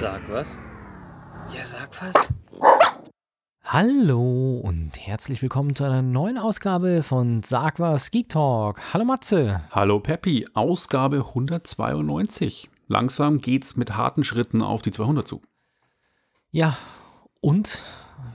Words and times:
Sag 0.00 0.30
was? 0.30 0.56
Ja, 1.52 1.64
sag 1.64 1.90
was. 2.00 2.32
Hallo 3.64 4.60
und 4.62 4.92
herzlich 4.96 5.42
willkommen 5.42 5.74
zu 5.74 5.82
einer 5.82 6.02
neuen 6.02 6.38
Ausgabe 6.38 7.02
von 7.02 7.42
Sag 7.42 7.80
was 7.80 8.12
Geek 8.12 8.28
Talk. 8.28 8.80
Hallo 8.94 9.04
Matze. 9.04 9.60
Hallo 9.72 9.98
Peppi, 9.98 10.46
Ausgabe 10.54 11.26
192. 11.26 12.70
Langsam 12.86 13.40
geht's 13.40 13.74
mit 13.74 13.96
harten 13.96 14.22
Schritten 14.22 14.62
auf 14.62 14.82
die 14.82 14.92
200 14.92 15.26
zu. 15.26 15.42
Ja, 16.52 16.78
und 17.40 17.82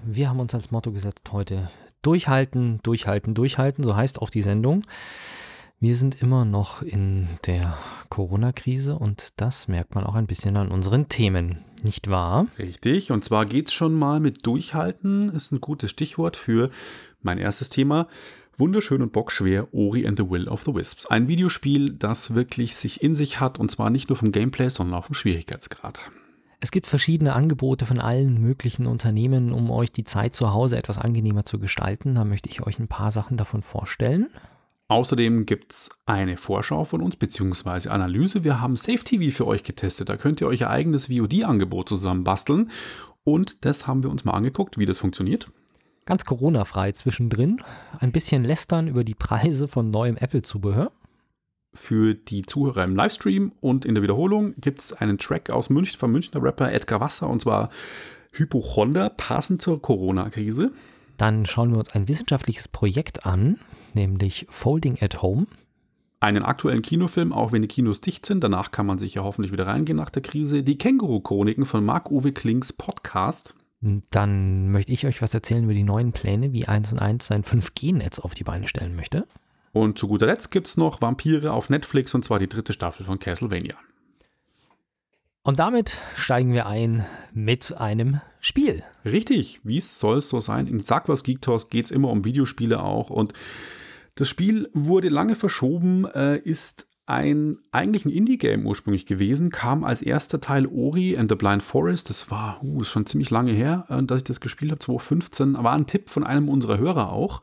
wir 0.03 0.27
haben 0.27 0.41
uns 0.41 0.53
als 0.53 0.69
Motto 0.69 0.91
gesetzt 0.91 1.31
heute 1.31 1.69
durchhalten, 2.01 2.81
durchhalten, 2.83 3.35
durchhalten, 3.35 3.85
so 3.85 3.95
heißt 3.95 4.21
auch 4.21 4.29
die 4.29 4.41
Sendung. 4.41 4.83
Wir 5.83 5.97
sind 5.97 6.21
immer 6.21 6.45
noch 6.45 6.81
in 6.81 7.27
der 7.45 7.77
Corona-Krise 8.07 8.97
und 8.97 9.41
das 9.41 9.67
merkt 9.67 9.95
man 9.95 10.05
auch 10.05 10.15
ein 10.15 10.27
bisschen 10.27 10.55
an 10.55 10.71
unseren 10.71 11.09
Themen, 11.09 11.57
nicht 11.83 12.09
wahr? 12.09 12.47
Richtig, 12.57 13.11
und 13.11 13.25
zwar 13.25 13.45
geht 13.45 13.67
es 13.67 13.73
schon 13.73 13.93
mal 13.93 14.21
mit 14.21 14.47
Durchhalten, 14.47 15.27
ist 15.35 15.51
ein 15.51 15.59
gutes 15.59 15.91
Stichwort 15.91 16.37
für 16.37 16.69
mein 17.21 17.37
erstes 17.37 17.67
Thema. 17.67 18.07
Wunderschön 18.57 19.01
und 19.01 19.11
bockschwer 19.11 19.73
Ori 19.73 20.07
and 20.07 20.17
the 20.17 20.29
Will 20.29 20.47
of 20.47 20.63
the 20.63 20.73
Wisps. 20.73 21.05
Ein 21.07 21.27
Videospiel, 21.27 21.91
das 21.91 22.33
wirklich 22.33 22.77
sich 22.77 23.03
in 23.03 23.13
sich 23.13 23.41
hat 23.41 23.59
und 23.59 23.69
zwar 23.69 23.89
nicht 23.89 24.07
nur 24.07 24.15
vom 24.15 24.31
Gameplay, 24.31 24.69
sondern 24.69 24.97
auch 24.97 25.03
vom 25.03 25.15
Schwierigkeitsgrad. 25.15 26.09
Es 26.61 26.71
gibt 26.71 26.87
verschiedene 26.87 27.33
Angebote 27.33 27.85
von 27.85 27.99
allen 27.99 28.39
möglichen 28.39 28.87
Unternehmen, 28.87 29.51
um 29.51 29.69
euch 29.69 29.91
die 29.91 30.05
Zeit 30.05 30.33
zu 30.33 30.53
Hause 30.53 30.77
etwas 30.77 30.97
angenehmer 30.97 31.43
zu 31.43 31.59
gestalten. 31.59 32.15
Da 32.15 32.23
möchte 32.23 32.47
ich 32.47 32.65
euch 32.65 32.79
ein 32.79 32.87
paar 32.87 33.11
Sachen 33.11 33.35
davon 33.35 33.63
vorstellen. 33.63 34.29
Außerdem 34.93 35.47
gibt 35.47 35.71
es 35.71 35.89
eine 36.05 36.37
Vorschau 36.37 36.85
von 36.85 37.01
uns, 37.01 37.15
beziehungsweise 37.15 37.89
Analyse. 37.89 38.43
Wir 38.43 38.61
haben 38.61 38.75
Safe 38.75 38.99
TV 38.99 39.35
für 39.35 39.47
euch 39.47 39.63
getestet. 39.63 40.07
Da 40.07 40.17
könnt 40.17 40.39
ihr 40.39 40.45
euch 40.45 40.61
ihr 40.61 40.69
eigenes 40.69 41.07
VOD-Angebot 41.07 41.89
zusammen 41.89 42.23
basteln. 42.23 42.69
Und 43.23 43.65
das 43.65 43.87
haben 43.87 44.03
wir 44.03 44.11
uns 44.11 44.23
mal 44.23 44.33
angeguckt, 44.33 44.77
wie 44.77 44.85
das 44.85 44.99
funktioniert. 44.99 45.47
Ganz 46.05 46.25
Corona-frei 46.25 46.91
zwischendrin. 46.91 47.63
Ein 47.97 48.11
bisschen 48.11 48.43
lästern 48.43 48.87
über 48.87 49.03
die 49.03 49.15
Preise 49.15 49.67
von 49.67 49.89
neuem 49.89 50.15
Apple-Zubehör. 50.15 50.91
Für 51.73 52.13
die 52.13 52.43
Zuhörer 52.43 52.83
im 52.83 52.95
Livestream 52.95 53.51
und 53.61 53.85
in 53.85 53.95
der 53.95 54.03
Wiederholung 54.03 54.53
gibt 54.57 54.77
es 54.77 54.93
einen 54.93 55.17
Track 55.17 55.49
aus 55.49 55.71
München 55.71 55.97
vom 55.97 56.11
Münchner 56.11 56.43
Rapper 56.43 56.71
Edgar 56.71 56.99
Wasser 56.99 57.27
und 57.27 57.41
zwar 57.41 57.69
Hypochonder, 58.31 59.09
passend 59.09 59.59
zur 59.59 59.81
Corona-Krise. 59.81 60.69
Dann 61.17 61.45
schauen 61.45 61.71
wir 61.71 61.79
uns 61.79 61.93
ein 61.93 62.07
wissenschaftliches 62.07 62.67
Projekt 62.67 63.25
an, 63.25 63.59
nämlich 63.93 64.47
Folding 64.49 64.97
at 65.01 65.21
Home. 65.21 65.45
Einen 66.19 66.43
aktuellen 66.43 66.81
Kinofilm, 66.81 67.33
auch 67.33 67.51
wenn 67.51 67.61
die 67.61 67.67
Kinos 67.67 68.01
dicht 68.01 68.25
sind. 68.25 68.43
Danach 68.43 68.71
kann 68.71 68.85
man 68.85 68.97
sich 68.97 69.15
ja 69.15 69.23
hoffentlich 69.23 69.51
wieder 69.51 69.67
reingehen 69.67 69.97
nach 69.97 70.09
der 70.09 70.21
Krise. 70.21 70.63
Die 70.63 70.77
Känguru-Chroniken 70.77 71.65
von 71.65 71.83
Marc-Uwe 71.83 72.31
Klings 72.31 72.71
Podcast. 72.73 73.55
Dann 74.09 74.71
möchte 74.71 74.93
ich 74.93 75.05
euch 75.05 75.21
was 75.21 75.33
erzählen 75.33 75.65
über 75.65 75.73
die 75.73 75.83
neuen 75.83 76.13
Pläne, 76.13 76.53
wie 76.53 76.65
1 76.65 76.93
und 76.93 76.99
1 76.99 77.27
sein 77.27 77.43
5G-Netz 77.43 78.19
auf 78.19 78.33
die 78.33 78.45
Beine 78.45 78.69
stellen 78.69 78.95
möchte. 78.95 79.27
Und 79.73 79.97
zu 79.97 80.07
guter 80.07 80.27
Letzt 80.27 80.51
gibt 80.51 80.67
es 80.67 80.77
noch 80.77 81.01
Vampire 81.01 81.51
auf 81.51 81.69
Netflix 81.69 82.13
und 82.13 82.23
zwar 82.23 82.39
die 82.39 82.47
dritte 82.47 82.71
Staffel 82.71 83.05
von 83.05 83.19
Castlevania. 83.19 83.75
Und 85.45 85.59
damit 85.59 85.99
steigen 86.15 86.53
wir 86.53 86.67
ein 86.67 87.05
mit 87.33 87.75
einem 87.77 88.21
Spiel. 88.39 88.81
Richtig, 89.03 89.59
wie 89.63 89.81
soll 89.81 90.19
es 90.19 90.29
so 90.29 90.39
sein? 90.39 90.67
Im 90.67 90.79
Sag 90.79 91.09
was 91.09 91.23
Geek 91.23 91.41
Talks 91.41 91.67
geht 91.67 91.85
es 91.85 91.91
immer 91.91 92.09
um 92.11 92.23
Videospiele 92.23 92.81
auch. 92.81 93.09
Und 93.09 93.33
das 94.15 94.29
Spiel 94.29 94.69
wurde 94.73 95.09
lange 95.09 95.35
verschoben, 95.35 96.05
äh, 96.05 96.37
ist 96.37 96.87
ein 97.05 97.57
eigentlich 97.73 98.05
ein 98.05 98.11
Indie-Game 98.11 98.65
ursprünglich 98.65 99.05
gewesen, 99.05 99.49
kam 99.49 99.83
als 99.83 100.01
erster 100.01 100.39
Teil 100.39 100.65
Ori 100.65 101.17
and 101.17 101.29
the 101.29 101.35
Blind 101.35 101.61
Forest. 101.61 102.09
Das 102.09 102.31
war 102.31 102.63
uh, 102.63 102.85
schon 102.85 103.05
ziemlich 103.05 103.29
lange 103.29 103.51
her, 103.51 103.85
äh, 103.89 104.01
dass 104.01 104.19
ich 104.19 104.23
das 104.23 104.39
gespielt 104.39 104.71
habe, 104.71 104.79
2015. 104.79 105.55
War 105.55 105.73
ein 105.73 105.87
Tipp 105.87 106.09
von 106.09 106.23
einem 106.23 106.47
unserer 106.47 106.77
Hörer 106.77 107.11
auch 107.11 107.41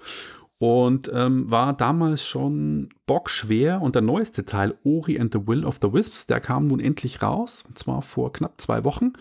und 0.60 1.10
ähm, 1.14 1.50
war 1.50 1.72
damals 1.72 2.26
schon 2.26 2.90
bockschwer. 3.06 3.80
Und 3.80 3.94
der 3.94 4.02
neueste 4.02 4.44
Teil, 4.44 4.74
Ori 4.84 5.18
and 5.18 5.32
the 5.32 5.46
Will 5.46 5.64
of 5.64 5.78
the 5.80 5.90
Wisps, 5.90 6.26
der 6.26 6.38
kam 6.38 6.68
nun 6.68 6.80
endlich 6.80 7.22
raus, 7.22 7.64
und 7.66 7.78
zwar 7.78 8.02
vor 8.02 8.30
knapp 8.30 8.60
zwei 8.60 8.84
Wochen. 8.84 9.14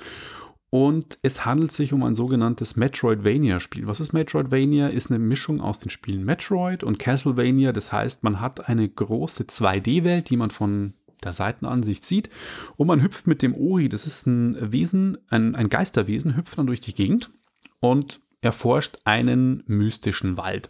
Und 0.69 1.17
es 1.21 1.45
handelt 1.45 1.71
sich 1.71 1.93
um 1.93 2.03
ein 2.03 2.13
sogenanntes 2.13 2.75
Metroidvania-Spiel. 2.75 3.87
Was 3.87 4.01
ist 4.01 4.11
Metroidvania? 4.11 4.87
Ist 4.87 5.11
eine 5.11 5.19
Mischung 5.19 5.61
aus 5.61 5.79
den 5.79 5.89
Spielen 5.89 6.25
Metroid 6.25 6.83
und 6.83 6.99
Castlevania. 6.99 7.71
Das 7.71 7.93
heißt, 7.93 8.21
man 8.25 8.41
hat 8.41 8.67
eine 8.67 8.89
große 8.89 9.45
2D-Welt, 9.45 10.29
die 10.29 10.37
man 10.37 10.51
von 10.51 10.93
der 11.23 11.31
Seitenansicht 11.31 12.03
sieht. 12.03 12.29
Und 12.75 12.87
man 12.87 13.01
hüpft 13.01 13.27
mit 13.27 13.41
dem 13.41 13.55
Ori, 13.55 13.87
das 13.87 14.05
ist 14.05 14.27
ein 14.27 14.73
Wesen, 14.73 15.17
ein, 15.29 15.55
ein 15.55 15.69
Geisterwesen, 15.69 16.35
hüpft 16.35 16.57
dann 16.57 16.67
durch 16.67 16.81
die 16.81 16.93
Gegend. 16.93 17.31
Und 17.79 18.19
erforscht 18.41 18.97
einen 19.03 19.63
mystischen 19.67 20.37
Wald. 20.37 20.69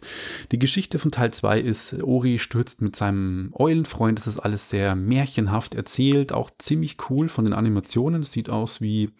Die 0.50 0.58
Geschichte 0.58 0.98
von 0.98 1.12
Teil 1.12 1.32
2 1.32 1.60
ist, 1.60 2.02
Ori 2.02 2.38
stürzt 2.38 2.82
mit 2.82 2.96
seinem 2.96 3.52
Eulenfreund. 3.54 4.18
Das 4.18 4.26
ist 4.26 4.40
alles 4.40 4.70
sehr 4.70 4.96
märchenhaft 4.96 5.74
erzählt, 5.74 6.32
auch 6.32 6.50
ziemlich 6.58 6.96
cool 7.08 7.28
von 7.28 7.44
den 7.44 7.54
Animationen. 7.54 8.22
Es 8.22 8.32
sieht 8.32 8.50
aus 8.50 8.80
wie, 8.80 9.10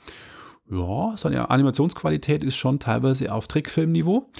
ja, 0.70 1.14
seine 1.16 1.50
Animationsqualität 1.50 2.42
ist 2.42 2.56
schon 2.56 2.80
teilweise 2.80 3.32
auf 3.32 3.46
Trickfilmniveau. 3.46 4.30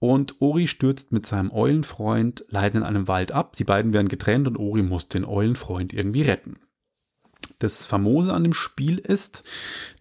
Und 0.00 0.40
Ori 0.40 0.66
stürzt 0.66 1.12
mit 1.12 1.24
seinem 1.24 1.50
Eulenfreund 1.50 2.44
leider 2.48 2.78
in 2.78 2.84
einem 2.84 3.08
Wald 3.08 3.32
ab. 3.32 3.54
Die 3.56 3.64
beiden 3.64 3.94
werden 3.94 4.08
getrennt 4.08 4.46
und 4.48 4.58
Ori 4.58 4.82
muss 4.82 5.08
den 5.08 5.24
Eulenfreund 5.24 5.94
irgendwie 5.94 6.22
retten. 6.22 6.58
Das 7.58 7.86
Famose 7.86 8.32
an 8.32 8.42
dem 8.42 8.52
Spiel 8.52 8.98
ist, 8.98 9.44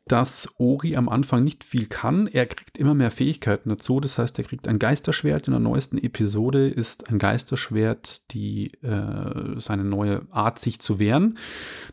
dass 0.05 0.49
Ori 0.57 0.95
am 0.95 1.07
Anfang 1.07 1.43
nicht 1.43 1.63
viel 1.63 1.87
kann. 1.87 2.27
Er 2.27 2.45
kriegt 2.45 2.77
immer 2.77 2.93
mehr 2.93 3.11
Fähigkeiten 3.11 3.69
dazu. 3.69 3.99
Das 3.99 4.17
heißt, 4.17 4.37
er 4.37 4.43
kriegt 4.43 4.67
ein 4.67 4.79
Geisterschwert. 4.79 5.47
In 5.47 5.53
der 5.53 5.61
neuesten 5.61 5.97
Episode 5.97 6.67
ist 6.67 7.09
ein 7.09 7.19
Geisterschwert 7.19 8.33
die 8.33 8.73
äh, 8.81 9.59
seine 9.59 9.85
neue 9.85 10.27
Art, 10.31 10.59
sich 10.59 10.79
zu 10.79 10.99
wehren. 10.99 11.37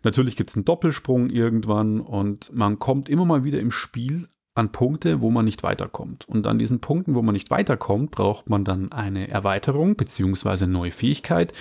Natürlich 0.03 0.37
gibt 0.37 0.51
es 0.51 0.57
einen 0.57 0.65
Doppelsprung 0.65 1.31
irgendwann 1.31 2.01
und 2.01 2.53
man 2.53 2.79
kommt 2.79 3.09
immer 3.09 3.25
mal 3.25 3.45
wieder 3.45 3.61
im 3.61 3.71
Spiel 3.71 4.27
an 4.61 4.73
Punkte, 4.73 5.21
wo 5.21 5.31
man 5.31 5.45
nicht 5.45 5.63
weiterkommt. 5.63 6.29
Und 6.29 6.47
an 6.47 6.59
diesen 6.59 6.81
Punkten, 6.81 7.15
wo 7.15 7.23
man 7.23 7.33
nicht 7.33 7.51
weiterkommt, 7.51 8.11
braucht 8.11 8.49
man 8.49 8.65
dann 8.65 8.93
eine 8.93 9.29
Erweiterung 9.29 9.97
bzw. 9.97 10.67
neue 10.67 10.91
Fähigkeit, 10.91 11.53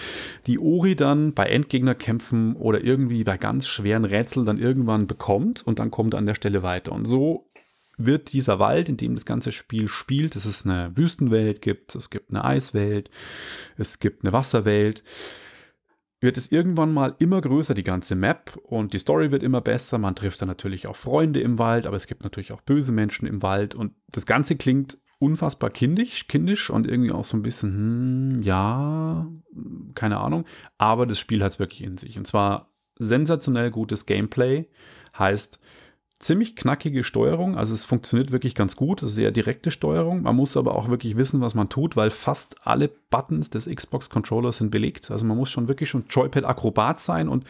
die 0.45 0.59
Ori 0.59 0.95
dann 0.95 1.33
bei 1.33 1.45
Endgegnerkämpfen 1.45 2.55
oder 2.55 2.83
irgendwie 2.83 3.23
bei 3.23 3.37
ganz 3.37 3.67
schweren 3.67 4.05
Rätseln 4.05 4.45
dann 4.45 4.57
irgendwann 4.57 5.07
bekommt 5.07 5.65
und 5.65 5.79
dann 5.79 5.91
kommt 5.91 6.13
er 6.13 6.17
an 6.17 6.25
der 6.25 6.35
Stelle 6.35 6.61
weiter. 6.61 6.91
Und 6.91 7.05
so 7.05 7.49
wird 7.97 8.33
dieser 8.33 8.59
Wald, 8.59 8.89
in 8.89 8.97
dem 8.97 9.15
das 9.15 9.25
ganze 9.25 9.51
Spiel 9.51 9.87
spielt, 9.87 10.35
dass 10.35 10.45
es 10.45 10.65
eine 10.65 10.95
Wüstenwelt 10.95 11.61
gibt, 11.61 11.95
es 11.95 12.09
gibt 12.09 12.29
eine 12.29 12.43
Eiswelt, 12.43 13.09
es 13.77 13.99
gibt 13.99 14.23
eine 14.23 14.33
Wasserwelt, 14.33 15.03
wird 16.21 16.37
es 16.37 16.51
irgendwann 16.51 16.93
mal 16.93 17.13
immer 17.19 17.39
größer, 17.39 17.73
die 17.73 17.83
ganze 17.83 18.15
Map, 18.15 18.57
und 18.63 18.93
die 18.93 18.99
Story 18.99 19.31
wird 19.31 19.43
immer 19.43 19.61
besser. 19.61 19.97
Man 19.97 20.15
trifft 20.15 20.41
dann 20.41 20.49
natürlich 20.49 20.87
auch 20.87 20.95
Freunde 20.95 21.39
im 21.39 21.59
Wald, 21.59 21.87
aber 21.87 21.95
es 21.95 22.07
gibt 22.07 22.23
natürlich 22.23 22.51
auch 22.51 22.61
böse 22.61 22.91
Menschen 22.91 23.27
im 23.27 23.41
Wald. 23.41 23.75
Und 23.75 23.93
das 24.11 24.25
Ganze 24.25 24.55
klingt 24.55 24.97
unfassbar 25.19 25.69
kindisch, 25.69 26.27
kindisch 26.27 26.69
und 26.69 26.87
irgendwie 26.87 27.11
auch 27.11 27.25
so 27.25 27.37
ein 27.37 27.43
bisschen, 27.43 27.73
hm, 27.73 28.41
ja, 28.43 29.27
keine 29.95 30.17
Ahnung. 30.17 30.45
Aber 30.77 31.05
das 31.05 31.19
Spiel 31.19 31.43
hat 31.43 31.53
es 31.53 31.59
wirklich 31.59 31.83
in 31.83 31.97
sich. 31.97 32.17
Und 32.17 32.25
zwar 32.25 32.73
sensationell 32.97 33.71
gutes 33.71 34.05
Gameplay. 34.05 34.67
Heißt, 35.17 35.59
ziemlich 36.19 36.55
knackige 36.55 37.03
Steuerung, 37.03 37.57
also 37.57 37.73
es 37.73 37.85
funktioniert 37.85 38.31
wirklich 38.31 38.53
ganz 38.53 38.75
gut, 38.75 38.99
sehr 39.03 39.31
direkte 39.31 39.71
Steuerung. 39.71 40.21
Man 40.21 40.35
muss 40.35 40.57
aber 40.57 40.75
auch 40.75 40.89
wirklich 40.89 41.15
wissen, 41.15 41.41
was 41.41 41.55
man 41.55 41.69
tut, 41.69 41.95
weil 41.95 42.09
fast 42.09 42.55
alle 42.67 42.89
Buttons 43.09 43.49
des 43.49 43.67
Xbox 43.67 44.09
Controllers 44.09 44.57
sind 44.57 44.69
belegt. 44.69 45.09
Also 45.11 45.25
man 45.25 45.37
muss 45.37 45.49
schon 45.49 45.67
wirklich 45.67 45.89
schon 45.89 46.05
Joypad 46.09 46.43
Akrobat 46.43 46.99
sein 46.99 47.29
und 47.29 47.45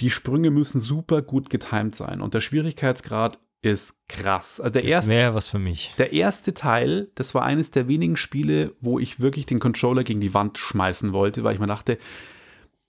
die 0.00 0.10
Sprünge 0.10 0.50
müssen 0.50 0.80
super 0.80 1.20
gut 1.20 1.50
getimed 1.50 1.94
sein 1.94 2.20
und 2.20 2.32
der 2.32 2.40
Schwierigkeitsgrad 2.40 3.38
ist 3.62 3.96
krass. 4.08 4.60
Also 4.60 4.80
der 4.80 4.90
das 4.90 5.08
wäre 5.08 5.34
was 5.34 5.48
für 5.48 5.58
mich. 5.58 5.94
Der 5.98 6.12
erste 6.12 6.54
Teil, 6.54 7.10
das 7.14 7.34
war 7.34 7.42
eines 7.42 7.70
der 7.70 7.88
wenigen 7.88 8.16
Spiele, 8.16 8.72
wo 8.80 8.98
ich 8.98 9.20
wirklich 9.20 9.46
den 9.46 9.58
Controller 9.58 10.04
gegen 10.04 10.20
die 10.20 10.32
Wand 10.32 10.56
schmeißen 10.58 11.12
wollte, 11.12 11.44
weil 11.44 11.54
ich 11.54 11.60
mir 11.60 11.66
dachte, 11.66 11.98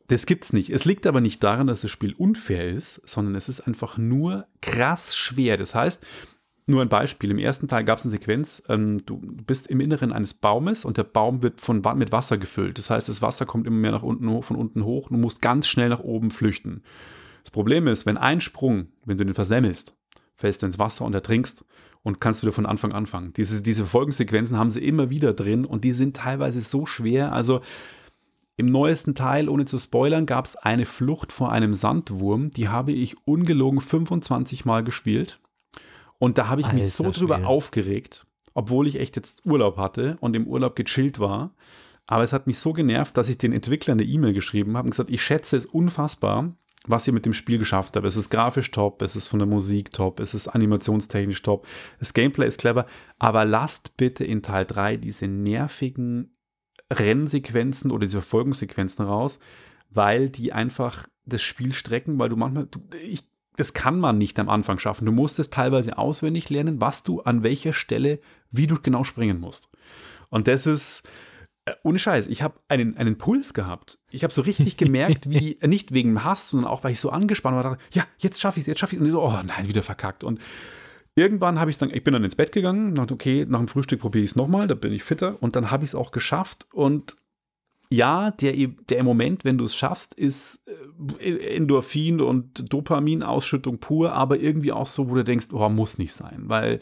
das 0.08 0.26
gibt's 0.26 0.54
nicht. 0.54 0.70
Es 0.70 0.86
liegt 0.86 1.08
aber 1.08 1.22
nicht 1.22 1.44
daran, 1.44 1.68
dass 1.68 1.82
das 1.82 1.92
Spiel 1.92 2.14
unfair 2.14 2.68
ist, 2.68 3.08
sondern 3.08 3.36
es 3.36 3.50
ist 3.50 3.62
einfach 3.62 3.98
nur 3.98 4.48
krass 4.62 5.16
schwer. 5.16 5.58
Das 5.58 5.76
heißt, 5.76 6.06
nur 6.68 6.82
ein 6.82 6.90
Beispiel. 6.90 7.32
Im 7.32 7.38
ersten 7.38 7.68
Teil 7.68 7.84
gab 7.84 8.00
es 8.00 8.06
eine 8.06 8.12
Sequenz, 8.12 8.64
ähm, 8.70 9.06
du 9.06 9.18
bist 9.18 9.68
im 9.68 9.80
Inneren 9.80 10.12
eines 10.12 10.34
Baumes 10.34 10.86
und 10.86 10.98
der 10.98 11.04
Baum 11.04 11.44
wird 11.44 11.60
von, 11.60 11.82
mit 11.96 12.12
Wasser 12.12 12.38
gefüllt. 12.38 12.78
Das 12.78 12.90
heißt, 12.90 13.10
das 13.10 13.22
Wasser 13.22 13.46
kommt 13.46 13.68
immer 13.68 13.78
mehr 13.78 13.92
nach 13.92 14.04
unten 14.04 14.30
hoch, 14.30 14.44
von 14.44 14.58
unten 14.58 14.86
hoch 14.86 15.10
und 15.10 15.18
du 15.18 15.22
musst 15.22 15.42
ganz 15.42 15.68
schnell 15.68 15.90
nach 15.90 16.00
oben 16.00 16.32
flüchten. 16.32 16.84
Das 17.44 17.52
Problem 17.52 17.88
ist, 17.88 18.06
wenn 18.06 18.18
ein 18.18 18.42
Sprung, 18.42 18.88
wenn 19.06 19.18
du 19.18 19.26
den 19.26 19.34
versemmelst, 19.34 19.96
fällst 20.36 20.62
du 20.62 20.68
ins 20.68 20.80
Wasser 20.80 21.06
und 21.06 21.14
ertrinkst 21.14 21.66
und 22.04 22.20
kannst 22.20 22.42
wieder 22.42 22.52
von 22.52 22.66
Anfang 22.66 22.92
anfangen. 22.92 23.34
Diese, 23.34 23.62
diese 23.62 23.86
Folgensequenzen 23.86 24.58
haben 24.58 24.72
sie 24.72 24.84
immer 24.84 25.10
wieder 25.10 25.34
drin 25.34 25.66
und 25.66 25.84
die 25.84 25.92
sind 25.92 26.16
teilweise 26.16 26.62
so 26.62 26.86
schwer. 26.86 27.34
Also 27.34 27.62
im 28.62 28.68
neuesten 28.68 29.16
Teil, 29.16 29.50
ohne 29.50 29.66
zu 29.66 29.80
spoilern, 29.80 30.28
gab 30.28 30.46
es 30.46 30.56
eine 30.56 30.86
Flucht 30.86 31.32
vor 31.32 31.52
einem 31.52 31.74
Sandwurm. 31.74 32.52
Die 32.52 32.70
habe 32.70 32.92
ich 32.92 33.16
ungelogen 33.26 33.82
25 33.82 34.66
Mal 34.66 34.84
gespielt. 34.84 35.40
Und 36.20 36.38
da 36.38 36.48
habe 36.48 36.62
ich 36.62 36.72
mich 36.72 36.94
so 36.94 37.10
drüber 37.10 37.38
Schwede. 37.38 37.48
aufgeregt, 37.48 38.28
obwohl 38.54 38.88
ich 38.88 39.00
echt 39.00 39.16
jetzt 39.16 39.48
Urlaub 39.48 39.78
hatte 39.78 40.18
und 40.22 40.36
im 40.36 40.46
Urlaub 40.46 40.76
gechillt 40.76 41.20
war. 41.20 41.56
Aber 42.06 42.24
es 42.24 42.34
hat 42.34 42.46
mich 42.46 42.60
so 42.60 42.72
genervt, 42.72 43.18
dass 43.18 43.30
ich 43.30 43.40
den 43.40 43.52
Entwicklern 43.52 44.00
eine 44.00 44.08
E-Mail 44.08 44.34
geschrieben 44.34 44.78
habe 44.78 44.86
und 44.86 44.92
gesagt, 44.92 45.10
ich 45.10 45.24
schätze 45.24 45.58
es 45.58 45.66
unfassbar, 45.66 46.56
was 46.86 47.08
ihr 47.08 47.14
mit 47.14 47.26
dem 47.26 47.34
Spiel 47.34 47.58
geschafft 47.58 47.96
habt. 47.96 48.06
Es 48.06 48.16
ist 48.16 48.30
grafisch 48.30 48.70
top, 48.70 49.02
es 49.02 49.16
ist 49.16 49.28
von 49.28 49.40
der 49.40 49.48
Musik 49.48 49.92
top, 49.92 50.20
es 50.20 50.36
ist 50.36 50.48
animationstechnisch 50.48 51.42
top, 51.42 51.66
das 51.98 52.14
Gameplay 52.14 52.46
ist 52.46 52.60
clever, 52.60 52.86
aber 53.18 53.44
lasst 53.44 53.98
bitte 53.98 54.24
in 54.24 54.44
Teil 54.44 54.66
3 54.66 54.98
diese 54.98 55.28
nervigen 55.28 56.36
Rennsequenzen 56.92 57.92
oder 57.92 58.06
diese 58.06 58.22
Verfolgungssequenzen 58.22 59.06
raus, 59.06 59.40
weil 59.90 60.30
die 60.30 60.54
einfach 60.54 61.08
das 61.26 61.42
Spiel 61.42 61.74
strecken, 61.74 62.20
weil 62.20 62.30
du 62.30 62.36
manchmal, 62.36 62.68
du, 62.68 62.80
ich, 63.04 63.24
das 63.56 63.74
kann 63.74 64.00
man 64.00 64.18
nicht 64.18 64.40
am 64.40 64.50
Anfang 64.50 64.80
schaffen. 64.80 65.06
Du 65.06 65.12
musst 65.12 65.40
es 65.40 65.50
teilweise 65.50 65.98
auswendig 65.98 66.50
lernen, 66.50 66.82
was 66.82 67.04
du 67.04 67.22
an 67.22 67.44
welcher 67.44 67.74
Stelle, 67.74 68.20
wie 68.50 68.68
du 68.68 68.80
genau 68.80 69.04
springen 69.04 69.40
musst. 69.40 69.70
Und 70.30 70.48
das 70.48 70.66
ist, 70.68 71.04
äh, 71.66 71.74
ohne 71.84 72.00
Scheiß, 72.00 72.28
ich 72.28 72.42
habe 72.42 72.56
einen, 72.70 72.98
einen 72.98 73.18
Puls 73.18 73.54
gehabt. 73.54 74.00
Ich 74.10 74.24
habe 74.24 74.34
so 74.34 74.42
richtig 74.42 74.78
gemerkt, 74.78 75.30
wie, 75.30 75.58
nicht 75.66 75.94
wegen 75.94 76.24
Hass, 76.24 76.50
sondern 76.50 76.72
auch, 76.72 76.84
weil 76.84 76.94
ich 76.94 77.00
so 77.00 77.10
angespannt 77.10 77.56
war, 77.56 77.64
dachte, 77.64 77.84
ja, 77.92 78.06
jetzt 78.18 78.42
schaffe 78.42 78.60
ich 78.60 78.64
es, 78.64 78.68
jetzt 78.68 78.80
schaffe 78.80 78.96
ich 78.96 79.02
es. 79.02 79.06
Und 79.06 79.12
so, 79.12 79.22
oh 79.22 79.40
nein, 79.46 79.68
wieder 79.68 79.84
verkackt. 79.84 80.24
Und 80.24 80.40
irgendwann 81.16 81.60
habe 81.60 81.70
ich 81.70 81.78
dann, 81.78 81.90
ich 81.90 82.04
bin 82.04 82.14
dann 82.14 82.24
ins 82.24 82.36
Bett 82.36 82.52
gegangen, 82.52 82.96
dachte, 82.96 83.14
okay, 83.14 83.46
nach 83.48 83.60
dem 83.60 83.68
Frühstück 83.68 84.00
probiere 84.00 84.24
ich 84.24 84.32
es 84.32 84.36
nochmal, 84.36 84.68
da 84.68 84.76
bin 84.76 84.94
ich 84.94 85.04
fitter. 85.04 85.42
Und 85.42 85.56
dann 85.56 85.72
habe 85.72 85.84
ich 85.84 85.92
es 85.92 85.96
auch 85.96 86.12
geschafft. 86.12 86.68
Und 86.74 87.18
ja, 87.90 88.32
der, 88.32 88.54
der 88.90 89.04
Moment, 89.04 89.44
wenn 89.44 89.58
du 89.58 89.66
es 89.66 89.76
schaffst, 89.76 90.14
ist 90.14 90.62
äh, 91.20 91.56
Endorphin 91.56 92.22
und 92.22 92.72
Dopaminausschüttung 92.72 93.80
pur, 93.80 94.14
aber 94.14 94.40
irgendwie 94.40 94.72
auch 94.72 94.86
so, 94.86 95.10
wo 95.10 95.16
du 95.16 95.24
denkst, 95.24 95.48
oh, 95.52 95.68
muss 95.68 95.98
nicht 95.98 96.14
sein, 96.14 96.44
weil 96.46 96.80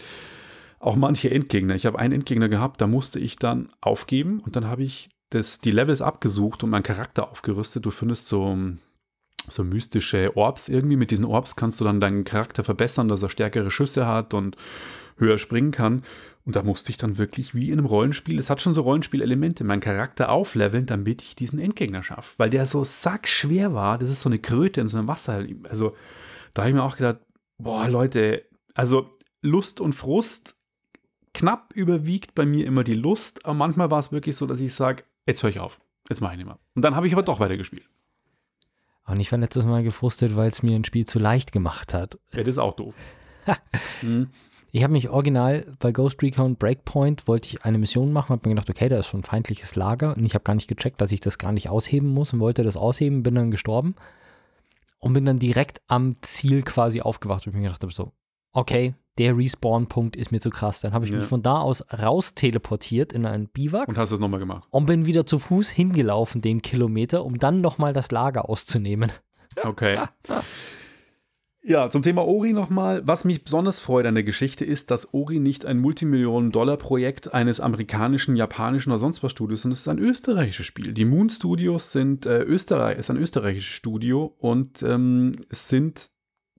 auch 0.79 0.95
manche 0.95 1.31
Endgegner. 1.31 1.75
Ich 1.75 1.85
habe 1.85 1.97
einen 1.97 2.13
Endgegner 2.13 2.47
gehabt, 2.47 2.79
da 2.79 2.87
musste 2.87 3.19
ich 3.19 3.37
dann 3.37 3.69
aufgeben 3.81 4.39
und 4.39 4.55
dann 4.55 4.67
habe 4.67 4.83
ich 4.83 5.09
das, 5.31 5.59
die 5.59 5.71
Levels 5.71 6.01
abgesucht 6.01 6.63
und 6.63 6.69
meinen 6.69 6.83
Charakter 6.83 7.29
aufgerüstet. 7.31 7.85
Du 7.85 7.91
findest 7.91 8.27
so, 8.27 8.57
so 9.49 9.63
mystische 9.63 10.35
Orbs 10.35 10.69
irgendwie. 10.69 10.95
Mit 10.95 11.11
diesen 11.11 11.25
Orbs 11.25 11.55
kannst 11.55 11.79
du 11.79 11.85
dann 11.85 11.99
deinen 11.99 12.23
Charakter 12.23 12.63
verbessern, 12.63 13.07
dass 13.07 13.23
er 13.23 13.29
stärkere 13.29 13.71
Schüsse 13.71 14.07
hat 14.07 14.33
und 14.33 14.55
höher 15.17 15.37
springen 15.37 15.71
kann. 15.71 16.03
Und 16.45 16.55
da 16.55 16.63
musste 16.63 16.89
ich 16.89 16.97
dann 16.97 17.17
wirklich 17.17 17.53
wie 17.53 17.67
in 17.67 17.77
einem 17.77 17.85
Rollenspiel, 17.85 18.39
es 18.39 18.49
hat 18.49 18.61
schon 18.61 18.73
so 18.73 18.81
Rollenspielelemente, 18.81 19.63
meinen 19.63 19.81
Charakter 19.81 20.29
aufleveln, 20.29 20.85
damit 20.85 21.21
ich 21.21 21.35
diesen 21.35 21.59
Endgegner 21.59 22.01
schaffe. 22.01 22.33
Weil 22.37 22.49
der 22.49 22.65
so 22.65 22.83
sackschwer 22.83 23.73
war, 23.73 23.97
das 23.97 24.09
ist 24.09 24.21
so 24.21 24.29
eine 24.29 24.39
Kröte 24.39 24.81
in 24.81 24.87
so 24.87 24.97
einem 24.97 25.07
Wasser. 25.07 25.45
Also 25.69 25.95
da 26.53 26.63
habe 26.63 26.69
ich 26.69 26.75
mir 26.75 26.83
auch 26.83 26.97
gedacht, 26.97 27.19
boah 27.59 27.87
Leute, 27.87 28.45
also 28.73 29.11
Lust 29.41 29.79
und 29.79 29.93
Frust 29.93 30.55
knapp 31.33 31.73
überwiegt 31.75 32.33
bei 32.33 32.45
mir 32.45 32.65
immer 32.65 32.83
die 32.83 32.95
Lust. 32.95 33.45
Aber 33.45 33.53
manchmal 33.53 33.91
war 33.91 33.99
es 33.99 34.11
wirklich 34.11 34.35
so, 34.35 34.47
dass 34.47 34.59
ich 34.59 34.73
sage, 34.73 35.03
jetzt 35.27 35.43
höre 35.43 35.51
ich 35.51 35.59
auf. 35.59 35.79
Jetzt 36.09 36.21
mache 36.21 36.33
ich 36.33 36.37
nicht 36.37 36.47
mehr. 36.47 36.59
Und 36.73 36.83
dann 36.83 36.95
habe 36.95 37.05
ich 37.05 37.13
aber 37.13 37.23
doch 37.23 37.39
weitergespielt. 37.39 37.87
Und 39.09 39.19
ich 39.19 39.31
war 39.31 39.39
letztes 39.39 39.65
Mal 39.65 39.83
gefrustet, 39.83 40.35
weil 40.35 40.49
es 40.49 40.63
mir 40.63 40.75
ein 40.75 40.85
Spiel 40.85 41.05
zu 41.05 41.19
leicht 41.19 41.51
gemacht 41.51 41.93
hat. 41.93 42.19
Ja, 42.31 42.39
das 42.39 42.49
ist 42.49 42.59
auch 42.59 42.75
doof. 42.75 42.93
hm. 44.01 44.29
Ich 44.71 44.83
habe 44.83 44.93
mich 44.93 45.09
original 45.09 45.65
bei 45.79 45.91
Ghost 45.91 46.21
Recon 46.21 46.55
Breakpoint 46.55 47.27
wollte 47.27 47.49
ich 47.49 47.65
eine 47.65 47.79
Mission 47.79 48.13
machen, 48.13 48.29
habe 48.29 48.47
mir 48.47 48.53
gedacht, 48.53 48.69
okay, 48.69 48.87
da 48.87 48.99
ist 48.99 49.07
schon 49.07 49.21
ein 49.21 49.23
feindliches 49.23 49.75
Lager 49.75 50.15
und 50.15 50.25
ich 50.25 50.35
habe 50.35 50.43
gar 50.43 50.53
nicht 50.53 50.67
gecheckt, 50.67 51.01
dass 51.01 51.11
ich 51.11 51.21
das 51.21 51.39
gar 51.39 51.51
nicht 51.51 51.69
ausheben 51.69 52.09
muss 52.09 52.33
und 52.33 52.39
wollte 52.39 52.63
das 52.63 52.77
ausheben, 52.77 53.23
bin 53.23 53.33
dann 53.33 53.49
gestorben 53.49 53.95
und 54.99 55.13
bin 55.13 55.25
dann 55.25 55.39
direkt 55.39 55.81
am 55.87 56.17
Ziel 56.21 56.61
quasi 56.61 57.01
aufgewacht 57.01 57.47
und 57.47 57.55
mir 57.55 57.63
gedacht 57.63 57.81
habe 57.81 57.91
so, 57.91 58.11
okay, 58.53 58.93
der 59.19 59.37
Respawn-Punkt 59.37 60.15
ist 60.15 60.31
mir 60.31 60.39
zu 60.39 60.49
krass. 60.49 60.81
Dann 60.81 60.93
habe 60.93 61.05
ich 61.05 61.11
ja. 61.11 61.19
mich 61.19 61.27
von 61.27 61.43
da 61.43 61.59
aus 61.59 61.83
raus 61.93 62.33
teleportiert 62.33 63.13
in 63.13 63.25
einen 63.25 63.47
Biwak. 63.47 63.87
Und 63.87 63.97
hast 63.97 64.11
es 64.11 64.19
nochmal 64.19 64.39
gemacht. 64.39 64.67
Und 64.71 64.85
bin 64.85 65.05
wieder 65.05 65.25
zu 65.25 65.37
Fuß 65.37 65.69
hingelaufen, 65.69 66.41
den 66.41 66.61
Kilometer, 66.61 67.25
um 67.25 67.37
dann 67.37 67.61
nochmal 67.61 67.93
das 67.93 68.11
Lager 68.11 68.49
auszunehmen. 68.49 69.11
Okay. 69.61 69.99
Ja, 71.61 71.89
zum 71.89 72.01
Thema 72.01 72.25
Ori 72.25 72.53
nochmal. 72.53 73.01
Was 73.05 73.25
mich 73.25 73.43
besonders 73.43 73.81
freut 73.81 74.05
an 74.05 74.15
der 74.15 74.23
Geschichte 74.23 74.63
ist, 74.63 74.89
dass 74.89 75.13
Ori 75.13 75.39
nicht 75.39 75.65
ein 75.65 75.79
Multimillionen-Dollar-Projekt 75.79 77.33
eines 77.33 77.59
amerikanischen, 77.59 78.37
japanischen 78.37 78.91
oder 78.91 78.99
sonst 78.99 79.21
was 79.21 79.33
Studios 79.33 79.59
ist, 79.59 79.63
sondern 79.63 79.73
es 79.73 79.81
ist 79.81 79.89
ein 79.89 79.99
österreichisches 79.99 80.65
Spiel. 80.65 80.93
Die 80.93 81.03
Moon 81.03 81.29
Studios 81.29 81.91
sind 81.91 82.25
äh, 82.25 82.43
Österreich, 82.43 82.97
ist 82.97 83.09
ein 83.09 83.17
österreichisches 83.17 83.75
Studio 83.75 84.33
und 84.37 84.81
ähm, 84.83 85.33
es 85.49 85.67
sind, 85.67 86.09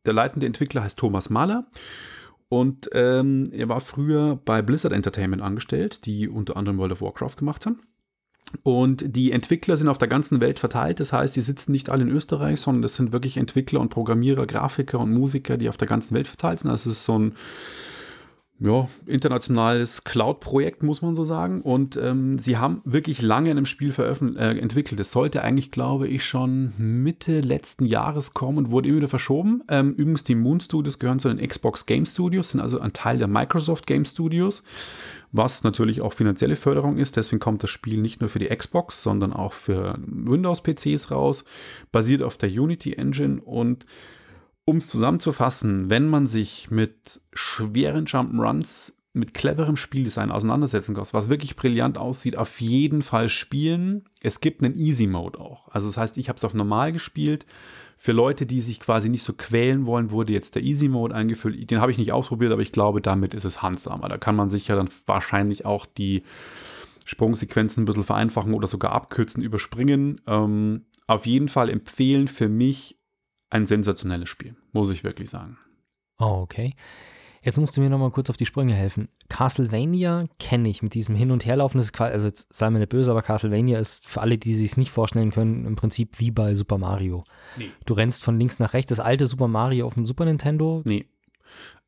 der 0.05 0.12
leitende 0.12 0.45
Entwickler 0.45 0.83
heißt 0.83 0.99
Thomas 0.99 1.31
Mahler 1.31 1.67
und 2.50 2.91
ähm, 2.94 3.50
er 3.52 3.69
war 3.69 3.81
früher 3.81 4.41
bei 4.44 4.61
Blizzard 4.61 4.93
Entertainment 4.93 5.41
angestellt, 5.41 6.05
die 6.05 6.29
unter 6.29 6.56
anderem 6.56 6.79
World 6.79 6.91
of 6.93 7.00
Warcraft 7.00 7.37
gemacht 7.37 7.64
haben. 7.64 7.79
Und 8.64 9.05
die 9.14 9.31
Entwickler 9.31 9.76
sind 9.76 9.87
auf 9.87 9.99
der 9.99 10.08
ganzen 10.08 10.41
Welt 10.41 10.58
verteilt. 10.58 10.99
Das 10.99 11.12
heißt, 11.12 11.37
die 11.37 11.43
sitzen 11.43 11.70
nicht 11.70 11.91
alle 11.91 12.02
in 12.02 12.08
Österreich, 12.08 12.61
sondern 12.61 12.82
das 12.82 12.97
sind 12.97 13.12
wirklich 13.12 13.37
Entwickler 13.37 13.79
und 13.79 13.91
Programmierer, 13.91 14.47
Grafiker 14.47 14.99
und 14.99 15.12
Musiker, 15.12 15.58
die 15.58 15.69
auf 15.69 15.76
der 15.76 15.87
ganzen 15.87 16.12
Welt 16.17 16.26
verteilt 16.26 16.58
sind. 16.58 16.70
Also 16.70 16.91
es 16.91 16.97
ist 16.97 17.05
so 17.05 17.17
ein 17.20 17.37
ja, 18.62 18.89
internationales 19.07 20.05
Cloud-Projekt, 20.05 20.83
muss 20.83 21.01
man 21.01 21.17
so 21.17 21.25
sagen. 21.25 21.62
Und 21.62 21.97
ähm, 21.97 22.39
sie 22.39 22.59
haben 22.59 22.83
wirklich 22.85 23.23
lange 23.23 23.51
in 23.51 23.57
einem 23.57 23.65
Spiel 23.65 23.95
äh, 23.99 24.59
entwickelt. 24.59 25.01
Es 25.01 25.12
sollte 25.12 25.43
eigentlich, 25.43 25.71
glaube 25.71 26.09
ich, 26.09 26.27
schon 26.27 26.75
Mitte 26.77 27.41
letzten 27.41 27.87
Jahres 27.87 28.35
kommen 28.35 28.59
und 28.59 28.71
wurde 28.71 28.89
immer 28.89 28.99
wieder 28.99 29.09
verschoben. 29.09 29.62
Ähm, 29.69 29.95
übrigens, 29.95 30.25
die 30.25 30.35
Moon 30.35 30.61
Studios 30.61 30.99
gehören 30.99 31.19
zu 31.19 31.33
den 31.33 31.47
Xbox 31.47 31.87
Game 31.87 32.05
Studios, 32.05 32.51
sind 32.51 32.61
also 32.61 32.79
ein 32.79 32.93
Teil 32.93 33.17
der 33.17 33.29
Microsoft 33.29 33.87
Game 33.87 34.05
Studios, 34.05 34.62
was 35.33 35.65
natürlich 35.65 36.03
auch 36.03 36.12
finanzielle 36.12 36.57
Förderung 36.57 36.99
ist. 36.99 37.17
Deswegen 37.17 37.41
kommt 37.41 37.62
das 37.62 37.71
Spiel 37.71 37.99
nicht 37.99 38.21
nur 38.21 38.29
für 38.29 38.41
die 38.41 38.55
Xbox, 38.55 39.03
sondern 39.03 39.33
auch 39.33 39.55
für 39.55 39.99
Windows-PCs 40.07 41.11
raus, 41.11 41.47
basiert 41.93 42.23
auf 42.23 42.37
der 42.37 42.51
Unity 42.51 42.93
Engine 42.93 43.41
und 43.41 43.87
um 44.65 44.77
es 44.77 44.87
zusammenzufassen, 44.87 45.91
wenn 45.91 46.09
man 46.09 46.27
sich 46.27 46.71
mit 46.71 47.21
schweren 47.33 48.07
Jump'n'Runs, 48.07 48.95
mit 49.12 49.35
cleverem 49.35 49.77
Spieldesign 49.77 50.31
auseinandersetzen 50.31 50.95
kann, 50.95 51.05
was 51.11 51.29
wirklich 51.29 51.57
brillant 51.57 51.99
aussieht, 51.99 52.37
auf 52.37 52.61
jeden 52.61 53.03
Fall 53.03 53.29
spielen. 53.29 54.05
Es 54.21 54.41
gibt 54.41 54.62
einen 54.62 54.79
Easy 54.79 55.09
Mode 55.09 55.41
auch. 55.41 55.69
Also 55.69 55.89
das 55.89 55.97
heißt, 55.97 56.17
ich 56.19 56.29
habe 56.29 56.37
es 56.37 56.45
auf 56.45 56.55
normal 56.55 56.93
gespielt. 56.93 57.45
Für 57.97 58.12
Leute, 58.12 58.47
die 58.47 58.61
sich 58.61 58.79
quasi 58.79 59.09
nicht 59.09 59.25
so 59.25 59.33
quälen 59.33 59.85
wollen, 59.85 60.11
wurde 60.11 60.33
jetzt 60.33 60.55
der 60.55 60.62
Easy 60.62 60.89
Mode 60.89 61.14
eingeführt. 61.14 61.71
Den 61.71 61.81
habe 61.81 61.90
ich 61.90 61.99
nicht 61.99 62.12
ausprobiert, 62.12 62.52
aber 62.52 62.62
ich 62.62 62.73
glaube, 62.73 63.02
damit 63.02 63.35
ist 63.35 63.45
es 63.45 63.62
handsamer. 63.62 64.09
Da 64.09 64.17
kann 64.17 64.37
man 64.37 64.49
sich 64.49 64.69
ja 64.69 64.76
dann 64.76 64.88
wahrscheinlich 65.07 65.67
auch 65.67 65.87
die 65.87 66.23
Sprungsequenzen 67.05 67.83
ein 67.83 67.87
bisschen 67.87 68.05
vereinfachen 68.05 68.55
oder 68.55 68.69
sogar 68.69 68.93
abkürzen, 68.93 69.43
überspringen. 69.43 70.21
Ähm, 70.29 70.87
auf 71.09 71.26
jeden 71.26 71.49
Fall 71.49 71.69
empfehlen 71.69 72.29
für 72.29 72.49
mich 72.49 73.00
ein 73.50 73.66
sensationelles 73.66 74.28
Spiel, 74.28 74.57
muss 74.73 74.90
ich 74.90 75.04
wirklich 75.04 75.28
sagen. 75.30 75.59
Oh, 76.19 76.40
okay. 76.42 76.75
Jetzt 77.42 77.59
musst 77.59 77.75
du 77.75 77.80
mir 77.80 77.88
noch 77.88 77.99
mal 77.99 78.11
kurz 78.11 78.28
auf 78.28 78.37
die 78.37 78.45
Sprünge 78.45 78.75
helfen. 78.75 79.09
Castlevania 79.30 80.26
kenne 80.38 80.69
ich 80.69 80.83
mit 80.83 80.92
diesem 80.92 81.14
Hin- 81.14 81.30
und 81.30 81.47
Herlaufen. 81.47 81.78
Das 81.78 81.87
ist 81.87 81.92
quasi, 81.95 82.12
also 82.12 82.26
jetzt 82.26 82.52
sei 82.52 82.69
mir 82.69 82.80
nicht 82.80 82.90
böse, 82.90 83.11
aber 83.11 83.23
Castlevania 83.23 83.78
ist 83.78 84.07
für 84.07 84.21
alle, 84.21 84.37
die 84.37 84.52
sich 84.52 84.73
es 84.73 84.76
nicht 84.76 84.90
vorstellen 84.90 85.30
können, 85.30 85.64
im 85.64 85.75
Prinzip 85.75 86.21
wie 86.21 86.30
bei 86.30 86.54
Super 86.54 86.76
Mario. 86.76 87.25
Nee. 87.57 87.71
Du 87.87 87.95
rennst 87.95 88.23
von 88.23 88.38
links 88.38 88.59
nach 88.59 88.75
rechts. 88.75 88.90
Das 88.90 89.00
alte 89.00 89.26
Super 89.26 89.49
Mario 89.49 89.87
auf 89.87 89.95
dem 89.95 90.04
Super 90.04 90.26
Nintendo. 90.26 90.83
Nee. 90.85 91.07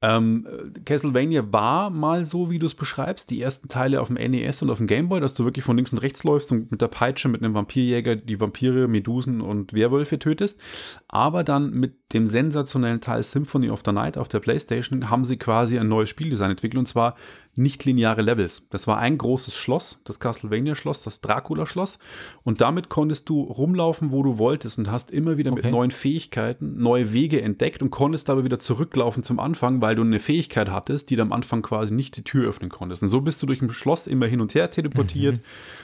Ähm, 0.03 0.47
Castlevania 0.85 1.53
war 1.53 1.89
mal 1.89 2.25
so, 2.25 2.51
wie 2.51 2.59
du 2.59 2.67
es 2.67 2.75
beschreibst, 2.75 3.31
die 3.31 3.41
ersten 3.41 3.69
Teile 3.69 4.01
auf 4.01 4.09
dem 4.09 4.17
NES 4.17 4.61
und 4.63 4.71
auf 4.71 4.79
dem 4.79 4.89
Gameboy, 4.89 5.21
dass 5.21 5.35
du 5.35 5.45
wirklich 5.45 5.65
von 5.65 5.77
links 5.77 5.93
und 5.93 5.99
rechts 5.99 6.25
läufst 6.25 6.51
und 6.51 6.73
mit 6.73 6.81
der 6.81 6.89
Peitsche, 6.89 7.29
mit 7.29 7.43
einem 7.43 7.55
Vampirjäger 7.55 8.17
die 8.17 8.41
Vampire, 8.41 8.89
Medusen 8.89 9.41
und 9.41 9.73
Werwölfe 9.73 10.19
tötest. 10.19 10.61
Aber 11.07 11.45
dann 11.45 11.71
mit 11.71 12.13
dem 12.13 12.27
sensationellen 12.27 13.01
Teil 13.01 13.23
Symphony 13.23 13.71
of 13.71 13.83
the 13.85 13.93
Night 13.93 14.19
auf 14.19 14.29
der 14.29 14.41
Playstation 14.41 15.09
haben 15.09 15.25
sie 15.25 15.37
quasi 15.37 15.79
ein 15.79 15.89
neues 15.89 16.11
Spieldesign 16.11 16.51
entwickelt 16.51 16.79
und 16.79 16.87
zwar 16.87 17.15
nicht 17.55 17.85
lineare 17.85 18.23
Levels. 18.23 18.67
Das 18.71 18.89
war 18.89 18.99
ein 18.99 19.19
großes 19.19 19.57
Schloss, 19.57 20.01
das 20.05 20.19
Castlevania-Schloss, 20.19 21.05
das 21.05 21.21
Dracula-Schloss. 21.21 22.01
Und 22.43 22.61
damit 22.61 22.89
konntest 22.89 23.29
du 23.29 23.43
rumlaufen, 23.43 24.11
wo 24.11 24.25
du 24.25 24.39
wolltest 24.39 24.79
und 24.79 24.91
hast 24.91 25.13
immer 25.13 25.37
wieder 25.37 25.53
okay. 25.53 25.63
mit 25.63 25.73
neuen 25.73 25.91
Fähigkeiten 25.93 26.83
neue 26.83 27.13
Wege 27.13 27.41
entdeckt 27.41 27.83
und 27.83 27.91
konntest 27.91 28.31
aber 28.31 28.43
wieder 28.45 28.59
zurücklaufen 28.59 29.23
zum 29.23 29.39
Anfang, 29.39 29.81
weil 29.81 29.93
weil 29.93 29.97
du 29.97 30.03
eine 30.05 30.21
Fähigkeit 30.21 30.71
hattest, 30.71 31.11
die 31.11 31.17
du 31.17 31.23
am 31.23 31.33
Anfang 31.33 31.61
quasi 31.61 31.93
nicht 31.93 32.17
die 32.17 32.25
Tür 32.25 32.49
öffnen 32.49 32.71
konntest. 32.71 33.03
Und 33.03 33.11
so 33.11 33.21
bist 33.21 33.43
du 33.43 33.47
durch 33.47 33.61
ein 33.61 33.69
Schloss 33.69 34.07
immer 34.07 34.27
hin 34.27 34.41
und 34.41 34.55
her 34.55 34.71
teleportiert. 34.71 35.37
Mhm. 35.37 35.41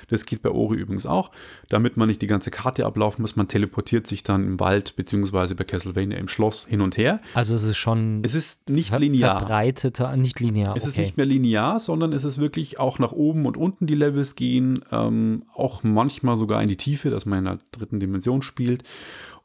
Das 0.09 0.27
geht 0.27 0.43
bei 0.43 0.51
Ori 0.51 0.77
übrigens 0.77 1.07
auch. 1.07 1.31
Damit 1.69 1.97
man 1.97 2.09
nicht 2.09 2.21
die 2.23 2.27
ganze 2.27 2.51
Karte 2.51 2.85
ablaufen 2.87 3.23
muss, 3.23 3.37
man 3.37 3.49
teleportiert 3.49 4.07
sich 4.07 4.23
dann 4.23 4.45
im 4.45 4.61
Wald 4.61 4.97
beziehungsweise 4.97 5.55
bei 5.55 5.65
Castlevania 5.65 6.19
im 6.19 6.29
Schloss 6.29 6.67
hin 6.67 6.81
und 6.81 6.97
her. 6.97 7.21
Also 7.35 7.55
es 7.55 7.65
ist 7.65 7.77
schon 7.77 8.21
es 8.23 8.35
ist 8.35 8.71
nicht 8.71 8.97
linear. 8.99 9.39
verbreiteter, 9.39 10.17
nicht 10.17 10.41
linear. 10.41 10.77
Es 10.77 10.83
okay. 10.83 10.89
ist 10.89 10.99
nicht 10.99 11.17
mehr 11.17 11.27
linear, 11.27 11.79
sondern 11.79 12.13
es 12.13 12.25
ist 12.25 12.39
wirklich 12.39 12.81
auch 12.81 12.99
nach 12.99 13.13
oben 13.13 13.47
und 13.47 13.57
unten 13.57 13.87
die 13.87 13.95
Levels 13.95 14.35
gehen, 14.35 14.85
ähm, 14.91 15.45
auch 15.55 15.83
manchmal 15.83 16.37
sogar 16.37 16.63
in 16.63 16.69
die 16.69 16.77
Tiefe, 16.77 17.11
dass 17.11 17.27
man 17.27 17.41
in 17.41 17.45
der 17.45 17.59
dritten 17.73 18.01
Dimension 18.01 18.43
spielt. 18.43 18.83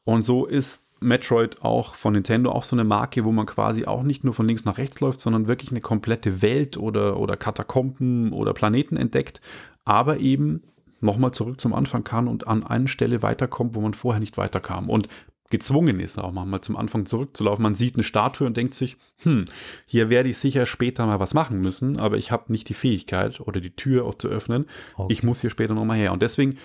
Und 0.05 0.23
so 0.23 0.45
ist 0.45 0.83
Metroid 1.03 1.61
auch 1.61 1.95
von 1.95 2.13
Nintendo 2.13 2.51
auch 2.51 2.63
so 2.63 2.75
eine 2.75 2.83
Marke, 2.83 3.25
wo 3.25 3.31
man 3.31 3.45
quasi 3.45 3.85
auch 3.85 4.03
nicht 4.03 4.23
nur 4.23 4.33
von 4.33 4.47
links 4.47 4.65
nach 4.65 4.77
rechts 4.77 4.99
läuft, 5.01 5.19
sondern 5.19 5.47
wirklich 5.47 5.71
eine 5.71 5.81
komplette 5.81 6.41
Welt 6.41 6.77
oder, 6.77 7.19
oder 7.19 7.37
Katakomben 7.37 8.31
oder 8.31 8.53
Planeten 8.53 8.97
entdeckt, 8.97 9.41
aber 9.85 10.19
eben 10.19 10.63
nochmal 11.01 11.31
zurück 11.31 11.59
zum 11.59 11.73
Anfang 11.73 12.03
kann 12.03 12.27
und 12.27 12.47
an 12.47 12.63
eine 12.63 12.87
Stelle 12.87 13.21
weiterkommt, 13.21 13.75
wo 13.75 13.81
man 13.81 13.93
vorher 13.93 14.19
nicht 14.19 14.37
weiterkam. 14.37 14.89
Und 14.89 15.09
gezwungen 15.53 15.99
ist, 15.99 16.17
auch 16.17 16.31
mal 16.31 16.61
zum 16.61 16.75
Anfang 16.75 17.05
zurückzulaufen. 17.05 17.61
Man 17.61 17.75
sieht 17.75 17.93
eine 17.93 18.03
Statue 18.03 18.47
und 18.47 18.57
denkt 18.57 18.73
sich, 18.73 18.97
hm, 19.21 19.45
hier 19.85 20.09
werde 20.09 20.29
ich 20.29 20.39
sicher 20.39 20.65
später 20.65 21.05
mal 21.05 21.19
was 21.19 21.35
machen 21.35 21.61
müssen, 21.61 21.99
aber 21.99 22.17
ich 22.17 22.31
habe 22.31 22.51
nicht 22.51 22.69
die 22.69 22.73
Fähigkeit 22.73 23.39
oder 23.39 23.61
die 23.61 23.75
Tür 23.75 24.05
auch 24.05 24.15
zu 24.15 24.29
öffnen. 24.29 24.65
Okay. 24.95 25.13
Ich 25.13 25.21
muss 25.21 25.41
hier 25.41 25.51
später 25.51 25.75
nochmal 25.75 25.97
her. 25.97 26.11
Und 26.11 26.23
deswegen 26.23 26.57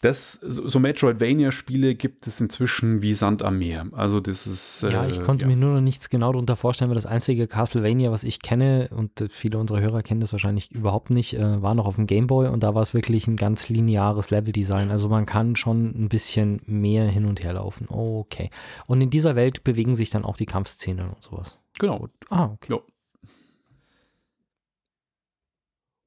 das, 0.00 0.34
so 0.34 0.78
Metroidvania-Spiele 0.78 1.96
gibt 1.96 2.28
es 2.28 2.40
inzwischen 2.40 3.02
wie 3.02 3.14
Sand 3.14 3.42
am 3.42 3.58
Meer. 3.58 3.88
Also 3.92 4.20
das 4.20 4.46
ist. 4.46 4.84
Äh, 4.84 4.92
ja, 4.92 5.06
ich 5.08 5.20
konnte 5.20 5.44
ja. 5.44 5.48
mir 5.48 5.56
nur 5.56 5.74
noch 5.74 5.80
nichts 5.80 6.08
genau 6.08 6.30
darunter 6.30 6.54
vorstellen, 6.54 6.88
weil 6.88 6.94
das 6.94 7.06
einzige 7.06 7.48
Castlevania, 7.48 8.12
was 8.12 8.22
ich 8.22 8.40
kenne, 8.40 8.90
und 8.94 9.26
viele 9.30 9.58
unserer 9.58 9.80
Hörer 9.80 10.02
kennen 10.02 10.20
das 10.20 10.30
wahrscheinlich 10.30 10.70
überhaupt 10.70 11.10
nicht, 11.10 11.34
äh, 11.34 11.62
war 11.62 11.74
noch 11.74 11.86
auf 11.86 11.96
dem 11.96 12.06
Gameboy 12.06 12.46
und 12.46 12.62
da 12.62 12.76
war 12.76 12.82
es 12.82 12.94
wirklich 12.94 13.26
ein 13.26 13.36
ganz 13.36 13.68
lineares 13.68 14.30
Leveldesign. 14.30 14.92
Also 14.92 15.08
man 15.08 15.26
kann 15.26 15.56
schon 15.56 15.86
ein 15.86 16.08
bisschen 16.08 16.60
mehr 16.66 17.08
hin 17.08 17.24
und 17.24 17.42
her 17.42 17.54
laufen. 17.54 17.88
Okay. 17.88 18.50
Und 18.86 19.00
in 19.00 19.10
dieser 19.10 19.34
Welt 19.34 19.64
bewegen 19.64 19.96
sich 19.96 20.10
dann 20.10 20.24
auch 20.24 20.36
die 20.36 20.46
Kampfszenen 20.46 21.08
und 21.08 21.22
sowas. 21.24 21.58
Genau. 21.80 22.08
Ah, 22.30 22.50
okay. 22.52 22.74
Ja. 22.74 22.78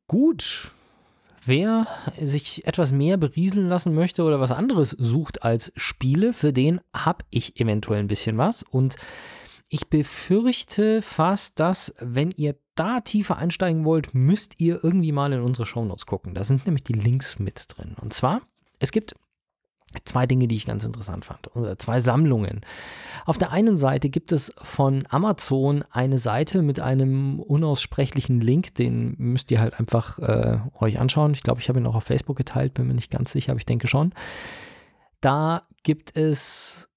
Gut. 0.08 0.72
Wer 1.44 1.88
sich 2.20 2.68
etwas 2.68 2.92
mehr 2.92 3.18
berieseln 3.18 3.68
lassen 3.68 3.96
möchte 3.96 4.24
oder 4.24 4.40
was 4.40 4.52
anderes 4.52 4.92
sucht 4.92 5.44
als 5.44 5.72
Spiele, 5.76 6.34
für 6.34 6.54
den 6.54 6.82
habe 6.94 7.26
ich 7.32 7.60
eventuell 7.60 8.00
ein 8.00 8.08
bisschen 8.08 8.38
was. 8.38 8.64
Und 8.64 8.96
ich 9.68 9.88
befürchte 9.88 11.02
fast, 11.02 11.60
dass, 11.60 11.96
wenn 12.00 12.32
ihr 12.32 12.58
da 12.76 13.02
tiefer 13.02 13.38
einsteigen 13.38 13.86
wollt, 13.86 14.14
müsst 14.14 14.60
ihr 14.60 14.84
irgendwie 14.84 15.12
mal 15.12 15.34
in 15.34 15.42
unsere 15.42 15.66
Shownotes 15.66 16.06
gucken. 16.06 16.36
Da 16.36 16.44
sind 16.44 16.66
nämlich 16.66 16.84
die 16.84 16.94
Links 16.94 17.40
mit 17.40 17.66
drin. 17.70 17.96
Und 18.00 18.14
zwar, 18.14 18.42
es 18.80 18.92
gibt 18.92 19.16
zwei 20.06 20.26
Dinge, 20.26 20.48
die 20.48 20.56
ich 20.56 20.66
ganz 20.66 20.84
interessant 20.84 21.26
fand, 21.26 21.56
oder 21.56 21.78
zwei 21.78 22.00
Sammlungen. 22.00 22.62
Auf 23.26 23.38
der 23.38 23.52
einen 23.52 23.78
Seite 23.78 24.10
gibt 24.10 24.32
es 24.32 24.54
von 24.62 25.04
Amazon 25.10 25.84
eine 25.92 26.18
Seite 26.18 26.62
mit 26.62 26.80
einem 26.80 27.40
unaussprechlichen 27.40 28.42
Link, 28.42 28.76
den 28.76 29.16
müsst 29.18 29.52
ihr 29.52 29.60
halt 29.60 29.80
einfach 29.80 30.20
äh, 30.20 30.60
euch 30.80 31.00
anschauen. 31.00 31.34
Ich 31.34 31.44
glaube, 31.44 31.62
ich 31.62 31.70
habe 31.70 31.80
ihn 31.80 31.88
auch 31.88 31.96
auf 31.96 32.06
Facebook 32.06 32.38
geteilt, 32.38 32.74
bin 32.74 32.88
mir 32.88 32.94
nicht 32.94 33.12
ganz 33.12 33.32
sicher, 33.32 33.52
aber 33.52 33.60
ich 33.60 33.66
denke 33.66 33.88
schon. 33.88 34.14
Da 35.20 35.62
gibt 35.84 36.16
es 36.18 36.90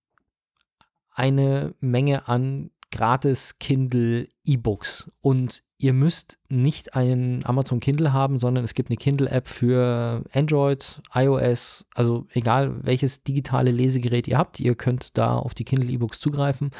eine 1.11 1.75
Menge 1.81 2.29
an 2.29 2.71
gratis 2.91 3.59
Kindle 3.59 4.29
E-Books 4.45 5.11
und 5.21 5.63
ihr 5.85 5.93
müsst 5.93 6.39
nicht 6.49 6.97
einen 6.97 7.45
Amazon 7.45 7.79
Kindle 7.79 8.15
haben, 8.15 8.39
sondern 8.39 8.65
es 8.65 8.73
gibt 8.73 8.89
eine 8.89 8.97
Kindle-App 8.97 9.47
für 9.47 10.25
Android, 10.33 11.03
iOS, 11.15 11.85
also 11.95 12.27
egal 12.33 12.83
welches 12.83 13.23
digitale 13.23 13.71
Lesegerät 13.71 14.27
ihr 14.27 14.39
habt, 14.39 14.61
ihr 14.61 14.77
könnt 14.77 15.19
da 15.19 15.37
auf 15.37 15.53
die 15.53 15.65
Kindle 15.65 15.91
E-Books 15.91 16.21
zugreifen. 16.21 16.71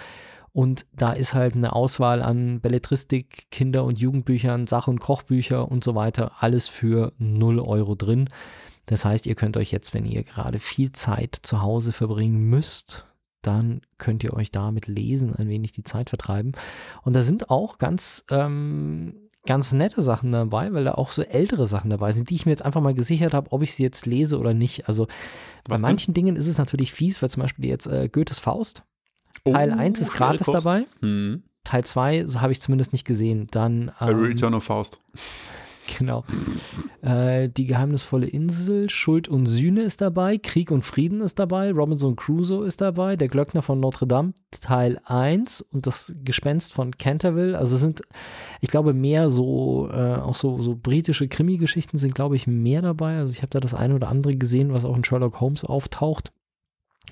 Und 0.53 0.87
da 0.95 1.13
ist 1.13 1.35
halt 1.35 1.55
eine 1.55 1.75
Auswahl 1.75 2.23
an 2.23 2.61
Belletristik, 2.63 3.51
Kinder- 3.51 3.85
und 3.85 3.99
Jugendbüchern, 3.99 4.67
Sach- 4.67 4.89
und 4.89 5.01
Kochbücher 5.01 5.71
und 5.71 5.85
so 5.85 5.95
weiter, 5.95 6.33
alles 6.39 6.69
für 6.69 7.13
0 7.19 7.59
Euro 7.59 7.97
drin. 7.97 8.31
Das 8.87 9.05
heißt, 9.05 9.27
ihr 9.27 9.35
könnt 9.35 9.59
euch 9.59 9.71
jetzt, 9.71 9.93
wenn 9.93 10.07
ihr 10.07 10.23
gerade 10.23 10.59
viel 10.59 10.93
Zeit 10.93 11.37
zu 11.43 11.61
Hause 11.61 11.93
verbringen 11.93 12.49
müsst, 12.49 13.05
dann 13.47 13.81
könnt 13.99 14.25
ihr 14.25 14.35
euch 14.35 14.51
da 14.51 14.71
mit 14.71 14.87
Lesen 14.87 15.35
ein 15.35 15.49
wenig 15.49 15.73
die 15.73 15.85
Zeit 15.85 16.11
vertreiben. 16.11 16.53
Und 17.03 17.15
da 17.15 17.23
sind 17.23 17.51
auch 17.51 17.79
ganz, 17.79 18.25
ähm, 18.31 19.15
ganz 19.47 19.73
nette 19.73 20.03
Sachen 20.03 20.33
dabei, 20.33 20.73
weil 20.73 20.85
da 20.85 20.95
auch 20.95 21.13
so 21.13 21.23
ältere 21.23 21.67
Sachen 21.67 21.91
dabei 21.91 22.13
sind, 22.13 22.31
die 22.31 22.35
ich 22.35 22.47
mir 22.47 22.53
jetzt 22.53 22.65
einfach 22.65 22.81
mal 22.81 22.95
gesichert 22.95 23.35
habe, 23.35 23.53
ob 23.53 23.63
ich 23.63 23.75
sie 23.75 23.83
jetzt 23.83 24.07
lese 24.07 24.39
oder 24.39 24.55
nicht. 24.55 24.89
Also 24.89 25.07
Was 25.07 25.13
bei 25.69 25.79
manchen 25.79 26.15
denn? 26.15 26.25
Dingen 26.25 26.37
ist 26.37 26.49
es 26.49 26.59
natürlich 26.59 26.93
fies, 26.93 27.21
weil 27.21 27.31
zum 27.31 27.43
Beispiel 27.43 27.67
jetzt 27.67 27.87
äh, 27.87 28.09
Goethes 28.09 28.39
Faust. 28.39 28.83
Teil 29.45 29.75
oh, 29.75 29.79
1 29.79 30.01
ist 30.01 30.13
gratis 30.13 30.47
dabei. 30.47 30.87
Hm. 31.01 31.43
Teil 31.65 31.85
2 31.85 32.27
so 32.27 32.41
habe 32.41 32.53
ich 32.53 32.61
zumindest 32.61 32.93
nicht 32.93 33.05
gesehen. 33.05 33.47
Dann 33.51 33.93
ähm, 34.01 34.19
Return 34.19 34.55
of 34.55 34.65
Faust. 34.65 34.99
Genau. 35.99 36.25
Äh, 37.03 37.49
die 37.51 37.67
geheimnisvolle 37.67 38.27
Insel, 38.27 38.89
Schuld 38.89 39.29
und 39.29 39.47
Sühne 39.47 39.83
ist 39.83 40.01
dabei, 40.01 40.39
Krieg 40.39 40.71
und 40.71 40.83
Frieden 40.83 41.21
ist 41.21 41.39
dabei, 41.39 41.73
Robinson 41.73 42.17
Crusoe 42.17 42.67
ist 42.67 42.81
dabei, 42.81 43.17
der 43.17 43.29
Glöckner 43.29 43.63
von 43.63 43.81
Notre 43.81 44.07
Dame 44.07 44.33
Teil 44.51 44.99
1 45.05 45.61
und 45.61 45.87
das 45.87 46.15
Gespenst 46.25 46.73
von 46.73 46.97
Canterville. 46.97 47.59
Also 47.59 47.77
sind, 47.77 48.03
ich 48.61 48.71
glaube, 48.71 48.95
mehr 48.95 49.31
so, 49.31 49.89
äh, 49.91 50.15
auch 50.15 50.35
so, 50.35 50.61
so 50.63 50.77
britische 50.77 51.29
Krimi-Geschichten 51.29 51.99
sind, 51.99 52.15
glaube 52.15 52.37
ich, 52.37 52.47
mehr 52.47 52.83
dabei. 52.83 53.19
Also 53.19 53.33
ich 53.33 53.43
habe 53.43 53.51
da 53.51 53.61
das 53.61 53.75
eine 53.75 53.95
oder 53.95 54.09
andere 54.09 54.33
gesehen, 54.33 54.73
was 54.73 54.85
auch 54.85 54.97
in 54.97 55.05
Sherlock 55.05 55.41
Holmes 55.41 55.65
auftaucht. 55.65 56.33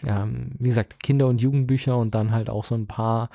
Ähm, 0.04 0.52
wie 0.58 0.68
gesagt, 0.68 1.02
Kinder- 1.02 1.28
und 1.28 1.42
Jugendbücher 1.42 1.96
und 1.96 2.14
dann 2.14 2.32
halt 2.32 2.48
auch 2.48 2.64
so 2.64 2.74
ein 2.74 2.86
paar 2.86 3.28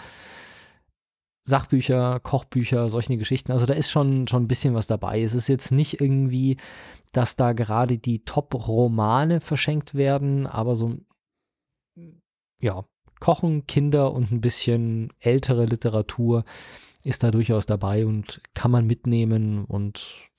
Sachbücher, 1.48 2.20
Kochbücher, 2.20 2.89
solche 2.89 3.18
Geschichten. 3.18 3.54
Also 3.54 3.66
da 3.66 3.74
ist 3.74 3.89
schon, 3.89 4.27
schon 4.27 4.44
ein 4.44 4.48
bisschen 4.50 4.74
was 4.74 4.86
dabei. 4.86 5.22
Es 5.22 5.34
ist 5.34 5.48
jetzt 5.48 5.72
nicht 5.72 6.01
irgendwie, 6.01 6.58
dass 7.13 7.38
da 7.38 7.54
gerade 7.54 7.98
die 7.98 8.25
Top-Romane 8.25 9.39
verschenkt 9.39 9.96
werden, 9.96 10.46
aber 10.46 10.75
so, 10.75 10.98
ja, 12.62 12.84
Kochen, 13.22 13.66
Kinder 13.66 14.12
und 14.12 14.30
ein 14.30 14.42
bisschen 14.42 15.13
ältere 15.20 15.66
Literatur 15.66 16.44
ist 17.06 17.24
da 17.24 17.32
durchaus 17.32 17.66
dabei 17.66 18.06
und 18.06 18.42
kann 18.54 18.72
man 18.72 18.86
mitnehmen 18.86 19.63
und 19.63 20.30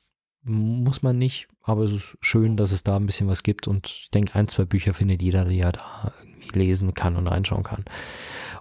muss 0.43 1.03
man 1.03 1.17
nicht, 1.17 1.49
aber 1.63 1.85
es 1.85 1.93
ist 1.93 2.19
schön, 2.21 2.59
dass 2.59 2.71
es 2.71 2.83
da 2.83 2.97
ein 2.97 3.07
bisschen 3.07 3.29
was 3.29 3.43
gibt 3.43 3.67
und 3.67 3.87
ich 3.87 4.11
denke, 4.11 4.35
ein, 4.35 4.47
zwei 4.47 4.67
Bücher 4.67 4.93
findet 4.93 5.23
jeder, 5.23 5.45
der 5.45 5.55
ja 5.55 5.73
da 5.73 6.13
lesen 6.55 6.95
kann 6.95 7.17
und 7.17 7.27
reinschauen 7.27 7.65
kann. 7.65 7.85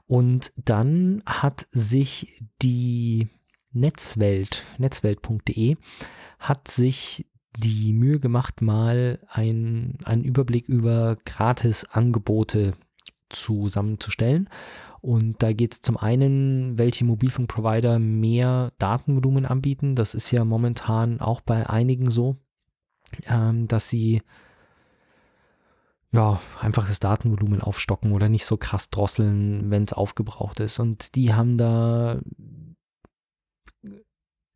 Und 0.06 0.54
dann 0.56 1.22
hat 1.26 1.68
sich 1.72 2.42
die 2.62 3.28
Netzwelt, 3.72 4.66
netzwelt.de, 4.78 5.76
hat 6.40 6.68
sich 6.68 7.26
die 7.58 7.94
Mühe 7.94 8.20
gemacht, 8.20 8.62
mal 8.62 9.20
ein, 9.30 9.98
einen 10.04 10.24
Überblick 10.24 10.70
über 10.70 11.18
Gratis-Angebote 11.26 12.74
zusammenzustellen. 13.30 14.50
Und 15.02 15.42
da 15.44 15.54
geht 15.54 15.74
es 15.74 15.82
zum 15.82 15.98
einen, 15.98 16.78
welche 16.78 17.06
Mobilfunkprovider 17.06 18.00
mehr 18.00 18.74
Datenvolumen 18.78 19.46
anbieten. 19.46 19.96
Das 19.96 20.14
ist 20.14 20.32
ja 20.32 20.44
momentan 20.44 21.20
auch 21.20 21.42
bei 21.42 21.70
einigen 21.70 22.10
so, 22.10 22.38
ähm, 23.28 23.68
dass 23.68 23.90
sie 23.90 24.22
ja, 26.12 26.40
einfach 26.62 26.88
das 26.88 27.00
Datenvolumen 27.00 27.62
aufstocken 27.62 28.14
oder 28.14 28.30
nicht 28.30 28.46
so 28.46 28.58
krass 28.58 28.90
drosseln, 28.90 29.70
wenn 29.70 29.84
es 29.84 29.94
aufgebraucht 29.94 30.60
ist. 30.60 30.80
Und 30.80 31.16
die 31.16 31.34
haben 31.34 31.58
da 31.58 32.20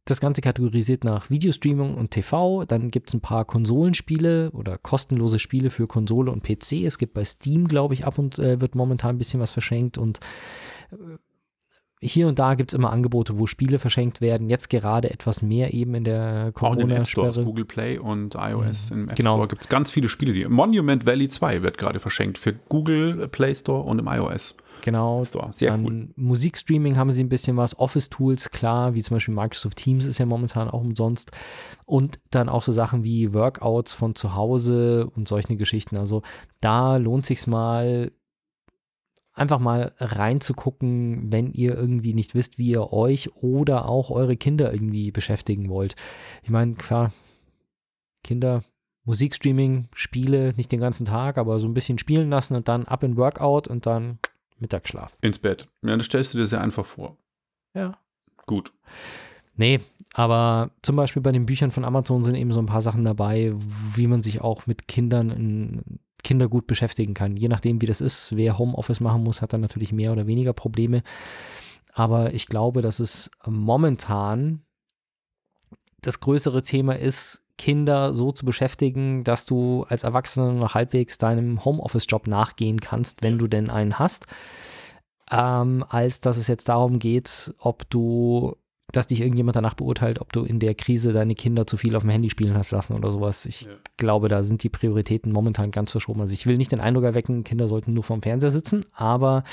das 0.05 0.20
Ganze 0.20 0.41
kategorisiert 0.41 1.03
nach 1.03 1.29
Videostreaming 1.29 1.96
und 1.96 2.12
TV. 2.12 2.65
Dann 2.65 2.89
gibt 2.89 3.10
es 3.10 3.13
ein 3.13 3.22
paar 3.22 3.46
Konsolenspiele 3.46 4.51
oder 4.51 4.77
kostenlose 4.77 5.39
Spiele 5.39 5.70
für 5.70 5.88
Konsole 5.88 6.31
und 6.31 6.43
PC. 6.43 6.84
Es 6.84 6.98
gibt 6.98 7.13
bei 7.13 7.24
Steam, 7.24 7.67
glaube 7.67 7.93
ich, 7.93 8.05
ab 8.05 8.17
und 8.17 8.39
äh, 8.39 8.60
wird 8.60 8.75
momentan 8.75 9.15
ein 9.15 9.17
bisschen 9.20 9.39
was 9.39 9.51
verschenkt 9.51 9.98
und 9.98 10.20
äh, 10.91 10.96
hier 12.03 12.27
und 12.27 12.39
da 12.39 12.55
gibt 12.55 12.72
es 12.72 12.75
immer 12.75 12.91
Angebote, 12.91 13.38
wo 13.38 13.46
Spiele 13.46 13.77
verschenkt 13.77 14.22
werden. 14.22 14.50
Jetzt 14.50 14.70
gerade 14.70 15.12
etwas 15.12 15.43
mehr 15.43 15.74
eben 15.74 15.93
in 15.93 16.03
der 16.03 16.51
Corona-Sperre. 16.51 17.46
Google 17.46 17.65
Play 17.65 18.00
und 18.00 18.36
iOS 18.36 18.89
mhm. 18.89 18.98
im 18.98 19.10
App 19.10 19.15
genau. 19.15 19.36
Store 19.36 19.48
gibt 19.48 19.62
es 19.62 19.70
ganz 19.70 19.91
viele 19.91 20.10
Spiele. 20.10 20.34
Die 20.34 20.46
Monument 20.46 21.05
Valley 21.05 21.27
2 21.27 21.62
wird 21.62 21.77
gerade 21.77 22.00
verschenkt 22.00 22.39
für 22.39 22.53
Google 22.70 23.27
Play 23.27 23.53
Store 23.53 23.84
und 23.84 24.00
im 24.00 24.08
iOS. 24.08 24.55
Genau. 24.81 25.24
Store. 25.25 25.50
Sehr 25.53 25.72
Dann 25.72 25.86
cool. 25.86 26.10
Musikstreaming 26.15 26.98
haben 26.98 27.12
sie 27.12 27.24
ein 27.24 27.29
bisschen 27.29 27.55
was. 27.55 27.77
Office-Tools, 27.77 28.50
klar, 28.50 28.96
wie 28.96 29.03
zum 29.03 29.17
Beispiel 29.17 29.36
Microsoft 29.36 29.77
Teams 29.77 30.05
ist 30.05 30.17
ja 30.17 30.25
momentan 30.25 30.70
auch 30.70 30.81
umsonst. 30.81 31.31
Und 31.86 32.20
dann 32.31 32.50
auch 32.50 32.63
so 32.63 32.72
Sachen 32.72 33.03
wie 33.03 33.31
Workouts 33.34 33.93
von 33.93 34.15
zu 34.15 34.34
Hause 34.34 35.08
und 35.15 35.27
solche 35.27 35.55
Geschichten. 35.55 35.98
Also 35.98 36.24
da 36.62 36.98
lohnt 36.98 37.27
sich 37.27 37.46
mal 37.46 38.12
einfach 39.41 39.60
mal 39.60 39.93
reinzugucken, 39.98 41.31
wenn 41.31 41.51
ihr 41.51 41.75
irgendwie 41.75 42.13
nicht 42.13 42.36
wisst, 42.36 42.57
wie 42.57 42.69
ihr 42.69 42.93
euch 42.93 43.36
oder 43.36 43.89
auch 43.89 44.10
eure 44.10 44.38
Kinder 44.38 44.71
irgendwie 44.71 45.12
beschäftigen 45.12 45.69
wollt. 45.69 45.95
Ich 46.43 46.50
meine, 46.50 46.75
klar, 46.75 47.12
Kinder, 48.24 48.63
Musikstreaming, 49.03 49.88
Spiele, 49.93 50.53
nicht 50.55 50.71
den 50.71 50.79
ganzen 50.79 51.05
Tag, 51.05 51.38
aber 51.38 51.60
so 51.60 51.67
ein 51.67 51.74
bisschen 51.74 51.98
spielen 51.98 52.29
lassen 52.29 52.55
und 52.55 52.67
dann 52.67 52.86
ab 52.86 53.03
in 53.03 53.17
Workout 53.17 53.67
und 53.67 53.86
dann 53.86 54.19
Mittagsschlaf. 54.60 55.17
Ins 55.21 55.39
Bett. 55.39 55.67
Ja, 55.83 55.98
das 55.98 56.05
stellst 56.05 56.33
du 56.33 56.38
dir 56.38 56.45
sehr 56.45 56.62
einfach 56.62 56.86
vor. 56.86 57.17
Ja. 57.74 57.98
Gut. 58.45 58.71
Nee, 59.55 59.81
aber 60.13 60.71
zum 60.81 60.95
Beispiel 60.95 61.21
bei 61.21 61.31
den 61.31 61.45
Büchern 61.45 61.71
von 61.71 61.86
Amazon 61.86 62.24
sind 62.24 62.36
eben 62.36 62.51
so 62.51 62.60
ein 62.60 62.67
paar 62.67 62.81
Sachen 62.81 63.03
dabei, 63.03 63.53
wie 63.95 64.07
man 64.07 64.21
sich 64.21 64.41
auch 64.41 64.67
mit 64.67 64.88
Kindern 64.88 65.29
in 65.29 66.00
Kinder 66.23 66.47
gut 66.47 66.67
beschäftigen 66.67 67.13
kann. 67.13 67.35
Je 67.35 67.47
nachdem, 67.47 67.81
wie 67.81 67.85
das 67.85 68.01
ist, 68.01 68.35
wer 68.35 68.57
Homeoffice 68.57 68.99
machen 68.99 69.23
muss, 69.23 69.41
hat 69.41 69.53
dann 69.53 69.61
natürlich 69.61 69.91
mehr 69.91 70.11
oder 70.11 70.27
weniger 70.27 70.53
Probleme. 70.53 71.03
Aber 71.93 72.33
ich 72.33 72.47
glaube, 72.47 72.81
dass 72.81 72.99
es 72.99 73.31
momentan 73.45 74.63
das 76.01 76.19
größere 76.19 76.61
Thema 76.61 76.97
ist, 76.97 77.43
Kinder 77.57 78.13
so 78.15 78.31
zu 78.31 78.45
beschäftigen, 78.45 79.23
dass 79.23 79.45
du 79.45 79.85
als 79.87 80.03
Erwachsener 80.03 80.51
noch 80.53 80.73
halbwegs 80.73 81.19
deinem 81.19 81.63
Homeoffice-Job 81.63 82.25
nachgehen 82.25 82.79
kannst, 82.79 83.21
wenn 83.21 83.37
du 83.37 83.47
denn 83.47 83.69
einen 83.69 83.99
hast, 83.99 84.25
ähm, 85.29 85.85
als 85.87 86.21
dass 86.21 86.37
es 86.37 86.47
jetzt 86.47 86.69
darum 86.69 86.97
geht, 86.97 87.53
ob 87.59 87.87
du 87.89 88.55
dass 88.91 89.07
dich 89.07 89.21
irgendjemand 89.21 89.55
danach 89.55 89.74
beurteilt, 89.74 90.19
ob 90.21 90.33
du 90.33 90.43
in 90.43 90.60
der 90.60 90.75
Krise 90.75 91.13
deine 91.13 91.36
Kinder 91.36 91.67
zu 91.67 91.77
viel 91.77 91.95
auf 91.95 92.03
dem 92.03 92.10
Handy 92.10 92.29
spielen 92.29 92.57
hast 92.57 92.71
lassen 92.71 92.93
oder 92.93 93.12
sowas. 93.12 93.45
Ich 93.45 93.62
ja. 93.62 93.71
glaube, 93.98 94.27
da 94.27 94.43
sind 94.43 94.63
die 94.63 94.69
Prioritäten 94.69 95.31
momentan 95.31 95.71
ganz 95.71 95.91
verschoben. 95.91 96.21
Also 96.21 96.33
ich 96.33 96.45
will 96.45 96.57
nicht 96.57 96.71
den 96.71 96.79
Eindruck 96.79 97.03
erwecken, 97.03 97.43
Kinder 97.43 97.67
sollten 97.67 97.93
nur 97.93 98.03
vorm 98.03 98.21
Fernseher 98.21 98.51
sitzen, 98.51 98.86
aber 98.93 99.43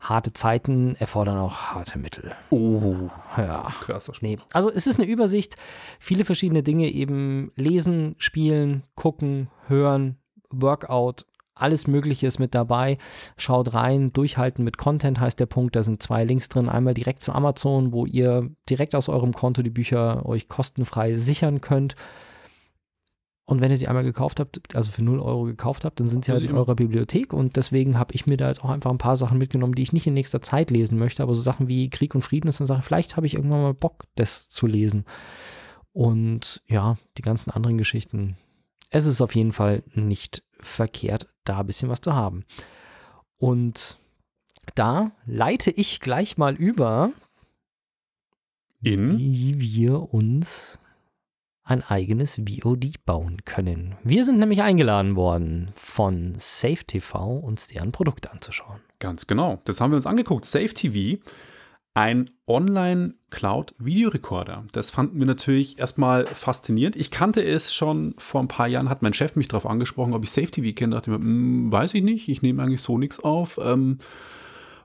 harte 0.00 0.32
Zeiten 0.32 0.94
erfordern 0.96 1.38
auch 1.38 1.74
harte 1.74 1.98
Mittel. 1.98 2.32
Oh, 2.50 3.08
ja. 3.36 3.72
Krasser 3.80 4.14
Spruch. 4.14 4.28
Nee. 4.28 4.38
Also 4.52 4.70
es 4.70 4.86
ist 4.86 4.98
eine 4.98 5.08
Übersicht, 5.08 5.56
viele 5.98 6.24
verschiedene 6.24 6.62
Dinge 6.62 6.90
eben 6.90 7.52
lesen, 7.56 8.14
spielen, 8.18 8.82
gucken, 8.94 9.48
hören, 9.66 10.16
Workout, 10.50 11.26
alles 11.56 11.86
Mögliche 11.86 12.26
ist 12.26 12.38
mit 12.38 12.54
dabei. 12.54 12.98
Schaut 13.36 13.74
rein, 13.74 14.12
durchhalten 14.12 14.64
mit 14.64 14.78
Content 14.78 15.18
heißt 15.18 15.40
der 15.40 15.46
Punkt. 15.46 15.74
Da 15.74 15.82
sind 15.82 16.02
zwei 16.02 16.24
Links 16.24 16.48
drin. 16.48 16.68
Einmal 16.68 16.94
direkt 16.94 17.20
zu 17.20 17.32
Amazon, 17.32 17.92
wo 17.92 18.06
ihr 18.06 18.50
direkt 18.68 18.94
aus 18.94 19.08
eurem 19.08 19.32
Konto 19.32 19.62
die 19.62 19.70
Bücher 19.70 20.24
euch 20.26 20.48
kostenfrei 20.48 21.14
sichern 21.14 21.60
könnt. 21.60 21.96
Und 23.48 23.60
wenn 23.60 23.70
ihr 23.70 23.76
sie 23.76 23.86
einmal 23.86 24.02
gekauft 24.02 24.40
habt, 24.40 24.74
also 24.74 24.90
für 24.90 25.04
0 25.04 25.20
Euro 25.20 25.44
gekauft 25.44 25.84
habt, 25.84 26.00
dann 26.00 26.08
sind 26.08 26.24
sie 26.24 26.32
halt 26.32 26.42
in 26.42 26.56
eurer 26.56 26.74
Bibliothek. 26.74 27.32
Und 27.32 27.56
deswegen 27.56 27.96
habe 27.96 28.12
ich 28.12 28.26
mir 28.26 28.36
da 28.36 28.48
jetzt 28.48 28.62
auch 28.62 28.70
einfach 28.70 28.90
ein 28.90 28.98
paar 28.98 29.16
Sachen 29.16 29.38
mitgenommen, 29.38 29.74
die 29.74 29.82
ich 29.82 29.92
nicht 29.92 30.06
in 30.06 30.14
nächster 30.14 30.42
Zeit 30.42 30.70
lesen 30.70 30.98
möchte. 30.98 31.22
Aber 31.22 31.34
so 31.34 31.40
Sachen 31.40 31.68
wie 31.68 31.88
Krieg 31.88 32.16
und 32.16 32.22
Frieden 32.22 32.48
ist 32.48 32.60
eine 32.60 32.66
Sache, 32.66 32.82
vielleicht 32.82 33.16
habe 33.16 33.26
ich 33.26 33.34
irgendwann 33.34 33.62
mal 33.62 33.74
Bock, 33.74 34.06
das 34.16 34.48
zu 34.48 34.66
lesen. 34.66 35.04
Und 35.92 36.60
ja, 36.66 36.96
die 37.16 37.22
ganzen 37.22 37.52
anderen 37.52 37.78
Geschichten. 37.78 38.36
Es 38.90 39.06
ist 39.06 39.20
auf 39.20 39.34
jeden 39.34 39.52
Fall 39.52 39.82
nicht 39.94 40.42
verkehrt, 40.60 41.28
da 41.44 41.60
ein 41.60 41.66
bisschen 41.66 41.88
was 41.88 42.00
zu 42.00 42.14
haben. 42.14 42.44
Und 43.36 43.98
da 44.74 45.12
leite 45.26 45.70
ich 45.70 46.00
gleich 46.00 46.38
mal 46.38 46.54
über, 46.54 47.12
in 48.82 49.18
wie 49.18 49.60
wir 49.60 50.12
uns 50.14 50.78
ein 51.62 51.82
eigenes 51.82 52.36
VOD 52.36 53.04
bauen 53.04 53.44
können. 53.44 53.96
Wir 54.04 54.24
sind 54.24 54.38
nämlich 54.38 54.62
eingeladen 54.62 55.16
worden 55.16 55.72
von 55.74 56.34
SafeTV, 56.38 57.14
uns 57.42 57.68
deren 57.68 57.90
Produkte 57.90 58.30
anzuschauen. 58.30 58.80
Ganz 59.00 59.26
genau. 59.26 59.60
Das 59.64 59.80
haben 59.80 59.90
wir 59.90 59.96
uns 59.96 60.06
angeguckt. 60.06 60.44
SafeTV 60.44 61.18
ein 61.96 62.30
Online-Cloud-Videorekorder. 62.46 64.66
Das 64.72 64.90
fanden 64.90 65.18
wir 65.18 65.24
natürlich 65.24 65.78
erstmal 65.78 66.26
faszinierend. 66.26 66.94
Ich 66.94 67.10
kannte 67.10 67.42
es 67.42 67.74
schon 67.74 68.14
vor 68.18 68.42
ein 68.42 68.48
paar 68.48 68.68
Jahren, 68.68 68.90
hat 68.90 69.00
mein 69.00 69.14
Chef 69.14 69.34
mich 69.34 69.48
darauf 69.48 69.64
angesprochen, 69.64 70.12
ob 70.12 70.22
ich 70.22 70.30
SafeTV 70.30 70.74
kenne. 70.74 70.90
Da 70.90 70.98
dachte 70.98 71.10
ich 71.10 71.18
mir, 71.18 71.24
hm, 71.24 71.72
weiß 71.72 71.94
ich 71.94 72.02
nicht, 72.02 72.28
ich 72.28 72.42
nehme 72.42 72.62
eigentlich 72.62 72.82
so 72.82 72.98
nichts 72.98 73.20
auf. 73.20 73.58
Ähm, 73.62 73.96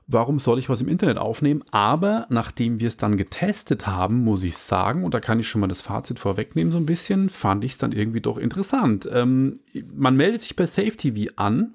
warum 0.06 0.38
soll 0.38 0.58
ich 0.58 0.70
was 0.70 0.80
im 0.80 0.88
Internet 0.88 1.18
aufnehmen? 1.18 1.62
Aber 1.70 2.24
nachdem 2.30 2.80
wir 2.80 2.88
es 2.88 2.96
dann 2.96 3.18
getestet 3.18 3.86
haben, 3.86 4.24
muss 4.24 4.42
ich 4.42 4.56
sagen, 4.56 5.04
und 5.04 5.12
da 5.12 5.20
kann 5.20 5.38
ich 5.38 5.48
schon 5.48 5.60
mal 5.60 5.68
das 5.68 5.82
Fazit 5.82 6.18
vorwegnehmen, 6.18 6.72
so 6.72 6.78
ein 6.78 6.86
bisschen, 6.86 7.28
fand 7.28 7.62
ich 7.62 7.72
es 7.72 7.78
dann 7.78 7.92
irgendwie 7.92 8.22
doch 8.22 8.38
interessant. 8.38 9.06
Ähm, 9.12 9.60
man 9.94 10.16
meldet 10.16 10.40
sich 10.40 10.56
bei 10.56 10.64
SafeTV 10.64 11.32
an 11.36 11.74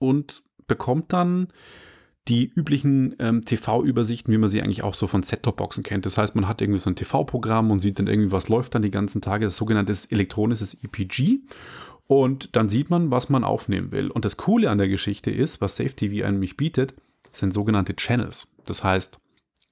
und 0.00 0.42
bekommt 0.66 1.12
dann 1.12 1.52
die 2.28 2.46
üblichen 2.46 3.16
ähm, 3.18 3.42
TV-Übersichten, 3.42 4.32
wie 4.32 4.38
man 4.38 4.48
sie 4.48 4.62
eigentlich 4.62 4.84
auch 4.84 4.94
so 4.94 5.06
von 5.06 5.22
Set-Top-Boxen 5.22 5.82
kennt. 5.82 6.06
Das 6.06 6.18
heißt, 6.18 6.36
man 6.36 6.46
hat 6.46 6.60
irgendwie 6.60 6.78
so 6.78 6.88
ein 6.88 6.96
TV-Programm 6.96 7.70
und 7.70 7.80
sieht 7.80 7.98
dann 7.98 8.06
irgendwie, 8.06 8.30
was 8.30 8.48
läuft 8.48 8.74
dann 8.74 8.82
die 8.82 8.92
ganzen 8.92 9.20
Tage, 9.20 9.44
das 9.44 9.56
sogenannte 9.56 9.92
elektronisches 10.10 10.74
EPG. 10.82 11.40
Und 12.06 12.54
dann 12.54 12.68
sieht 12.68 12.90
man, 12.90 13.10
was 13.10 13.28
man 13.28 13.42
aufnehmen 13.42 13.90
will. 13.90 14.10
Und 14.10 14.24
das 14.24 14.36
Coole 14.36 14.70
an 14.70 14.78
der 14.78 14.88
Geschichte 14.88 15.30
ist, 15.30 15.60
was 15.60 15.76
Safe 15.76 15.94
TV 15.94 16.26
eigentlich 16.26 16.56
bietet, 16.56 16.94
sind 17.30 17.52
sogenannte 17.52 17.96
Channels. 17.96 18.48
Das 18.66 18.84
heißt, 18.84 19.18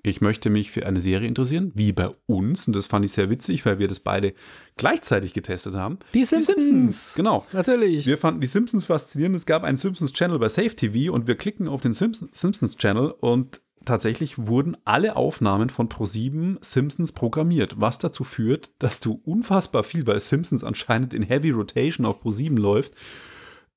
ich 0.03 0.21
möchte 0.21 0.51
mich 0.51 0.71
für 0.71 0.87
eine 0.87 1.01
Serie 1.01 1.29
interessieren, 1.29 1.73
wie 1.75 1.93
bei 1.93 2.11
uns. 2.27 2.67
Und 2.67 2.77
das 2.77 2.87
fand 2.87 3.05
ich 3.05 3.13
sehr 3.13 3.31
witzig, 3.31 3.67
weil 3.67 3.79
wir 3.79 3.89
das 3.89 4.01
beide 4.01 4.35
gleichzeitig 4.77 5.35
getestet 5.35 5.75
haben. 5.75 5.99
Die 6.15 6.25
Simpsons. 6.25 6.57
Die 6.57 6.63
Simpsons. 6.63 7.15
Genau. 7.17 7.47
Natürlich. 7.53 8.07
Wir 8.07 8.19
fanden 8.19 8.41
die 8.41 8.47
Simpsons 8.47 8.87
faszinierend. 8.87 9.37
Es 9.37 9.47
gab 9.47 9.63
einen 9.65 9.77
Simpsons-Channel 9.77 10.39
bei 10.39 10.49
Safe 10.49 10.75
TV 10.75 11.13
und 11.13 11.27
wir 11.27 11.37
klicken 11.37 11.69
auf 11.69 11.81
den 11.81 11.93
Simpsons-Channel 11.93 13.11
und 13.21 13.61
tatsächlich 13.85 14.47
wurden 14.47 14.77
alle 14.85 15.17
Aufnahmen 15.17 15.71
von 15.71 15.89
Pro7 15.89 16.59
Simpsons 16.61 17.13
programmiert, 17.13 17.81
was 17.81 17.99
dazu 17.99 18.25
führt, 18.25 18.71
dass 18.79 19.01
du 19.01 19.21
unfassbar 19.25 19.85
viel, 19.85 20.07
weil 20.07 20.21
Simpsons 20.21 20.65
anscheinend 20.65 21.15
in 21.15 21.23
Heavy 21.23 21.51
Rotation 21.51 22.07
auf 22.07 22.23
Pro7 22.23 22.59
läuft, 22.59 22.95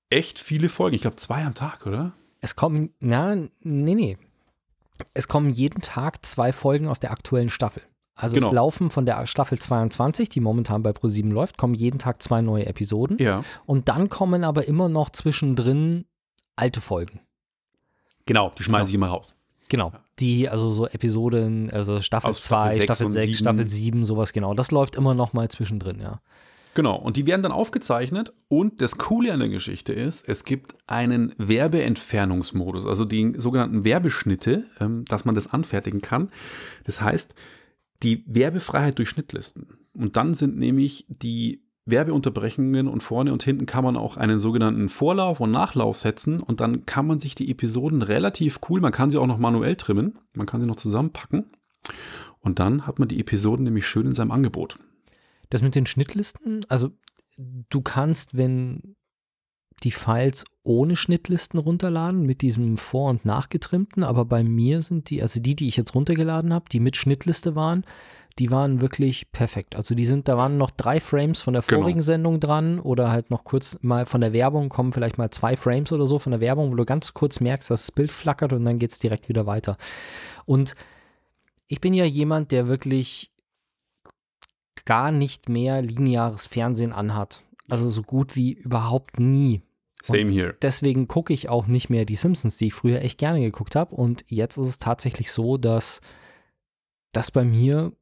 echt 0.10 0.40
viele 0.40 0.70
Folgen. 0.70 0.96
Ich 0.96 1.02
glaube, 1.02 1.16
zwei 1.18 1.44
am 1.46 1.54
Tag, 1.54 1.86
oder? 1.86 2.14
Es 2.42 2.56
kommen, 2.56 2.94
na, 3.00 3.36
nee, 3.36 3.96
nee. 3.96 4.18
Es 5.13 5.27
kommen 5.27 5.49
jeden 5.51 5.82
Tag 5.82 6.25
zwei 6.25 6.53
Folgen 6.53 6.88
aus 6.88 6.99
der 6.99 7.12
aktuellen 7.12 7.49
Staffel. 7.49 7.84
Also 8.15 8.36
genau. 8.36 8.47
es 8.47 8.53
laufen 8.53 8.89
von 8.91 9.06
der 9.06 9.25
Staffel 9.25 9.58
22, 9.58 10.29
die 10.29 10.39
momentan 10.39 10.84
bei 10.84 10.91
Pro7 10.91 11.32
läuft, 11.32 11.58
kommen 11.58 11.73
jeden 11.73 11.97
Tag 11.97 12.21
zwei 12.21 12.41
neue 12.41 12.65
Episoden. 12.67 13.17
Ja. 13.17 13.43
Und 13.65 13.89
dann 13.89 14.10
kommen 14.10 14.43
aber 14.43 14.67
immer 14.67 14.88
noch 14.88 15.10
zwischendrin 15.10 16.06
alte 16.56 16.79
Folgen. 16.79 17.21
Genau, 18.25 18.51
die 18.58 18.63
schmeiße 18.63 18.86
genau. 18.86 18.89
ich 18.89 18.95
immer 18.95 19.08
raus. 19.08 19.34
Genau. 19.67 19.91
Die, 20.19 20.47
also 20.47 20.71
so 20.71 20.88
Episoden, 20.88 21.71
also 21.71 21.99
Staffel 21.99 22.32
2, 22.32 22.82
Staffel 22.82 23.10
6, 23.10 23.39
Staffel 23.39 23.67
7, 23.67 24.06
sowas 24.06 24.32
genau. 24.32 24.53
Das 24.53 24.69
läuft 24.69 24.95
immer 24.95 25.15
noch 25.15 25.34
mal 25.34 25.49
zwischendrin, 25.49 25.99
ja. 25.99 26.21
Genau, 26.76 26.96
und 26.96 27.18
die 27.18 27.28
werden 27.28 27.44
dann 27.44 27.52
aufgezeichnet. 27.52 28.34
Und 28.48 28.82
das 28.82 28.98
Coole 28.98 29.32
an 29.34 29.40
der 29.40 29.50
Geschichte 29.50 29.94
ist, 29.94 30.28
es 30.28 30.44
gibt 30.44 30.76
einen 30.88 31.34
Werbeentfernungsmodus, 31.38 32.88
also 32.88 33.06
die 33.06 33.34
sogenannten 33.38 33.86
Werbeschnitte, 33.86 34.66
ähm, 34.80 35.06
dass 35.06 35.26
man 35.26 35.36
das 35.36 35.54
anfertigen 35.54 36.02
kann. 36.02 36.30
Das 36.84 37.02
heißt, 37.02 37.36
die 38.02 38.24
Werbefreiheit 38.28 38.98
durch 38.98 39.10
Schnittlisten. 39.10 39.78
Und 39.94 40.18
dann 40.18 40.34
sind 40.34 40.58
nämlich 40.58 41.06
die 41.08 41.62
Werbeunterbrechungen 41.86 42.88
und 42.88 43.04
vorne 43.04 43.34
und 43.34 43.44
hinten 43.44 43.66
kann 43.66 43.84
man 43.84 43.98
auch 43.98 44.18
einen 44.18 44.40
sogenannten 44.40 44.90
Vorlauf 44.90 45.40
und 45.42 45.52
Nachlauf 45.52 45.98
setzen 46.00 46.40
und 46.40 46.62
dann 46.62 46.86
kann 46.86 47.06
man 47.06 47.20
sich 47.20 47.36
die 47.36 47.52
Episoden 47.52 48.02
relativ 48.02 48.62
cool, 48.70 48.80
man 48.80 48.94
kann 48.94 49.10
sie 49.10 49.18
auch 49.18 49.28
noch 49.28 49.38
manuell 49.38 49.76
trimmen, 49.76 50.18
man 50.34 50.46
kann 50.46 50.62
sie 50.62 50.68
noch 50.68 50.78
zusammenpacken 50.78 51.46
und 52.40 52.60
dann 52.60 52.88
hat 52.88 53.00
man 53.00 53.10
die 53.10 53.20
Episoden 53.20 53.66
nämlich 53.66 53.86
schön 53.86 54.08
in 54.08 54.16
seinem 54.16 54.32
Angebot. 54.32 54.78
Das 55.54 55.62
mit 55.62 55.76
den 55.76 55.86
Schnittlisten, 55.86 56.66
also 56.68 56.89
du 57.38 57.82
kannst, 57.82 58.36
wenn 58.36 58.96
die 59.84 59.92
Files 59.92 60.46
ohne 60.63 60.96
Schnittlisten 60.96 61.60
runterladen, 61.60 62.26
mit 62.26 62.42
diesem 62.42 62.78
vor- 62.78 63.10
und 63.10 63.26
nachgetrimmten, 63.26 64.04
aber 64.04 64.26
bei 64.26 64.44
mir 64.44 64.82
sind 64.82 65.10
die, 65.10 65.22
also 65.22 65.39
die, 65.39 65.56
die 65.56 65.68
ich 65.68 65.78
jetzt 65.78 65.94
runtergeladen 65.94 66.54
habe, 66.54 66.66
die 66.72 66.80
mit 66.80 66.98
Schnittliste 66.98 67.56
waren, 67.56 67.86
die 68.39 68.50
waren 68.50 68.82
wirklich 68.82 69.32
perfekt. 69.32 69.76
Also 69.76 69.94
die 69.94 70.06
sind, 70.06 70.28
da 70.28 70.38
waren 70.38 70.58
noch 70.58 70.72
drei 70.72 71.00
Frames 71.00 71.42
von 71.42 71.54
der 71.54 71.62
vorigen 71.62 72.00
genau. 72.00 72.02
Sendung 72.02 72.39
dran 72.39 72.80
oder 72.80 73.12
halt 73.12 73.30
noch 73.30 73.44
kurz 73.44 73.78
mal 73.82 74.08
von 74.08 74.22
der 74.22 74.34
Werbung 74.34 74.70
kommen 74.70 74.92
vielleicht 74.92 75.18
mal 75.18 75.30
zwei 75.30 75.56
Frames 75.56 75.92
oder 75.92 76.08
so 76.08 76.18
von 76.18 76.32
der 76.32 76.42
Werbung, 76.42 76.72
wo 76.72 76.76
du 76.76 76.86
ganz 76.86 77.13
kurz 77.13 77.39
merkst, 77.39 77.70
dass 77.70 77.82
das 77.82 77.92
Bild 77.92 78.12
flackert 78.12 78.54
und 78.54 78.66
dann 78.66 78.80
geht 78.80 78.92
es 78.92 79.00
direkt 79.00 79.30
wieder 79.30 79.46
weiter. 79.46 79.78
Und 80.46 80.76
ich 81.68 81.80
bin 81.80 81.94
ja 81.94 82.06
jemand, 82.06 82.52
der 82.52 82.68
wirklich 82.68 83.33
gar 84.86 85.12
nicht 85.12 85.50
mehr 85.50 85.82
lineares 85.82 86.48
Fernsehen 86.48 86.94
anhat. 86.94 87.44
Also 87.70 87.90
so 87.90 88.02
gut 88.02 88.36
wie 88.36 88.52
überhaupt 88.52 89.20
nie. 89.20 89.62
Same 90.02 90.30
here. 90.30 90.56
Deswegen 90.62 91.08
gucke 91.08 91.32
ich 91.32 91.50
auch 91.50 91.68
nicht 91.68 91.90
mehr 91.90 92.04
die 92.06 92.16
Simpsons, 92.16 92.58
die 92.58 92.68
ich 92.68 92.74
früher 92.74 93.02
echt 93.02 93.18
gerne 93.18 93.40
geguckt 93.40 93.76
habe. 93.76 93.96
Und 93.96 94.26
jetzt 94.28 94.58
ist 94.58 94.68
es 94.68 94.78
tatsächlich 94.78 95.32
so, 95.32 95.58
dass 95.58 96.02
das 97.14 97.32
bei 97.32 97.46
mir 97.46 97.94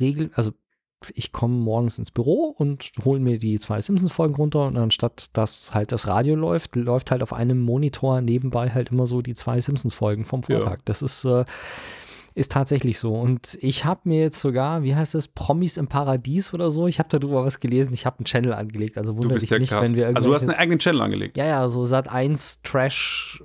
regel, 0.00 0.30
also 0.34 0.52
ich 1.14 1.32
komme 1.32 1.54
morgens 1.54 1.98
ins 1.98 2.10
Büro 2.10 2.54
und 2.56 2.92
hole 3.04 3.20
mir 3.20 3.36
die 3.36 3.58
zwei 3.58 3.82
Simpsons-Folgen 3.82 4.36
runter 4.36 4.66
und 4.66 4.78
anstatt 4.78 5.36
dass 5.36 5.74
halt 5.74 5.92
das 5.92 6.08
Radio 6.08 6.34
läuft, 6.34 6.76
läuft 6.76 7.10
halt 7.10 7.22
auf 7.22 7.34
einem 7.34 7.60
Monitor 7.60 8.22
nebenbei 8.22 8.70
halt 8.70 8.90
immer 8.90 9.06
so 9.06 9.20
die 9.20 9.34
zwei 9.34 9.60
Simpsons-Folgen 9.60 10.24
vom 10.24 10.42
Vortag. 10.42 10.78
Ja. 10.78 10.82
Das 10.86 11.02
ist, 11.02 11.26
äh, 11.26 11.44
ist 12.34 12.52
tatsächlich 12.52 12.98
so. 12.98 13.14
Und 13.14 13.56
ich 13.60 13.84
habe 13.84 14.00
mir 14.04 14.20
jetzt 14.20 14.40
sogar, 14.40 14.82
wie 14.82 14.94
heißt 14.94 15.14
das, 15.14 15.28
Promis 15.28 15.76
im 15.76 15.86
Paradies 15.86 16.52
oder 16.52 16.70
so, 16.70 16.88
ich 16.88 16.98
habe 16.98 17.08
darüber 17.08 17.44
was 17.44 17.60
gelesen, 17.60 17.94
ich 17.94 18.06
habe 18.06 18.18
einen 18.18 18.24
Channel 18.24 18.52
angelegt. 18.52 18.98
Also 18.98 19.16
wundert 19.16 19.40
dich 19.40 19.50
nicht, 19.50 19.68
krass. 19.68 19.88
wenn 19.88 19.96
wir 19.96 20.08
Also 20.08 20.28
du 20.28 20.34
hast 20.34 20.42
einen 20.42 20.52
eigenen 20.52 20.80
Channel 20.80 21.02
angelegt. 21.02 21.36
Ja, 21.36 21.46
ja, 21.46 21.68
so 21.68 21.84
Sat 21.84 22.08
1 22.08 22.62
Trash 22.62 23.44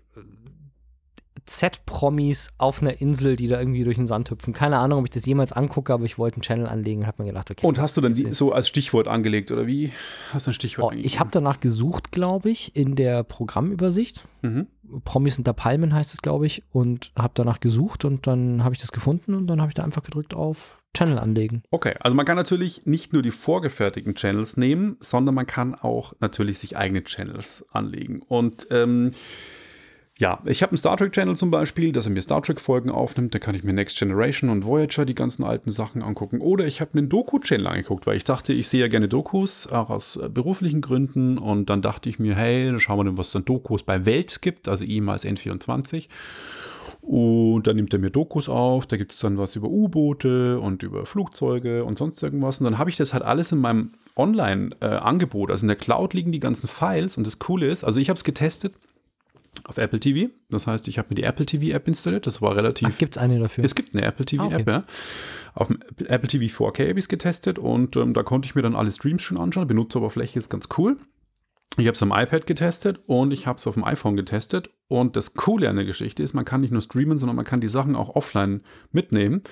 Z-Promis 1.50 2.52
auf 2.60 2.82
einer 2.82 3.02
Insel, 3.02 3.36
die 3.36 3.48
da 3.48 3.60
irgendwie 3.60 3.84
durch 3.84 3.98
den 3.98 4.06
Sand 4.06 4.30
hüpfen. 4.30 4.54
Keine 4.54 4.78
Ahnung, 4.78 5.00
ob 5.00 5.06
ich 5.06 5.10
das 5.10 5.26
jemals 5.26 5.52
angucke, 5.52 5.92
aber 5.92 6.06
ich 6.06 6.20
wollte 6.20 6.36
einen 6.36 6.44
Channel 6.44 6.68
anlegen 6.68 7.02
und 7.02 7.08
habe 7.08 7.24
mir 7.24 7.30
gedacht, 7.30 7.50
okay. 7.50 7.66
Und 7.66 7.80
hast 7.80 7.98
du 7.98 8.02
dann 8.02 8.14
die, 8.14 8.34
so 8.34 8.54
als 8.54 8.68
Stichwort 8.68 9.08
angelegt 9.08 9.50
oder 9.50 9.66
wie? 9.66 9.92
Hast 10.32 10.46
du 10.46 10.52
ein 10.52 10.54
Stichwort 10.54 10.94
oh, 10.96 11.00
Ich 11.02 11.20
habe 11.20 11.32
danach 11.32 11.60
gesucht, 11.60 12.12
glaube 12.12 12.52
ich, 12.52 12.76
in 12.76 12.96
der 12.96 13.24
Programmübersicht. 13.24 14.26
Mhm. 14.44 14.68
Promis 15.04 15.38
unter 15.38 15.54
Palmen 15.54 15.94
heißt 15.94 16.14
es, 16.14 16.22
glaube 16.22 16.46
ich, 16.46 16.64
und 16.72 17.12
habe 17.18 17.34
danach 17.34 17.60
gesucht 17.60 18.06
und 18.06 18.28
dann 18.28 18.64
habe 18.64 18.76
ich 18.76 18.82
das 18.82 18.92
gefunden 18.92 19.34
und 19.34 19.48
dann 19.48 19.60
habe 19.60 19.70
ich 19.70 19.76
da 19.76 19.84
einfach 19.84 20.04
gedrückt 20.04 20.36
auf 20.36 20.84
Channel 20.96 21.18
anlegen. 21.18 21.64
Okay, 21.72 21.96
also 22.00 22.16
man 22.16 22.26
kann 22.26 22.36
natürlich 22.36 22.86
nicht 22.86 23.14
nur 23.14 23.22
die 23.22 23.32
vorgefertigten 23.32 24.16
Channels 24.16 24.58
nehmen, 24.58 24.98
sondern 25.00 25.36
man 25.36 25.48
kann 25.48 25.76
auch 25.76 26.14
natürlich 26.20 26.60
sich 26.60 26.78
eigene 26.78 27.04
Channels 27.04 27.66
anlegen. 27.72 28.22
Und 28.28 28.68
ähm, 28.72 29.12
ja, 30.20 30.42
ich 30.44 30.62
habe 30.62 30.72
einen 30.72 30.78
Star 30.78 30.98
Trek 30.98 31.14
Channel 31.14 31.38
zum 31.38 31.50
Beispiel, 31.50 31.94
dass 31.94 32.06
er 32.06 32.12
mir 32.12 32.22
Star 32.22 32.42
Trek 32.44 32.60
Folgen 32.60 32.90
aufnimmt. 32.90 33.34
Da 33.34 33.40
kann 33.40 33.56
ich 33.56 33.64
mir 33.64 33.72
Next 33.72 33.98
Generation 33.98 34.50
und 34.50 34.66
Voyager 34.66 35.06
die 35.06 35.16
ganzen 35.16 35.46
alten 35.46 35.72
Sachen 35.72 36.04
angucken. 36.04 36.42
Oder 36.42 36.68
ich 36.68 36.82
habe 36.82 36.98
einen 36.98 37.08
Doku 37.08 37.40
Channel 37.40 37.68
angeguckt, 37.68 38.06
weil 38.06 38.18
ich 38.18 38.26
dachte, 38.26 38.52
ich 38.52 38.68
sehe 38.68 38.82
ja 38.82 38.90
gerne 38.90 39.08
Dokus, 39.08 39.66
auch 39.68 39.90
aus 39.90 40.18
äh, 40.18 40.28
beruflichen 40.28 40.82
Gründen. 40.82 41.38
Und 41.38 41.70
dann 41.70 41.82
dachte 41.82 42.10
ich 42.10 42.20
mir, 42.20 42.36
hey, 42.36 42.70
dann 42.70 42.82
schauen 42.82 43.00
wir 43.00 43.06
mal, 43.06 43.18
was 43.18 43.28
es 43.28 43.34
dann 43.34 43.46
Dokus 43.46 43.84
bei 43.84 44.06
Welt 44.06 44.42
gibt, 44.42 44.68
also 44.68 44.84
ehemals 44.84 45.24
N24. 45.24 46.10
Und 47.00 47.66
dann 47.66 47.78
nimmt 47.78 47.94
er 47.94 48.00
mir 48.00 48.10
Dokus 48.10 48.50
auf, 48.50 48.88
da 48.88 48.98
gibt 48.98 49.14
es 49.14 49.20
dann 49.20 49.38
was 49.38 49.56
über 49.56 49.70
U-Boote 49.70 50.60
und 50.60 50.84
über 50.84 51.06
Flugzeuge 51.06 51.86
und 51.86 51.98
sonst 51.98 52.22
irgendwas. 52.22 52.60
Und 52.60 52.66
dann 52.66 52.78
habe 52.78 52.90
ich 52.90 52.98
das 52.98 53.14
halt 53.14 53.24
alles 53.24 53.54
in 53.54 53.60
meinem 53.60 53.94
Online-Angebot. 54.18 55.50
Äh, 55.50 55.54
also 55.54 55.64
in 55.64 55.70
der 55.70 55.78
Cloud 55.78 56.14
liegen 56.14 56.34
die 56.34 56.42
ganzen 56.42 56.68
Files. 56.68 57.16
Und 57.16 57.26
das 57.26 57.40
Coole 57.40 57.68
ist, 57.68 57.86
also 57.86 58.02
ich 58.02 58.10
habe 58.10 58.18
es 58.18 58.26
getestet 58.26 58.74
auf 59.64 59.78
Apple 59.78 60.00
TV. 60.00 60.32
Das 60.50 60.68
heißt, 60.68 60.88
ich 60.88 60.98
habe 60.98 61.10
mir 61.10 61.16
die 61.16 61.24
Apple 61.24 61.46
TV 61.46 61.76
App 61.76 61.88
installiert. 61.88 62.26
Das 62.26 62.42
war 62.42 62.56
relativ. 62.56 62.98
Gibt 62.98 63.16
es 63.16 63.22
eine 63.22 63.40
dafür? 63.40 63.64
Es 63.64 63.76
gibt 63.76 63.94
eine 63.94 64.06
Apple 64.06 64.26
TV 64.26 64.46
App, 64.46 64.52
ah, 64.52 64.56
okay. 64.56 64.72
ja. 64.72 64.84
Auf 65.54 65.68
dem 65.68 65.80
Apple 66.08 66.28
TV 66.28 66.46
4K 66.46 66.90
habe 66.90 67.00
ich 67.00 67.06
es 67.06 67.10
getestet 67.10 67.60
und 67.60 67.96
ähm, 67.96 68.14
da 68.14 68.24
konnte 68.24 68.46
ich 68.46 68.56
mir 68.56 68.62
dann 68.62 68.76
alle 68.76 68.92
Streams 68.92 69.24
schon 69.24 69.38
anschauen. 69.38 69.68
Benutzeroberfläche 69.68 70.40
ist 70.40 70.50
ganz 70.50 70.68
cool. 70.78 70.98
Ich 71.80 71.88
habe 71.88 71.96
es 71.96 72.04
am 72.04 72.12
iPad 72.12 72.46
getestet 72.46 73.00
und 73.08 73.32
ich 73.32 73.48
habe 73.48 73.58
es 73.58 73.68
auf 73.68 73.76
dem 73.76 73.84
iPhone 73.84 74.15
getestet. 74.15 74.70
Und 74.88 75.15
das 75.15 75.36
Coole 75.36 75.70
an 75.70 75.76
der 75.76 75.86
Geschichte 75.86 76.24
ist, 76.24 76.34
man 76.34 76.46
kann 76.46 76.62
nicht 76.62 76.72
nur 76.72 76.82
streamen, 76.82 77.20
sondern 77.20 77.36
man 77.36 77.46
kann 77.46 77.62
die 77.62 77.68
Sachen 77.68 77.96
auch 77.96 78.15
offline 78.15 78.62
mitnehmen, 78.92 79.44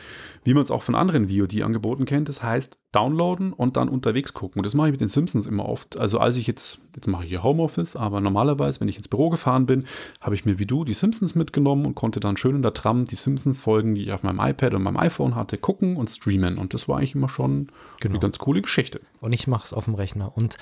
wie 0.43 0.55
man 0.55 0.63
es 0.63 0.71
auch 0.71 0.81
von 0.81 0.95
anderen 0.95 1.29
VOD-Angeboten 1.29 2.05
kennt. 2.05 2.27
Das 2.27 2.41
heißt, 2.41 2.79
downloaden 2.91 3.53
und 3.53 3.77
dann 3.77 3.87
unterwegs 3.87 4.33
gucken. 4.33 4.59
Und 4.59 4.65
das 4.65 4.73
mache 4.73 4.87
ich 4.87 4.93
mit 4.93 5.01
den 5.01 5.09
Simpsons 5.09 5.45
immer 5.45 5.69
oft. 5.69 5.95
Also 5.99 6.17
als 6.17 6.37
ich 6.37 6.47
jetzt, 6.47 6.79
jetzt 6.95 7.07
mache 7.07 7.23
ich 7.23 7.29
hier 7.29 7.43
Homeoffice, 7.43 7.95
aber 7.95 8.19
normalerweise, 8.19 8.81
wenn 8.81 8.87
ich 8.87 8.97
ins 8.97 9.07
Büro 9.07 9.29
gefahren 9.29 9.67
bin, 9.67 9.85
habe 10.21 10.33
ich 10.33 10.43
mir 10.43 10.57
wie 10.57 10.65
du 10.65 10.83
die 10.83 10.93
Simpsons 10.93 11.35
mitgenommen 11.35 11.85
und 11.85 11.93
konnte 11.93 12.19
dann 12.19 12.35
schön 12.35 12.55
in 12.55 12.63
der 12.63 12.73
Tram 12.73 13.05
die 13.05 13.13
Simpsons-Folgen, 13.13 13.93
die 13.93 14.01
ich 14.01 14.13
auf 14.13 14.23
meinem 14.23 14.39
iPad 14.39 14.73
und 14.73 14.81
meinem 14.81 14.97
iPhone 14.97 15.35
hatte, 15.35 15.59
gucken 15.59 15.97
und 15.97 16.09
streamen. 16.09 16.57
Und 16.57 16.73
das 16.73 16.87
war 16.87 16.97
eigentlich 16.97 17.13
immer 17.13 17.29
schon 17.29 17.67
genau. 17.99 18.13
eine 18.13 18.19
ganz 18.19 18.39
coole 18.39 18.63
Geschichte. 18.63 19.01
Und 19.21 19.33
ich 19.33 19.45
mache 19.45 19.65
es 19.65 19.73
auf 19.73 19.85
dem 19.85 19.93
Rechner. 19.93 20.31
Und 20.35 20.57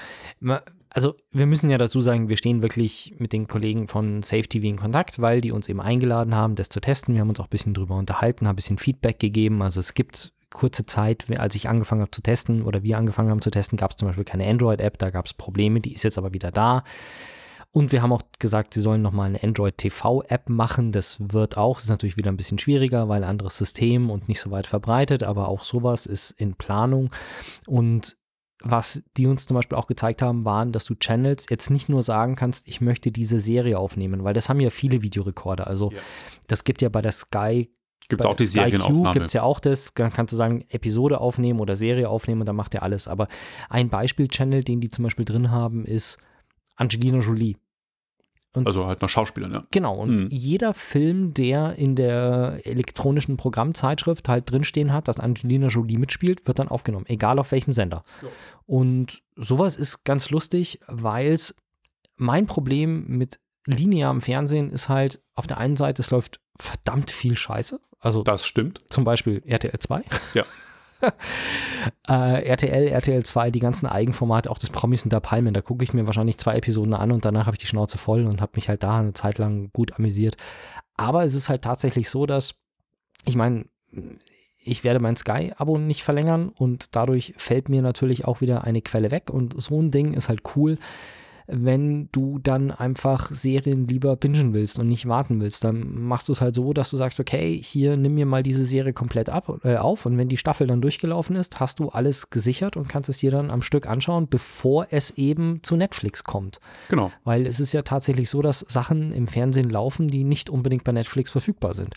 also 0.95 1.17
wir 1.31 1.45
müssen 1.45 1.69
ja 1.69 1.77
dazu 1.77 1.99
sagen, 1.99 2.29
wir 2.29 2.37
stehen 2.37 2.61
wirklich 2.61 3.13
mit 3.17 3.33
den 3.33 3.47
Kollegen 3.47 3.89
von 3.89 4.21
Safe 4.21 4.43
TV 4.43 4.65
in 4.65 4.77
Kontakt, 4.77 5.19
weil 5.19 5.41
die 5.41 5.51
uns 5.51 5.67
eben 5.67 5.81
eingeladen 5.81 6.33
haben, 6.33 6.55
das 6.55 6.69
zu 6.69 6.79
testen. 6.79 7.13
Wir 7.13 7.19
haben 7.19 7.27
uns 7.27 7.41
auch 7.41 7.47
ein 7.47 7.49
bisschen 7.49 7.73
drüber 7.73 7.97
unterhalten, 7.97 8.47
haben 8.47 8.53
ein 8.53 8.55
bisschen 8.55 8.77
Feedback 8.77 9.19
gegeben. 9.19 9.61
Also 9.61 9.81
es 9.81 9.93
gibt 9.93 10.31
kurze 10.53 10.85
Zeit, 10.85 11.25
als 11.37 11.53
ich 11.55 11.67
angefangen 11.67 11.99
habe 11.99 12.11
zu 12.11 12.21
testen 12.21 12.63
oder 12.63 12.81
wir 12.81 12.97
angefangen 12.97 13.29
haben 13.29 13.41
zu 13.41 13.51
testen, 13.51 13.77
gab 13.77 13.91
es 13.91 13.97
zum 13.97 14.07
Beispiel 14.07 14.23
keine 14.23 14.47
Android-App, 14.47 14.97
da 14.97 15.09
gab 15.09 15.25
es 15.25 15.33
Probleme, 15.33 15.81
die 15.81 15.91
ist 15.91 16.03
jetzt 16.03 16.17
aber 16.17 16.33
wieder 16.33 16.51
da. 16.51 16.85
Und 17.71 17.91
wir 17.91 18.01
haben 18.01 18.13
auch 18.13 18.21
gesagt, 18.39 18.73
sie 18.73 18.79
sollen 18.79 19.01
nochmal 19.01 19.27
eine 19.27 19.43
Android 19.43 19.77
TV-App 19.77 20.47
machen. 20.47 20.93
Das 20.93 21.17
wird 21.19 21.57
auch, 21.57 21.77
ist 21.77 21.89
natürlich 21.89 22.15
wieder 22.15 22.31
ein 22.31 22.37
bisschen 22.37 22.57
schwieriger, 22.57 23.09
weil 23.09 23.25
anderes 23.25 23.57
System 23.57 24.09
und 24.09 24.29
nicht 24.29 24.39
so 24.39 24.49
weit 24.49 24.65
verbreitet, 24.65 25.23
aber 25.23 25.49
auch 25.49 25.65
sowas 25.65 26.05
ist 26.05 26.31
in 26.31 26.55
Planung. 26.55 27.09
Und 27.67 28.15
was 28.61 29.03
die 29.17 29.27
uns 29.27 29.45
zum 29.45 29.55
Beispiel 29.55 29.77
auch 29.77 29.87
gezeigt 29.87 30.21
haben, 30.21 30.45
waren, 30.45 30.71
dass 30.71 30.85
du 30.85 30.95
Channels 30.95 31.45
jetzt 31.49 31.69
nicht 31.69 31.89
nur 31.89 32.03
sagen 32.03 32.35
kannst, 32.35 32.67
ich 32.67 32.81
möchte 32.81 33.11
diese 33.11 33.39
Serie 33.39 33.77
aufnehmen, 33.77 34.23
weil 34.23 34.33
das 34.33 34.49
haben 34.49 34.59
ja 34.59 34.69
viele 34.69 35.01
Videorekorder. 35.01 35.67
Also 35.67 35.91
ja. 35.91 35.99
das 36.47 36.63
gibt 36.63 36.81
ja 36.81 36.89
bei 36.89 37.01
der 37.01 37.11
Sky 37.11 37.69
Gibt 38.07 38.21
es 38.21 38.27
auch 38.27 38.35
die 38.35 38.45
Serienaufnahme. 38.45 39.13
Gibt 39.13 39.25
es 39.27 39.33
ja 39.33 39.41
auch 39.41 39.59
das, 39.59 39.93
dann 39.95 40.13
kannst 40.13 40.31
du 40.31 40.37
sagen, 40.37 40.63
Episode 40.69 41.19
aufnehmen 41.19 41.59
oder 41.59 41.75
Serie 41.75 42.07
aufnehmen 42.07 42.41
und 42.41 42.47
dann 42.47 42.55
macht 42.55 42.75
er 42.75 42.83
alles. 42.83 43.07
Aber 43.07 43.27
ein 43.69 43.89
Beispiel-Channel, 43.89 44.63
den 44.63 44.79
die 44.79 44.89
zum 44.89 45.03
Beispiel 45.03 45.25
drin 45.25 45.49
haben, 45.49 45.85
ist 45.85 46.19
Angelina 46.75 47.19
Jolie. 47.19 47.55
Und 48.55 48.67
also 48.67 48.85
halt 48.85 49.01
nach 49.01 49.09
Schauspielern, 49.09 49.51
ja. 49.51 49.63
Genau, 49.71 49.95
und 49.95 50.19
hm. 50.19 50.27
jeder 50.29 50.73
Film, 50.73 51.33
der 51.33 51.75
in 51.75 51.95
der 51.95 52.59
elektronischen 52.63 53.37
Programmzeitschrift 53.37 54.27
halt 54.29 54.49
drinstehen 54.49 54.93
hat, 54.93 55.07
dass 55.07 55.19
Angelina 55.19 55.67
Jolie 55.67 55.97
mitspielt, 55.97 56.47
wird 56.47 56.59
dann 56.59 56.67
aufgenommen, 56.67 57.05
egal 57.07 57.39
auf 57.39 57.51
welchem 57.51 57.73
Sender. 57.73 58.03
Ja. 58.21 58.29
Und 58.65 59.21
sowas 59.35 59.77
ist 59.77 60.03
ganz 60.03 60.29
lustig, 60.29 60.79
weil 60.87 61.31
es 61.31 61.55
mein 62.17 62.45
Problem 62.45 63.05
mit 63.07 63.39
linearem 63.65 64.21
Fernsehen 64.21 64.69
ist 64.69 64.89
halt, 64.89 65.21
auf 65.33 65.47
der 65.47 65.57
einen 65.57 65.75
Seite, 65.75 66.01
es 66.01 66.11
läuft 66.11 66.39
verdammt 66.57 67.11
viel 67.11 67.35
Scheiße. 67.35 67.79
Also 67.99 68.23
das 68.23 68.45
stimmt. 68.45 68.79
Zum 68.89 69.03
Beispiel 69.03 69.41
RTL 69.45 69.77
2. 69.77 70.03
Ja. 70.33 70.45
äh, 72.09 72.47
RTL, 72.47 72.87
RTL 72.87 73.23
2, 73.23 73.51
die 73.51 73.59
ganzen 73.59 73.87
Eigenformate, 73.87 74.49
auch 74.49 74.57
das 74.57 74.69
Promis 74.69 75.03
unter 75.03 75.19
Palmen, 75.19 75.53
da 75.53 75.61
gucke 75.61 75.83
ich 75.83 75.93
mir 75.93 76.05
wahrscheinlich 76.05 76.37
zwei 76.37 76.55
Episoden 76.55 76.93
an 76.93 77.11
und 77.11 77.25
danach 77.25 77.45
habe 77.45 77.55
ich 77.55 77.61
die 77.61 77.67
Schnauze 77.67 77.97
voll 77.97 78.25
und 78.25 78.41
habe 78.41 78.53
mich 78.55 78.69
halt 78.69 78.83
da 78.83 78.99
eine 78.99 79.13
Zeit 79.13 79.37
lang 79.37 79.69
gut 79.73 79.93
amüsiert. 79.93 80.37
Aber 80.97 81.23
es 81.25 81.33
ist 81.33 81.49
halt 81.49 81.63
tatsächlich 81.63 82.09
so, 82.09 82.25
dass, 82.25 82.55
ich 83.25 83.35
meine, 83.35 83.65
ich 84.63 84.83
werde 84.83 84.99
mein 84.99 85.15
Sky-Abo 85.15 85.77
nicht 85.77 86.03
verlängern 86.03 86.49
und 86.49 86.95
dadurch 86.95 87.33
fällt 87.37 87.69
mir 87.69 87.81
natürlich 87.81 88.25
auch 88.25 88.41
wieder 88.41 88.63
eine 88.63 88.81
Quelle 88.81 89.11
weg 89.11 89.29
und 89.29 89.59
so 89.59 89.79
ein 89.79 89.91
Ding 89.91 90.13
ist 90.13 90.29
halt 90.29 90.41
cool 90.55 90.77
wenn 91.47 92.09
du 92.11 92.39
dann 92.39 92.71
einfach 92.71 93.29
Serien 93.31 93.87
lieber 93.87 94.15
bingen 94.15 94.53
willst 94.53 94.79
und 94.79 94.87
nicht 94.87 95.07
warten 95.07 95.39
willst. 95.39 95.63
Dann 95.63 96.01
machst 96.01 96.27
du 96.27 96.33
es 96.33 96.41
halt 96.41 96.55
so, 96.55 96.73
dass 96.73 96.89
du 96.89 96.97
sagst, 96.97 97.19
okay, 97.19 97.59
hier 97.61 97.97
nimm 97.97 98.15
mir 98.15 98.25
mal 98.25 98.43
diese 98.43 98.65
Serie 98.65 98.93
komplett 98.93 99.29
ab, 99.29 99.59
äh, 99.63 99.77
auf 99.77 100.05
und 100.05 100.17
wenn 100.17 100.27
die 100.27 100.37
Staffel 100.37 100.67
dann 100.67 100.81
durchgelaufen 100.81 101.35
ist, 101.35 101.59
hast 101.59 101.79
du 101.79 101.89
alles 101.89 102.29
gesichert 102.29 102.77
und 102.77 102.87
kannst 102.87 103.09
es 103.09 103.19
dir 103.19 103.31
dann 103.31 103.51
am 103.51 103.61
Stück 103.61 103.87
anschauen, 103.87 104.27
bevor 104.27 104.87
es 104.89 105.11
eben 105.11 105.59
zu 105.63 105.75
Netflix 105.75 106.23
kommt. 106.23 106.59
Genau. 106.89 107.11
Weil 107.23 107.45
es 107.45 107.59
ist 107.59 107.73
ja 107.73 107.83
tatsächlich 107.83 108.29
so, 108.29 108.41
dass 108.41 108.65
Sachen 108.67 109.11
im 109.11 109.27
Fernsehen 109.27 109.69
laufen, 109.69 110.07
die 110.07 110.23
nicht 110.23 110.49
unbedingt 110.49 110.83
bei 110.83 110.91
Netflix 110.91 111.31
verfügbar 111.31 111.73
sind. 111.73 111.95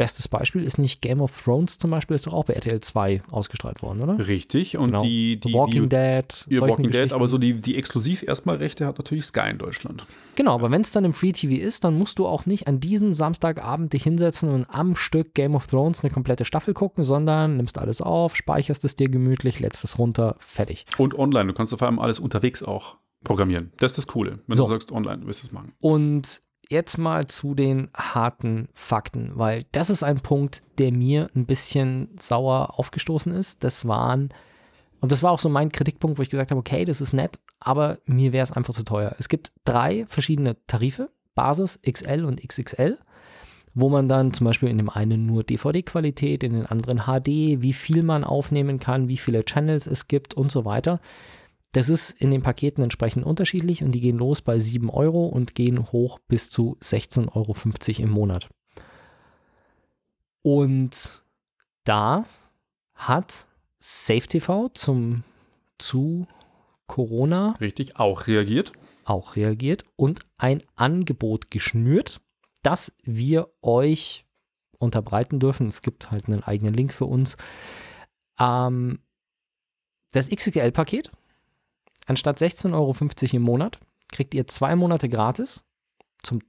Bestes 0.00 0.28
Beispiel 0.28 0.64
ist 0.64 0.78
nicht 0.78 1.02
Game 1.02 1.20
of 1.20 1.42
Thrones 1.44 1.76
zum 1.76 1.90
Beispiel, 1.90 2.14
ist 2.14 2.26
doch 2.26 2.32
auch 2.32 2.46
bei 2.46 2.54
RTL 2.54 2.80
2 2.80 3.22
ausgestrahlt 3.30 3.82
worden, 3.82 4.00
oder? 4.00 4.26
Richtig. 4.26 4.78
Und 4.78 4.92
genau. 4.92 5.02
die, 5.02 5.38
die, 5.38 5.52
Walking 5.52 5.82
die, 5.82 5.88
Dead. 5.90 6.46
Ja, 6.48 6.62
Walking 6.62 6.90
Dead, 6.90 7.12
aber 7.12 7.28
so 7.28 7.36
die, 7.36 7.60
die 7.60 7.76
exklusiv 7.76 8.22
erstmal 8.22 8.56
Rechte 8.56 8.86
hat 8.86 8.96
natürlich 8.96 9.26
Sky 9.26 9.50
in 9.50 9.58
Deutschland. 9.58 10.06
Genau, 10.36 10.54
aber 10.54 10.70
wenn 10.70 10.80
es 10.80 10.92
dann 10.92 11.04
im 11.04 11.12
Free 11.12 11.32
TV 11.32 11.62
ist, 11.62 11.84
dann 11.84 11.98
musst 11.98 12.18
du 12.18 12.26
auch 12.26 12.46
nicht 12.46 12.66
an 12.66 12.80
diesem 12.80 13.12
Samstagabend 13.12 13.92
dich 13.92 14.04
hinsetzen 14.04 14.48
und 14.48 14.64
am 14.70 14.96
Stück 14.96 15.34
Game 15.34 15.54
of 15.54 15.66
Thrones 15.66 16.00
eine 16.00 16.10
komplette 16.10 16.46
Staffel 16.46 16.72
gucken, 16.72 17.04
sondern 17.04 17.58
nimmst 17.58 17.76
alles 17.76 18.00
auf, 18.00 18.36
speicherst 18.36 18.82
es 18.86 18.94
dir 18.94 19.10
gemütlich, 19.10 19.60
lädst 19.60 19.84
es 19.84 19.98
runter, 19.98 20.36
fertig. 20.38 20.86
Und 20.96 21.18
online, 21.18 21.48
du 21.48 21.52
kannst 21.52 21.76
vor 21.76 21.86
allem 21.86 21.98
alles 21.98 22.20
unterwegs 22.20 22.62
auch 22.62 22.96
programmieren. 23.22 23.70
Das 23.80 23.92
ist 23.92 23.98
das 23.98 24.06
Coole, 24.06 24.38
wenn 24.46 24.56
so. 24.56 24.64
du 24.64 24.70
sagst 24.70 24.92
online, 24.92 25.26
wirst 25.26 25.42
du 25.42 25.48
es 25.48 25.52
machen. 25.52 25.74
Und 25.78 26.40
jetzt 26.70 26.98
mal 26.98 27.26
zu 27.26 27.54
den 27.54 27.88
harten 27.94 28.68
Fakten, 28.74 29.32
weil 29.34 29.66
das 29.72 29.90
ist 29.90 30.02
ein 30.02 30.20
Punkt, 30.20 30.62
der 30.78 30.92
mir 30.92 31.28
ein 31.34 31.46
bisschen 31.46 32.08
sauer 32.18 32.78
aufgestoßen 32.78 33.32
ist. 33.32 33.64
Das 33.64 33.86
waren, 33.86 34.30
und 35.00 35.12
das 35.12 35.22
war 35.22 35.32
auch 35.32 35.40
so 35.40 35.48
mein 35.48 35.72
Kritikpunkt, 35.72 36.18
wo 36.18 36.22
ich 36.22 36.30
gesagt 36.30 36.50
habe, 36.50 36.60
okay, 36.60 36.84
das 36.84 37.00
ist 37.00 37.12
nett, 37.12 37.38
aber 37.58 37.98
mir 38.06 38.32
wäre 38.32 38.44
es 38.44 38.52
einfach 38.52 38.74
zu 38.74 38.84
teuer. 38.84 39.14
Es 39.18 39.28
gibt 39.28 39.52
drei 39.64 40.06
verschiedene 40.06 40.56
Tarife, 40.66 41.10
Basis, 41.34 41.80
XL 41.82 42.24
und 42.24 42.40
XXL 42.40 42.98
wo 43.74 43.88
man 43.88 44.08
dann 44.08 44.32
zum 44.32 44.46
Beispiel 44.46 44.68
in 44.68 44.78
dem 44.78 44.90
einen 44.90 45.26
nur 45.26 45.44
DVD-Qualität, 45.44 46.42
in 46.42 46.52
den 46.52 46.66
anderen 46.66 47.02
HD, 47.02 47.62
wie 47.62 47.72
viel 47.72 48.02
man 48.02 48.24
aufnehmen 48.24 48.80
kann, 48.80 49.08
wie 49.08 49.16
viele 49.16 49.44
Channels 49.44 49.86
es 49.86 50.08
gibt 50.08 50.34
und 50.34 50.50
so 50.50 50.64
weiter. 50.64 51.00
Das 51.72 51.88
ist 51.88 52.10
in 52.10 52.30
den 52.30 52.42
Paketen 52.42 52.82
entsprechend 52.82 53.24
unterschiedlich 53.24 53.84
und 53.84 53.92
die 53.92 54.00
gehen 54.00 54.18
los 54.18 54.42
bei 54.42 54.58
7 54.58 54.90
Euro 54.90 55.26
und 55.26 55.54
gehen 55.54 55.92
hoch 55.92 56.18
bis 56.26 56.50
zu 56.50 56.76
16,50 56.82 57.28
Euro 57.34 58.02
im 58.02 58.10
Monat. 58.10 58.48
Und 60.42 61.22
da 61.84 62.24
hat 62.94 63.46
Safe 63.78 64.22
TV 64.22 64.68
zum, 64.70 65.22
zu 65.78 66.26
Corona 66.86 67.52
Richtig, 67.60 67.96
auch 67.96 68.26
reagiert. 68.26 68.72
auch 69.04 69.36
reagiert 69.36 69.84
und 69.96 70.20
ein 70.38 70.62
Angebot 70.74 71.50
geschnürt, 71.50 72.20
das 72.62 72.92
wir 73.04 73.48
euch 73.62 74.24
unterbreiten 74.78 75.38
dürfen. 75.38 75.68
Es 75.68 75.82
gibt 75.82 76.10
halt 76.10 76.26
einen 76.26 76.42
eigenen 76.42 76.74
Link 76.74 76.92
für 76.92 77.04
uns. 77.04 77.36
Ähm, 78.40 78.98
das 80.12 80.28
XXL-Paket, 80.28 81.12
anstatt 82.10 82.38
16,50 82.38 82.72
Euro 82.74 83.36
im 83.36 83.42
Monat, 83.42 83.78
kriegt 84.12 84.34
ihr 84.34 84.46
zwei 84.46 84.76
Monate 84.76 85.08
gratis. 85.08 85.64
Zum, 86.22 86.40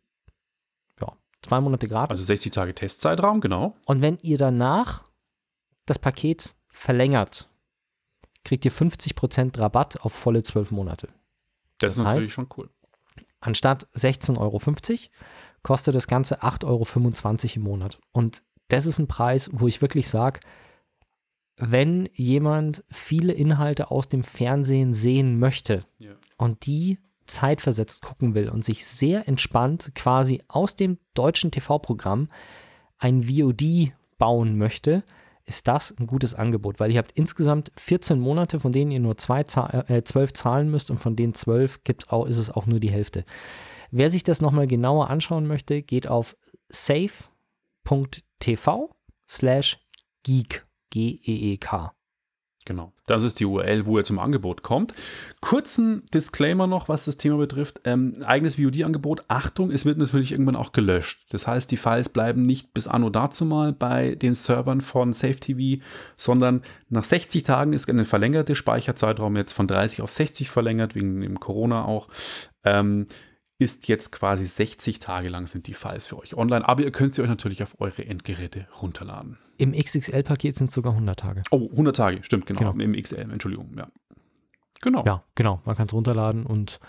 ja, 1.00 1.14
zwei 1.42 1.62
Monate 1.62 1.88
gratis. 1.88 2.12
Also 2.12 2.24
60 2.24 2.52
Tage 2.52 2.76
Testzeitraum, 2.76 3.40
genau. 3.42 3.76
Und 3.86 4.02
wenn 4.02 4.18
ihr 4.22 4.38
danach 4.38 5.04
das 5.86 6.00
Paket 6.00 6.56
verlängert, 6.68 7.48
kriegt 8.44 8.66
ihr 8.66 8.72
50% 8.72 9.60
Rabatt 9.60 10.02
auf 10.02 10.14
volle 10.14 10.44
zwölf 10.44 10.72
Monate. 10.72 11.08
Das, 11.78 11.94
ist 11.94 12.00
Das 12.00 12.06
natürlich 12.06 12.30
heißt- 12.30 12.34
schon 12.34 12.50
cool. 12.58 12.70
Anstatt 13.40 13.88
16,50 13.96 14.38
Euro 14.40 14.60
kostet 15.64 15.96
das 15.96 16.08
Ganze 16.08 16.42
8,25 16.44 16.66
Euro 16.68 17.56
im 17.56 17.62
Monat. 17.64 18.00
Und 18.12 18.44
das 18.68 18.86
ist 18.86 19.00
ein 19.00 19.08
Preis, 19.08 19.50
wo 19.54 19.68
ich 19.68 19.82
wirklich 19.82 20.08
sage, 20.10 20.40
wenn 21.64 22.10
jemand 22.14 22.84
viele 22.90 23.34
Inhalte 23.34 23.92
aus 23.92 24.10
dem 24.10 24.24
Fernsehen 24.24 24.94
sehen 24.94 25.38
möchte 25.40 25.86
Ja. 26.00 26.12
und 26.38 26.66
die 26.66 27.00
zeitversetzt 27.28 28.02
gucken 28.02 28.34
will 28.34 28.50
und 28.50 28.66
sich 28.66 28.86
sehr 28.86 29.28
entspannt 29.28 29.92
quasi 29.96 30.42
aus 30.48 30.76
dem 30.76 30.98
deutschen 31.14 31.52
TV-Programm 31.52 32.30
ein 32.98 33.24
VOD 33.24 33.94
bauen 34.18 34.58
möchte, 34.58 35.04
ist 35.46 35.68
das 35.68 35.94
ein 35.98 36.08
gutes 36.08 36.34
Angebot, 36.36 36.80
weil 36.80 36.92
ihr 36.92 36.98
habt 36.98 37.12
insgesamt 37.14 37.72
14 37.78 38.20
Monate, 38.20 38.60
von 38.60 38.72
denen 38.72 38.92
ihr 38.92 39.00
nur 39.00 39.18
zwei, 39.18 39.42
äh, 39.42 40.04
12 40.04 40.34
zahlen 40.34 40.70
müsst 40.70 40.92
und 40.92 41.00
von 41.00 41.16
den 41.16 41.34
12 41.34 41.84
gibt's 41.84 42.10
auch, 42.10 42.26
ist 42.26 42.38
es 42.38 42.50
auch 42.50 42.66
nur 42.66 42.80
die 42.80 42.92
Hälfte. 42.92 43.24
Wer 43.92 44.10
sich 44.10 44.24
das 44.24 44.42
nochmal 44.42 44.68
genauer 44.68 45.10
anschauen 45.10 45.48
möchte, 45.48 45.82
geht 45.82 46.08
auf 46.08 46.36
safe.tv 47.84 48.90
slash 49.28 49.80
geek, 50.24 50.66
G-E-E-K. 50.92 51.94
Genau. 52.66 52.94
Das 53.08 53.24
ist 53.24 53.40
die 53.40 53.46
URL, 53.46 53.88
wo 53.88 53.98
ihr 53.98 54.04
zum 54.04 54.20
Angebot 54.20 54.62
kommt. 54.62 54.94
Kurzen 55.42 56.04
Disclaimer 56.14 56.68
noch, 56.68 56.90
was 56.90 57.06
das 57.06 57.18
Thema 57.18 57.38
betrifft. 57.38 57.82
Ähm, 57.86 58.14
eigenes 58.24 58.56
VOD-Angebot. 58.56 59.24
Achtung, 59.30 59.72
es 59.72 59.84
wird 59.84 59.98
natürlich 59.98 60.32
irgendwann 60.32 60.56
auch 60.56 60.72
gelöscht. 60.72 61.26
Das 61.32 61.48
heißt, 61.48 61.72
die 61.72 61.78
Files 61.78 62.10
bleiben 62.10 62.46
nicht 62.46 62.72
bis 62.74 62.88
anno 62.88 63.10
dazu 63.10 63.46
mal 63.46 63.74
bei 63.74 64.14
den 64.14 64.36
Servern 64.36 64.82
von 64.82 65.14
SafeTV, 65.14 65.84
sondern 66.16 66.62
nach 66.90 67.04
60 67.04 67.42
Tagen 67.42 67.74
ist 67.74 67.90
eine 67.90 68.06
verlängerte 68.06 68.54
Speicherzeitraum 68.54 69.36
jetzt 69.38 69.54
von 69.54 69.66
30 69.66 70.04
auf 70.04 70.12
60 70.12 70.52
verlängert, 70.52 70.94
wegen 70.94 71.22
dem 71.22 71.40
Corona 71.40 71.86
auch. 71.86 72.10
Ähm, 72.64 73.08
ist 73.62 73.88
jetzt 73.88 74.12
quasi 74.12 74.44
60 74.48 74.98
Tage 74.98 75.30
lang 75.30 75.46
sind 75.46 75.68
die 75.68 75.76
Files 75.76 76.08
für 76.08 76.18
euch 76.18 76.36
online, 76.36 76.68
aber 76.68 76.82
ihr 76.82 76.92
könnt 76.92 77.14
sie 77.14 77.22
euch 77.22 77.28
natürlich 77.28 77.62
auf 77.62 77.76
eure 77.80 78.04
Endgeräte 78.04 78.68
runterladen. 78.82 79.38
Im 79.58 79.74
XXL-Paket 79.74 80.56
sind 80.56 80.70
es 80.70 80.74
sogar 80.74 80.94
100 80.94 81.20
Tage. 81.20 81.44
Oh, 81.52 81.70
100 81.70 81.96
Tage, 81.96 82.24
stimmt, 82.24 82.48
genau. 82.48 82.74
Genau. 82.74 82.84
Im 82.84 83.00
XL, 83.00 83.30
Entschuldigung, 83.32 83.70
ja. 83.78 83.88
Genau. 84.82 85.04
Ja, 85.06 85.24
genau. 85.36 85.62
Man 85.66 85.76
kann 85.76 85.86
es 85.86 85.94
runterladen 85.94 86.48
und 86.48 86.80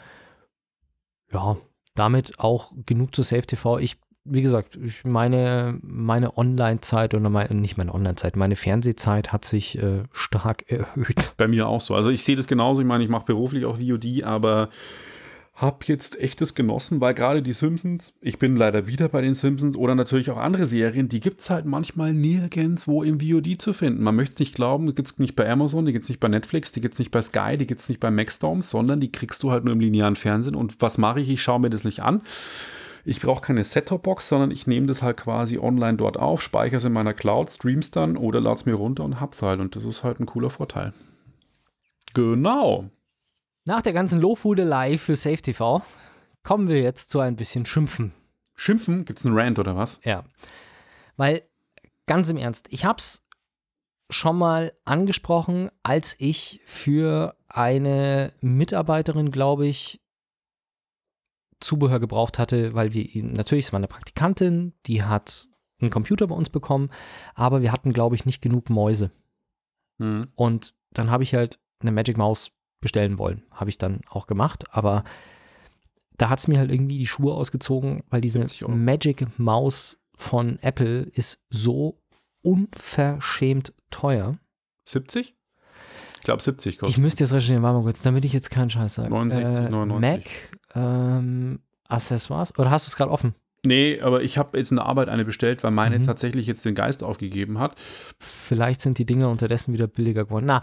ja, 1.30 1.58
damit 1.94 2.38
auch 2.38 2.72
genug 2.86 3.14
zu 3.14 3.20
Safe 3.20 3.42
TV. 3.42 3.78
Ich, 3.78 3.98
wie 4.24 4.40
gesagt, 4.40 4.76
ich 4.76 5.04
meine, 5.04 5.78
meine 5.82 6.38
Online-Zeit 6.38 7.12
oder 7.12 7.28
meine, 7.28 7.54
nicht 7.54 7.76
meine 7.76 7.92
Online-Zeit, 7.92 8.34
meine 8.34 8.56
Fernsehzeit 8.56 9.30
hat 9.30 9.44
sich 9.44 9.76
äh, 9.76 10.04
stark 10.10 10.64
erhöht. 10.72 11.34
Bei 11.36 11.48
mir 11.48 11.68
auch 11.68 11.82
so. 11.82 11.94
Also 11.94 12.08
ich 12.08 12.24
sehe 12.24 12.36
das 12.36 12.46
genauso. 12.46 12.80
Ich 12.80 12.88
meine, 12.88 13.04
ich 13.04 13.10
mache 13.10 13.26
beruflich 13.26 13.66
auch 13.66 13.76
VOD, 13.76 14.22
aber 14.22 14.70
habe 15.62 15.78
jetzt 15.86 16.20
echtes 16.20 16.54
genossen, 16.54 17.00
weil 17.00 17.14
gerade 17.14 17.40
die 17.40 17.52
Simpsons, 17.52 18.12
ich 18.20 18.38
bin 18.38 18.56
leider 18.56 18.86
wieder 18.86 19.08
bei 19.08 19.22
den 19.22 19.34
Simpsons 19.34 19.76
oder 19.76 19.94
natürlich 19.94 20.30
auch 20.30 20.36
andere 20.36 20.66
Serien, 20.66 21.08
die 21.08 21.20
gibt 21.20 21.40
es 21.40 21.50
halt 21.50 21.64
manchmal 21.64 22.12
nirgendwo 22.12 23.02
im 23.02 23.20
VOD 23.20 23.62
zu 23.62 23.72
finden. 23.72 24.02
Man 24.02 24.16
möchte 24.16 24.34
es 24.34 24.38
nicht 24.40 24.54
glauben, 24.54 24.86
die 24.86 24.94
gibt 24.94 25.08
es 25.08 25.18
nicht 25.18 25.36
bei 25.36 25.48
Amazon, 25.48 25.86
die 25.86 25.92
gibt 25.92 26.02
es 26.02 26.08
nicht 26.08 26.20
bei 26.20 26.28
Netflix, 26.28 26.72
die 26.72 26.80
gibt 26.80 26.94
es 26.94 26.98
nicht 26.98 27.12
bei 27.12 27.22
Sky, 27.22 27.56
die 27.56 27.66
gibt 27.66 27.80
es 27.80 27.88
nicht 27.88 28.00
bei 28.00 28.10
Maxdome, 28.10 28.60
sondern 28.60 29.00
die 29.00 29.12
kriegst 29.12 29.42
du 29.42 29.52
halt 29.52 29.64
nur 29.64 29.72
im 29.72 29.80
linearen 29.80 30.16
Fernsehen. 30.16 30.56
Und 30.56 30.82
was 30.82 30.98
mache 30.98 31.20
ich? 31.20 31.30
Ich 31.30 31.42
schaue 31.42 31.60
mir 31.60 31.70
das 31.70 31.84
nicht 31.84 32.00
an. 32.00 32.22
Ich 33.04 33.20
brauche 33.20 33.40
keine 33.40 33.64
Set-Top-Box, 33.64 34.28
sondern 34.28 34.50
ich 34.50 34.66
nehme 34.66 34.86
das 34.86 35.02
halt 35.02 35.16
quasi 35.16 35.58
online 35.58 35.96
dort 35.96 36.16
auf, 36.16 36.42
speichere 36.42 36.76
es 36.76 36.84
in 36.84 36.92
meiner 36.92 37.14
Cloud, 37.14 37.50
streams 37.50 37.90
dann 37.90 38.16
oder 38.16 38.40
lade 38.40 38.56
es 38.56 38.66
mir 38.66 38.74
runter 38.74 39.04
und 39.04 39.20
hab's 39.20 39.42
halt. 39.42 39.60
Und 39.60 39.74
das 39.76 39.84
ist 39.84 40.04
halt 40.04 40.20
ein 40.20 40.26
cooler 40.26 40.50
Vorteil. 40.50 40.92
Genau. 42.14 42.90
Nach 43.64 43.80
der 43.82 43.92
ganzen 43.92 44.20
Lobhudelei 44.20 44.98
für 44.98 45.14
Safe 45.14 45.36
TV 45.40 45.82
kommen 46.42 46.68
wir 46.68 46.80
jetzt 46.80 47.10
zu 47.10 47.20
ein 47.20 47.36
bisschen 47.36 47.64
Schimpfen. 47.64 48.12
Schimpfen? 48.56 49.04
Gibt's 49.04 49.24
einen 49.24 49.38
Rant 49.38 49.58
oder 49.58 49.76
was? 49.76 50.00
Ja. 50.04 50.24
Weil, 51.16 51.42
ganz 52.06 52.28
im 52.28 52.36
Ernst, 52.36 52.66
ich 52.70 52.84
hab's 52.84 53.24
schon 54.10 54.36
mal 54.36 54.72
angesprochen, 54.84 55.70
als 55.84 56.16
ich 56.18 56.60
für 56.64 57.36
eine 57.46 58.32
Mitarbeiterin, 58.40 59.30
glaube 59.30 59.66
ich, 59.66 60.00
Zubehör 61.60 62.00
gebraucht 62.00 62.40
hatte, 62.40 62.74
weil 62.74 62.92
wir 62.92 63.04
ihn, 63.14 63.32
natürlich, 63.32 63.66
es 63.66 63.72
war 63.72 63.78
eine 63.78 63.86
Praktikantin, 63.86 64.74
die 64.86 65.04
hat 65.04 65.48
einen 65.80 65.90
Computer 65.90 66.26
bei 66.26 66.34
uns 66.34 66.50
bekommen, 66.50 66.90
aber 67.34 67.62
wir 67.62 67.70
hatten, 67.70 67.92
glaube 67.92 68.16
ich, 68.16 68.26
nicht 68.26 68.42
genug 68.42 68.68
Mäuse. 68.68 69.12
Hm. 69.98 70.26
Und 70.34 70.74
dann 70.90 71.10
habe 71.12 71.22
ich 71.22 71.34
halt 71.36 71.60
eine 71.80 71.92
Magic 71.92 72.16
Maus 72.16 72.50
bestellen 72.82 73.16
wollen. 73.18 73.42
Habe 73.50 73.70
ich 73.70 73.78
dann 73.78 74.00
auch 74.10 74.26
gemacht, 74.26 74.64
aber 74.70 75.04
da 76.18 76.28
hat 76.28 76.38
es 76.40 76.48
mir 76.48 76.58
halt 76.58 76.70
irgendwie 76.70 76.98
die 76.98 77.06
Schuhe 77.06 77.32
ausgezogen, 77.34 78.02
weil 78.10 78.20
diese 78.20 78.40
70 78.40 78.64
Euro. 78.64 78.72
Magic 78.76 79.26
Maus 79.38 79.98
von 80.16 80.58
Apple 80.60 81.00
ist 81.14 81.40
so 81.48 81.98
unverschämt 82.42 83.72
teuer. 83.90 84.36
70? 84.84 85.34
Ich 86.16 86.22
glaube 86.22 86.42
70 86.42 86.78
kostet. 86.78 86.96
Ich 86.98 87.02
müsste 87.02 87.24
jetzt 87.24 87.32
recherchieren, 87.32 87.62
warte 87.62 87.78
mal 87.78 87.84
kurz, 87.84 88.02
damit 88.02 88.24
ich 88.24 88.32
jetzt 88.32 88.50
keinen 88.50 88.70
Scheiß 88.70 88.94
sage. 88.94 89.10
69, 89.10 89.68
99. 89.70 90.00
Mac, 90.00 90.30
ähm, 90.76 91.60
Accessoires, 91.88 92.56
oder 92.58 92.70
hast 92.70 92.86
du 92.86 92.90
es 92.90 92.96
gerade 92.96 93.10
offen? 93.10 93.34
Nee, 93.64 94.00
aber 94.00 94.22
ich 94.22 94.38
habe 94.38 94.58
jetzt 94.58 94.70
in 94.72 94.76
der 94.76 94.86
Arbeit 94.86 95.08
eine 95.08 95.24
bestellt, 95.24 95.62
weil 95.62 95.70
meine 95.70 95.98
Mhm. 95.98 96.04
tatsächlich 96.04 96.46
jetzt 96.48 96.64
den 96.64 96.74
Geist 96.74 97.02
aufgegeben 97.04 97.58
hat. 97.60 97.76
Vielleicht 98.18 98.80
sind 98.80 98.98
die 98.98 99.06
Dinger 99.06 99.28
unterdessen 99.30 99.72
wieder 99.72 99.86
billiger 99.86 100.24
geworden. 100.24 100.46
Na, 100.46 100.62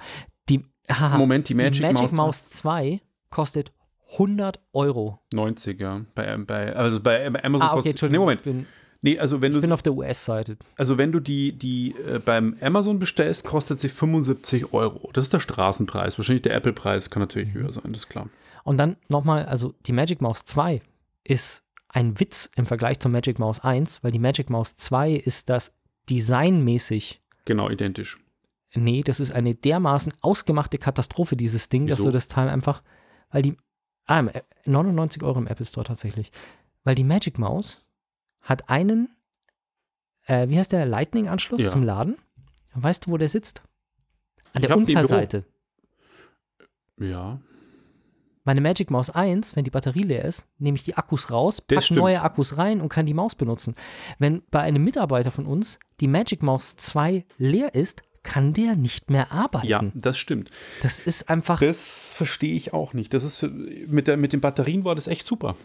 haha, 0.92 1.18
Moment, 1.18 1.50
die 1.50 1.54
die 1.54 1.64
Magic, 1.64 1.82
Magic, 1.82 2.02
Maus, 2.02 2.12
Maus 2.14 2.48
2 2.48 3.02
kostet 3.30 3.72
100 4.14 4.60
Euro. 4.74 5.20
90, 5.34 5.80
ja. 5.80 6.02
Bei, 6.16 6.36
bei, 6.38 6.76
also 6.76 7.00
bei 7.00 7.26
Amazon 7.44 7.68
Ah, 7.68 7.76
okay, 7.76 7.92
kostet. 7.92 8.12
Nee. 8.12 8.18
Moment. 8.18 8.40
Ich 8.42 8.46
bin, 8.46 8.66
Nee, 9.02 9.18
also 9.18 9.40
wenn 9.40 9.54
ich 9.54 9.62
bin 9.62 9.70
du, 9.70 9.74
auf 9.74 9.82
der 9.82 9.94
US-Seite. 9.94 10.58
also 10.76 10.98
wenn 10.98 11.14
du 11.14 11.22
die, 11.22 11.54
die 11.54 11.96
äh, 12.06 12.20
beim 12.20 12.58
Amazon 12.60 13.00
bestellst, 13.00 13.46
kostet 13.46 13.80
sie 13.80 13.88
75 13.88 14.74
Euro. 14.74 15.10
Das 15.14 15.26
ist 15.26 15.32
der 15.34 15.40
Straßenpreis. 15.40 16.18
Wahrscheinlich 16.18 16.42
der 16.42 16.54
Apple-Preis 16.56 17.10
kann 17.10 17.22
natürlich 17.22 17.54
höher 17.54 17.72
sein, 17.72 17.86
das 17.88 18.02
ist 18.02 18.10
klar. 18.10 18.28
Und 18.66 18.78
dann 18.78 18.98
nochmal, 19.08 19.46
also 19.46 19.74
die 19.86 19.94
Magic 19.94 20.22
Mouse 20.22 20.44
2 20.44 20.82
ist 21.24 21.64
ein 21.88 22.20
Witz 22.20 22.52
im 22.58 22.66
Vergleich 22.66 23.00
zur 23.00 23.10
Magic 23.12 23.40
Mouse 23.40 23.62
1, 23.62 24.04
weil 24.04 24.12
die 24.12 24.20
Magic 24.20 24.50
Mouse 24.50 24.76
2 24.76 25.14
ist 25.14 25.48
das 25.48 25.74
designmäßig. 26.10 27.22
Genau, 27.46 27.70
identisch. 27.70 28.18
Nee, 28.76 29.02
das 29.02 29.20
ist 29.20 29.32
eine 29.32 29.56
dermaßen 29.56 30.14
ausgemachte 30.22 30.78
Katastrophe, 30.78 31.36
dieses 31.36 31.70
Ding, 31.70 31.88
dass 31.88 32.00
Wieso? 32.00 32.10
du 32.10 32.14
das 32.14 32.28
Teil 32.28 32.50
einfach, 32.50 32.84
weil 33.32 33.42
die, 33.42 33.58
ah, 34.06 34.20
im 34.20 34.28
App- 34.28 34.46
99 34.66 35.24
Euro 35.24 35.40
im 35.40 35.48
Apple 35.48 35.66
Store 35.66 35.86
tatsächlich, 35.86 36.32
weil 36.84 36.96
die 36.96 37.04
Magic 37.04 37.40
Mouse 37.40 37.86
hat 38.42 38.70
einen, 38.70 39.10
äh, 40.26 40.48
wie 40.50 40.58
heißt 40.60 40.72
der, 40.72 40.86
Lightning-Anschluss 40.86 41.62
Ja. 41.64 41.68
zum 41.70 41.84
Laden. 41.84 42.18
Weißt 42.76 43.06
du, 43.08 43.12
wo 43.12 43.18
der 43.18 43.28
sitzt? 43.28 43.64
An 44.54 44.62
Ich 44.62 44.68
der. 44.68 44.78
Unterseite. 44.78 45.46
Ja. 47.00 47.40
Meine 48.44 48.62
Magic 48.62 48.90
Mouse 48.90 49.10
1, 49.10 49.56
wenn 49.56 49.64
die 49.64 49.70
Batterie 49.70 50.04
leer 50.04 50.26
ist, 50.26 50.48
nehme 50.58 50.76
ich 50.78 50.84
die 50.84 50.96
Akkus 50.96 51.32
raus, 51.32 51.62
packe 51.62 51.94
neue 51.94 52.22
Akkus 52.22 52.58
rein 52.58 52.82
und 52.82 52.90
kann 52.90 53.06
die 53.06 53.14
Maus 53.14 53.36
benutzen. 53.36 53.76
Wenn 54.18 54.42
bei 54.50 54.62
einem 54.62 54.84
Mitarbeiter 54.84 55.30
von 55.32 55.46
uns 55.46 55.80
die 56.00 56.08
Magic 56.08 56.42
Mouse 56.42 56.76
2 56.78 57.26
leer 57.38 57.76
ist, 57.76 58.02
kann 58.30 58.54
der 58.54 58.76
nicht 58.76 59.10
mehr 59.10 59.32
arbeiten. 59.32 59.68
Ja, 59.68 59.84
das 59.94 60.18
stimmt. 60.18 60.50
Das 60.82 61.00
ist 61.00 61.30
einfach, 61.30 61.60
Das 61.60 62.14
verstehe 62.16 62.54
ich 62.56 62.74
auch 62.74 62.94
nicht. 62.94 63.14
Das 63.14 63.24
ist 63.24 63.44
mit, 63.88 64.08
der, 64.08 64.18
mit 64.18 64.34
den 64.34 64.40
Batterien 64.40 64.86
war 64.86 64.96
das 64.96 65.08
echt 65.08 65.26
super. 65.26 65.56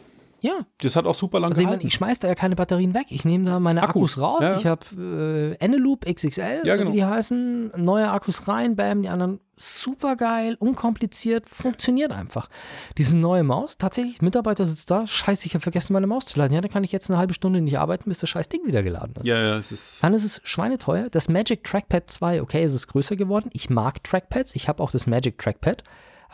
Ja. 0.44 0.66
Das 0.83 0.94
hat 0.94 1.07
auch 1.07 1.14
super 1.14 1.40
lange 1.40 1.52
Also 1.52 1.62
ich, 1.62 1.66
gehalten. 1.66 1.80
meine, 1.85 1.88
ich 1.88 1.94
schmeiß 1.94 2.18
da 2.18 2.28
ja 2.28 2.35
keine 2.35 2.54
Batterien 2.54 2.92
weg. 2.92 3.07
Ich 3.09 3.24
nehme 3.24 3.46
da 3.46 3.59
meine 3.61 3.83
Akkus, 3.83 4.18
Akkus, 4.18 4.22
raus. 4.22 4.40
ja. 4.42 4.57
Ich 4.59 4.66
habe 4.66 5.57
äh, 5.59 5.64
Eneloop 5.64 6.04
XXL, 6.04 6.61
Ja, 6.64 6.76
genau. 6.76 6.90
wie 6.92 6.96
die 6.96 7.04
heißen, 7.04 7.72
neue 7.76 8.11
Akkus 8.11 8.46
rein, 8.46 8.76
bam, 8.76 9.00
die 9.00 9.09
anderen 9.09 9.40
super 9.57 10.16
geil, 10.16 10.57
unkompliziert, 10.59 11.46
funktioniert 11.48 12.12
einfach. 12.12 12.50
Diese 12.98 13.16
neue 13.16 13.42
Maus, 13.42 13.78
tatsächlich, 13.78 14.20
Mitarbeiter 14.20 14.66
sitzt 14.66 14.90
da, 14.90 15.07
scheiße, 15.07 15.46
ich 15.46 15.54
habe 15.54 15.62
vergessen, 15.62 15.92
meine 15.94 16.07
Maus 16.09 16.26
zu 16.26 16.38
laden. 16.38 16.52
Ja, 16.52 16.61
dann 16.61 16.70
kann 16.70 16.85
ich 16.85 16.92
jetzt 16.92 17.09
eine 17.09 17.18
halbe 17.18 17.33
Stunde 17.33 17.61
nicht 17.62 17.78
arbeiten, 17.78 18.04
bis 18.11 18.18
das 18.18 18.28
scheiß 18.28 18.48
Ding 18.50 18.66
wieder 18.66 18.83
geladen 18.83 19.14
ist. 19.16 19.26
ja, 19.26 19.40
ja, 19.40 19.57
es 19.59 19.72
ist. 19.72 20.02
Dann 20.04 20.12
ist 20.12 20.24
es 20.24 20.40
schweineteuer. 20.44 21.09
Das 21.09 21.28
Magic 21.30 21.64
Trackpad 21.64 22.11
2, 22.11 22.42
okay, 22.42 22.64
es 22.64 22.74
ist 22.74 22.88
größer 22.88 23.16
geworden. 23.16 23.48
Ich 23.54 23.70
mag 23.70 24.04
Trackpads. 24.04 24.54
Ich 24.57 24.68
habe 24.68 24.83
auch 24.83 24.90
das 24.90 25.07
Magic 25.07 25.38
Trackpad. 25.38 25.85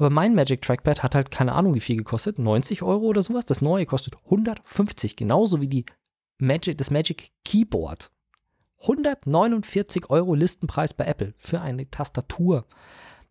Aber 0.01 0.09
mein 0.09 0.35
Magic 0.35 0.63
Trackpad 0.63 1.03
hat 1.03 1.15
halt 1.15 1.31
keine 1.31 1.53
Ahnung, 1.53 1.75
wie 1.75 1.81
viel 1.81 1.99
gekostet. 1.99 2.39
90 2.39 2.83
Euro 2.83 3.05
oder 3.05 3.21
sowas. 3.21 3.45
Das 3.45 3.61
neue 3.61 3.85
kostet 3.85 4.17
150. 4.25 5.15
Genauso 5.15 5.61
wie 5.61 5.69
die 5.69 5.85
Magic, 6.39 6.79
das 6.79 6.91
Magic 6.91 7.33
Keyboard. 7.45 8.11
149 8.81 10.09
Euro 10.09 10.35
Listenpreis 10.35 10.95
bei 10.95 11.05
Apple 11.05 11.35
für 11.37 11.61
eine 11.61 11.91
Tastatur, 11.91 12.67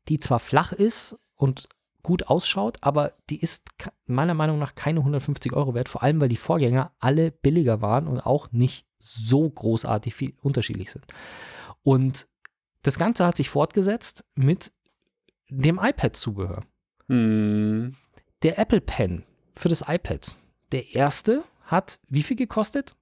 die 0.09 0.19
zwar 0.19 0.37
flach 0.37 0.71
ist 0.71 1.17
und 1.33 1.67
gut 2.03 2.27
ausschaut, 2.27 2.77
aber 2.81 3.13
die 3.31 3.41
ist 3.41 3.67
meiner 4.05 4.35
Meinung 4.35 4.59
nach 4.59 4.75
keine 4.75 4.99
150 4.99 5.53
Euro 5.53 5.73
wert, 5.73 5.89
vor 5.89 6.03
allem 6.03 6.21
weil 6.21 6.29
die 6.29 6.35
Vorgänger 6.35 6.93
alle 6.99 7.31
billiger 7.31 7.81
waren 7.81 8.07
und 8.07 8.19
auch 8.19 8.51
nicht 8.51 8.85
so 8.99 9.49
großartig 9.49 10.13
viel 10.13 10.35
unterschiedlich 10.39 10.91
sind. 10.91 11.07
Und 11.81 12.27
das 12.83 12.99
Ganze 12.99 13.25
hat 13.25 13.37
sich 13.37 13.49
fortgesetzt 13.49 14.23
mit 14.35 14.71
dem 15.49 15.79
iPad-Zubehör. 15.81 16.61
Hm, 17.07 17.95
Der 18.43 18.57
Apple 18.59 18.81
Pen 18.81 19.23
für 19.55 19.69
das 19.69 19.83
iPad, 19.87 20.35
der 20.71 20.93
erste 20.95 21.43
hat 21.63 21.99
wie 22.09 22.23
viel 22.23 22.37
gekostet? 22.37 22.95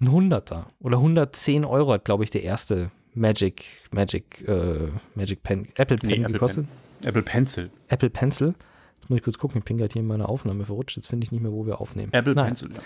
Ein 0.00 0.10
Hunderter 0.12 0.70
oder 0.80 0.96
110 0.98 1.64
Euro 1.64 1.92
hat, 1.92 2.04
glaube 2.04 2.24
ich, 2.24 2.30
der 2.30 2.42
erste 2.42 2.90
Magic, 3.12 3.64
Magic, 3.90 4.46
äh, 4.48 4.88
Magic 5.14 5.42
Pen, 5.42 5.68
Apple 5.74 5.98
Pen 5.98 6.08
Nee, 6.08 6.16
Apple 6.20 6.32
gekostet. 6.32 6.66
Apple 7.04 7.22
Pencil. 7.22 7.70
Apple 7.88 8.08
Pencil. 8.10 8.54
Jetzt 8.96 9.10
muss 9.10 9.18
ich 9.18 9.22
kurz 9.24 9.38
gucken, 9.38 9.58
ich 9.58 9.64
bin 9.64 9.76
gerade 9.78 9.92
hier 9.92 10.00
in 10.02 10.08
meiner 10.08 10.28
Aufnahme 10.28 10.64
verrutscht. 10.64 10.96
Jetzt 10.96 11.08
finde 11.08 11.24
ich 11.24 11.32
nicht 11.32 11.40
mehr, 11.42 11.52
wo 11.52 11.66
wir 11.66 11.80
aufnehmen. 11.80 12.12
Apple 12.12 12.34
Naja. 12.34 12.46
Pencil, 12.48 12.70
ja. 12.72 12.80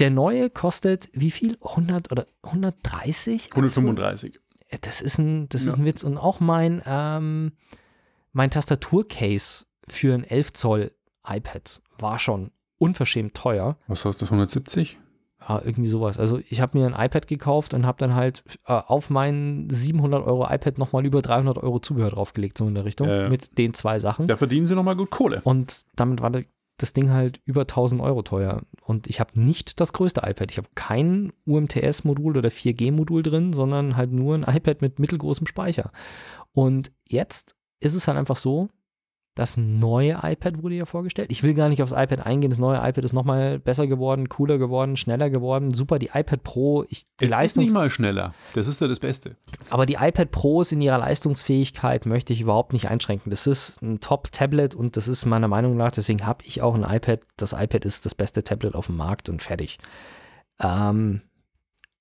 Der 0.00 0.10
neue 0.10 0.48
kostet 0.50 1.08
wie 1.12 1.30
viel? 1.30 1.56
100 1.62 2.10
oder 2.12 2.26
130? 2.42 3.50
135. 3.52 4.38
Äh, 4.70 4.78
Das 4.80 5.00
ist 5.02 5.18
ein, 5.18 5.48
das 5.50 5.62
ist 5.62 5.74
Ja. 5.76 5.82
ein 5.82 5.84
Witz. 5.84 6.02
Und 6.02 6.16
auch 6.18 6.40
mein, 6.40 6.82
ähm, 6.86 7.52
mein 8.32 8.50
Tastaturcase 8.50 9.66
für 9.88 10.14
ein 10.14 10.24
11 10.24 10.52
Zoll 10.54 10.92
iPad 11.28 11.82
war 11.98 12.18
schon 12.18 12.50
unverschämt 12.78 13.34
teuer. 13.34 13.76
Was 13.88 14.04
heißt 14.04 14.22
das, 14.22 14.28
170? 14.30 14.98
Ja, 15.48 15.60
irgendwie 15.64 15.88
sowas. 15.88 16.18
Also 16.18 16.38
ich 16.48 16.60
habe 16.60 16.78
mir 16.78 16.86
ein 16.86 16.92
iPad 17.06 17.26
gekauft 17.26 17.74
und 17.74 17.86
habe 17.86 17.98
dann 17.98 18.14
halt 18.14 18.42
äh, 18.66 18.72
auf 18.72 19.10
mein 19.10 19.68
700 19.70 20.24
Euro 20.24 20.46
iPad 20.48 20.78
nochmal 20.78 21.04
über 21.04 21.22
300 21.22 21.58
Euro 21.58 21.78
Zubehör 21.80 22.10
draufgelegt, 22.10 22.56
so 22.58 22.68
in 22.68 22.74
der 22.74 22.84
Richtung, 22.84 23.08
ja. 23.08 23.28
mit 23.28 23.56
den 23.58 23.74
zwei 23.74 23.98
Sachen. 23.98 24.28
Da 24.28 24.36
verdienen 24.36 24.66
sie 24.66 24.74
nochmal 24.74 24.96
gut 24.96 25.10
Kohle. 25.10 25.40
Und 25.44 25.82
damit 25.96 26.20
war 26.22 26.30
das 26.82 26.92
Ding 26.92 27.10
halt 27.10 27.40
über 27.44 27.62
1000 27.62 28.00
Euro 28.00 28.22
teuer. 28.22 28.62
Und 28.84 29.06
ich 29.08 29.20
habe 29.20 29.38
nicht 29.38 29.80
das 29.80 29.92
größte 29.92 30.22
iPad. 30.24 30.50
Ich 30.50 30.58
habe 30.58 30.68
kein 30.74 31.32
UMTS-Modul 31.46 32.36
oder 32.36 32.48
4G-Modul 32.48 33.22
drin, 33.22 33.52
sondern 33.52 33.96
halt 33.96 34.12
nur 34.12 34.34
ein 34.34 34.42
iPad 34.42 34.82
mit 34.82 34.98
mittelgroßem 34.98 35.46
Speicher. 35.46 35.92
Und 36.52 36.90
jetzt 37.06 37.54
ist 37.80 37.94
es 37.94 38.08
halt 38.08 38.18
einfach 38.18 38.36
so, 38.36 38.68
das 39.36 39.56
neue 39.56 40.18
iPad 40.22 40.62
wurde 40.62 40.74
ja 40.74 40.84
vorgestellt. 40.86 41.30
Ich 41.30 41.42
will 41.44 41.54
gar 41.54 41.68
nicht 41.68 41.82
aufs 41.82 41.92
iPad 41.92 42.26
eingehen. 42.26 42.50
Das 42.50 42.58
neue 42.58 42.78
iPad 42.78 43.04
ist 43.04 43.12
nochmal 43.12 43.60
besser 43.60 43.86
geworden, 43.86 44.28
cooler 44.28 44.58
geworden, 44.58 44.96
schneller 44.96 45.30
geworden. 45.30 45.72
Super, 45.72 45.98
die 46.00 46.10
iPad 46.12 46.42
Pro, 46.42 46.84
ich, 46.88 47.06
die 47.20 47.26
Es 47.30 47.44
ist 47.52 47.56
nicht 47.56 47.72
mal 47.72 47.90
schneller. 47.90 48.34
Das 48.54 48.66
ist 48.66 48.80
ja 48.80 48.88
das 48.88 48.98
Beste. 48.98 49.36
aber 49.70 49.86
die 49.86 49.94
iPad 49.94 50.32
Pros 50.32 50.72
in 50.72 50.80
ihrer 50.80 50.98
Leistungsfähigkeit 50.98 52.06
möchte 52.06 52.32
ich 52.32 52.40
überhaupt 52.40 52.72
nicht 52.72 52.88
einschränken. 52.90 53.30
Das 53.30 53.46
ist 53.46 53.80
ein 53.82 54.00
Top-Tablet 54.00 54.74
und 54.74 54.96
das 54.96 55.06
ist 55.06 55.24
meiner 55.26 55.48
Meinung 55.48 55.76
nach, 55.76 55.92
deswegen 55.92 56.26
habe 56.26 56.44
ich 56.44 56.60
auch 56.60 56.74
ein 56.74 56.82
iPad. 56.84 57.20
Das 57.36 57.52
iPad 57.52 57.84
ist 57.84 58.04
das 58.06 58.16
beste 58.16 58.42
Tablet 58.42 58.74
auf 58.74 58.86
dem 58.86 58.96
Markt 58.96 59.28
und 59.28 59.42
fertig. 59.42 59.78
Ähm, 60.60 61.22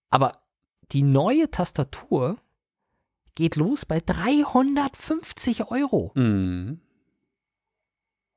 aber 0.09 0.31
die 0.91 1.03
neue 1.03 1.51
Tastatur 1.51 2.37
geht 3.35 3.55
los 3.55 3.85
bei 3.85 4.01
350 4.03 5.69
Euro 5.71 6.11
Mhm. 6.15 6.79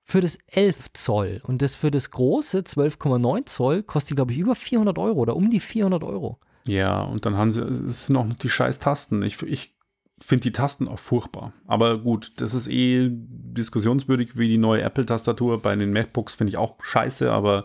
Für 0.04 0.20
das 0.20 0.38
11 0.48 0.92
Zoll. 0.94 1.40
Und 1.44 1.62
das 1.62 1.74
für 1.76 1.90
das 1.90 2.10
große 2.10 2.60
12,9 2.60 3.46
Zoll 3.46 3.82
kostet, 3.82 4.16
glaube 4.16 4.32
ich, 4.32 4.38
über 4.38 4.54
400 4.54 4.98
Euro 4.98 5.20
oder 5.20 5.36
um 5.36 5.50
die 5.50 5.60
400 5.60 6.02
Euro. 6.04 6.38
Ja, 6.66 7.02
und 7.02 7.26
dann 7.26 7.36
haben 7.36 7.52
sie, 7.52 7.62
es 7.62 8.06
sind 8.06 8.16
auch 8.16 8.26
noch 8.26 8.36
die 8.36 8.48
scheiß 8.48 8.78
Tasten. 8.78 9.22
Ich, 9.22 9.42
ich 9.42 9.74
finde 10.24 10.42
die 10.42 10.52
Tasten 10.52 10.86
auch 10.86 11.00
furchtbar. 11.00 11.52
Aber 11.66 11.98
gut, 11.98 12.40
das 12.40 12.54
ist 12.54 12.68
eh 12.68 13.08
diskussionswürdig 13.10 14.36
wie 14.38 14.48
die 14.48 14.58
neue 14.58 14.82
Apple-Tastatur. 14.82 15.60
Bei 15.62 15.74
den 15.74 15.92
MacBooks 15.92 16.34
finde 16.34 16.50
ich 16.50 16.56
auch 16.56 16.76
scheiße, 16.82 17.30
aber 17.32 17.64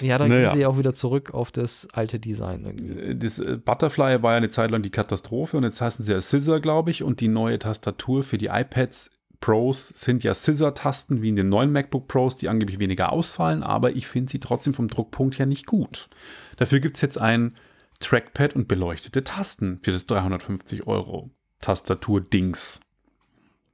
Ja, 0.00 0.18
da 0.18 0.28
Naja. 0.28 0.48
gehen 0.48 0.56
sie 0.56 0.66
auch 0.66 0.78
wieder 0.78 0.92
zurück 0.94 1.32
auf 1.32 1.50
das 1.50 1.88
alte 1.92 2.18
Design. 2.20 2.64
Irgendwie. 2.66 2.98
äh, 3.00 3.16
das 3.16 3.38
äh, 3.38 3.56
Butterfly 3.56 4.22
war 4.22 4.32
ja 4.32 4.36
eine 4.36 4.48
Zeit 4.50 4.70
lang 4.70 4.82
die 4.82 4.90
Katastrophe 4.90 5.56
und 5.56 5.64
jetzt 5.64 5.80
heißen 5.80 6.04
sie 6.04 6.12
ja 6.12 6.20
Scissor, 6.20 6.60
glaube 6.60 6.90
ich. 6.90 7.02
Und 7.02 7.20
die 7.20 7.28
neue 7.28 7.58
Tastatur 7.58 8.22
für 8.22 8.36
die 8.38 8.46
iPads 8.46 9.10
Pros 9.40 9.88
sind 9.88 10.24
ja 10.24 10.34
Scissor-Tasten 10.34 11.22
wie 11.22 11.28
in 11.28 11.36
den 11.36 11.48
neuen 11.48 11.72
MacBook 11.72 12.08
Pros, 12.08 12.36
die 12.36 12.48
angeblich 12.48 12.78
weniger 12.78 13.12
ausfallen, 13.12 13.62
aber 13.62 13.92
ich 13.92 14.06
finde 14.06 14.30
sie 14.30 14.40
trotzdem 14.40 14.74
vom 14.74 14.88
Druckpunkt 14.88 15.38
her 15.38 15.46
nicht 15.46 15.66
gut. 15.66 16.08
Dafür 16.56 16.80
gibt 16.80 16.96
es 16.96 17.02
jetzt 17.02 17.18
ein 17.18 17.56
Trackpad 18.00 18.54
und 18.54 18.68
beleuchtete 18.68 19.24
Tasten 19.24 19.80
für 19.82 19.92
das 19.92 20.06
350 20.06 20.86
Euro 20.86 21.30
Tastatur-Dings. 21.60 22.80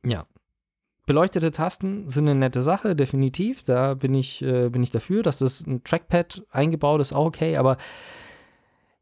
Ja. 0.04 0.26
Beleuchtete 1.06 1.50
Tasten 1.50 2.08
sind 2.08 2.28
eine 2.28 2.38
nette 2.38 2.62
Sache, 2.62 2.96
definitiv. 2.96 3.62
Da 3.62 3.92
bin 3.94 4.14
ich, 4.14 4.42
äh, 4.42 4.70
bin 4.70 4.82
ich 4.82 4.90
dafür, 4.90 5.22
dass 5.22 5.38
das 5.38 5.66
ein 5.66 5.84
Trackpad 5.84 6.46
eingebaut 6.50 7.00
ist, 7.02 7.12
auch 7.12 7.26
okay, 7.26 7.56
aber 7.56 7.76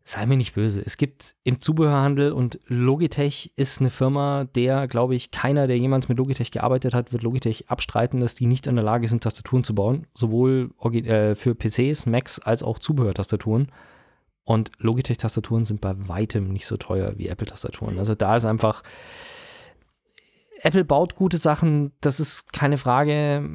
sei 0.05 0.27
mir 0.27 0.37
nicht 0.37 0.55
böse. 0.55 0.83
Es 0.85 0.97
gibt 0.97 1.35
im 1.45 1.61
Zubehörhandel 1.61 2.33
und 2.33 2.59
Logitech 2.67 3.53
ist 3.57 3.81
eine 3.81 3.91
Firma, 3.91 4.45
der, 4.45 4.89
glaube 4.89 5.15
ich, 5.15 5.31
keiner, 5.31 5.67
der 5.67 5.79
jemals 5.79 6.09
mit 6.09 6.19
Logitech 6.19 6.51
gearbeitet 6.51 6.95
hat, 6.95 7.13
wird 7.13 7.23
Logitech 7.23 7.71
abstreiten, 7.71 8.21
dass 8.21 8.35
die 8.35 8.47
nicht 8.47 8.67
in 8.67 8.75
der 8.75 8.85
Lage 8.85 9.07
sind, 9.07 9.23
Tastaturen 9.23 9.65
zu 9.65 9.75
bauen. 9.75 10.07
Sowohl 10.15 10.71
äh, 10.83 11.35
für 11.35 11.55
PCs, 11.55 12.07
Macs 12.07 12.39
als 12.39 12.63
auch 12.63 12.79
Zubehörtastaturen. 12.79 13.71
Und 14.45 14.73
Logitech-Tastaturen 14.79 15.65
sind 15.65 15.81
bei 15.81 15.95
weitem 16.09 16.49
nicht 16.49 16.67
so 16.67 16.77
teuer 16.77 17.15
wie 17.17 17.29
Apple-Tastaturen. 17.29 17.99
Also 17.99 18.17
da 18.17 18.35
ist 18.37 18.45
einfach, 18.45 18.83
Apple 20.63 20.85
baut 20.85 21.15
gute 21.15 21.39
Sachen, 21.39 21.93
das 22.01 22.19
ist 22.19 22.53
keine 22.53 22.77
Frage. 22.77 23.49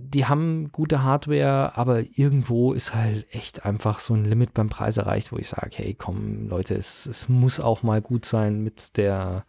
Die 0.00 0.26
haben 0.26 0.70
gute 0.70 1.02
Hardware, 1.02 1.76
aber 1.76 2.02
irgendwo 2.16 2.72
ist 2.72 2.94
halt 2.94 3.26
echt 3.32 3.64
einfach 3.64 3.98
so 3.98 4.14
ein 4.14 4.24
Limit 4.24 4.54
beim 4.54 4.68
Preis 4.68 4.96
erreicht, 4.96 5.32
wo 5.32 5.36
ich 5.36 5.48
sage, 5.48 5.70
hey, 5.74 5.94
komm, 5.94 6.48
Leute, 6.48 6.74
es, 6.74 7.06
es 7.06 7.28
muss 7.28 7.58
auch 7.58 7.82
mal 7.82 8.00
gut 8.00 8.24
sein 8.24 8.62
mit 8.62 8.96
der 8.96 9.44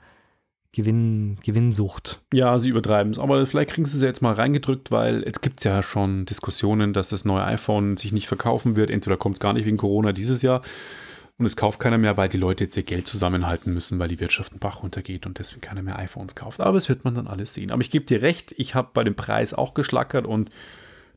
Gewinn, 0.71 1.37
Gewinnsucht. 1.43 2.21
Ja, 2.33 2.57
sie 2.59 2.69
übertreiben 2.69 3.11
es, 3.11 3.19
aber 3.19 3.45
vielleicht 3.45 3.71
kriegen 3.71 3.85
sie 3.85 3.97
es 3.97 4.03
jetzt 4.03 4.21
mal 4.21 4.33
reingedrückt, 4.33 4.91
weil 4.91 5.23
jetzt 5.23 5.41
gibt 5.41 5.59
es 5.59 5.63
ja 5.63 5.81
schon 5.81 6.25
Diskussionen, 6.25 6.93
dass 6.93 7.09
das 7.09 7.25
neue 7.25 7.43
iPhone 7.43 7.97
sich 7.97 8.11
nicht 8.11 8.27
verkaufen 8.27 8.75
wird. 8.75 8.89
Entweder 8.89 9.17
kommt 9.17 9.37
es 9.37 9.39
gar 9.39 9.53
nicht 9.53 9.65
wegen 9.65 9.77
Corona 9.77 10.13
dieses 10.13 10.41
Jahr 10.41 10.61
und 11.39 11.45
es 11.45 11.55
kauft 11.55 11.79
keiner 11.79 11.97
mehr, 11.97 12.17
weil 12.17 12.27
die 12.27 12.37
Leute 12.37 12.65
jetzt 12.65 12.75
ihr 12.75 12.83
Geld 12.83 13.07
zusammenhalten 13.07 13.73
müssen, 13.73 13.97
weil 13.97 14.09
die 14.09 14.19
Wirtschaft 14.19 14.51
einen 14.51 14.59
Bach 14.59 14.83
runtergeht 14.83 15.25
und 15.25 15.39
deswegen 15.39 15.61
keiner 15.61 15.81
mehr 15.81 15.97
iPhones 15.97 16.35
kauft. 16.35 16.59
Aber 16.59 16.73
das 16.73 16.89
wird 16.89 17.05
man 17.05 17.15
dann 17.15 17.27
alles 17.27 17.53
sehen. 17.53 17.71
Aber 17.71 17.81
ich 17.81 17.89
gebe 17.89 18.05
dir 18.05 18.21
recht, 18.21 18.53
ich 18.57 18.75
habe 18.75 18.89
bei 18.93 19.05
dem 19.05 19.15
Preis 19.15 19.53
auch 19.53 19.73
geschlackert 19.73 20.27
und 20.27 20.49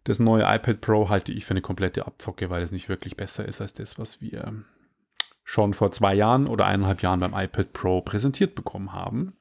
das 0.04 0.20
neue 0.20 0.44
iPad 0.44 0.80
Pro 0.80 1.08
halte 1.08 1.32
ich 1.32 1.44
für 1.44 1.52
eine 1.52 1.60
komplette 1.60 2.06
Abzocke, 2.06 2.50
weil 2.50 2.62
es 2.62 2.70
nicht 2.70 2.88
wirklich 2.88 3.16
besser 3.16 3.46
ist 3.46 3.60
als 3.60 3.74
das, 3.74 3.98
was 3.98 4.20
wir 4.20 4.54
schon 5.42 5.74
vor 5.74 5.90
zwei 5.90 6.14
Jahren 6.14 6.46
oder 6.46 6.66
eineinhalb 6.66 7.02
Jahren 7.02 7.18
beim 7.18 7.34
iPad 7.34 7.72
Pro 7.72 8.00
präsentiert 8.00 8.54
bekommen 8.54 8.92
haben. 8.92 9.32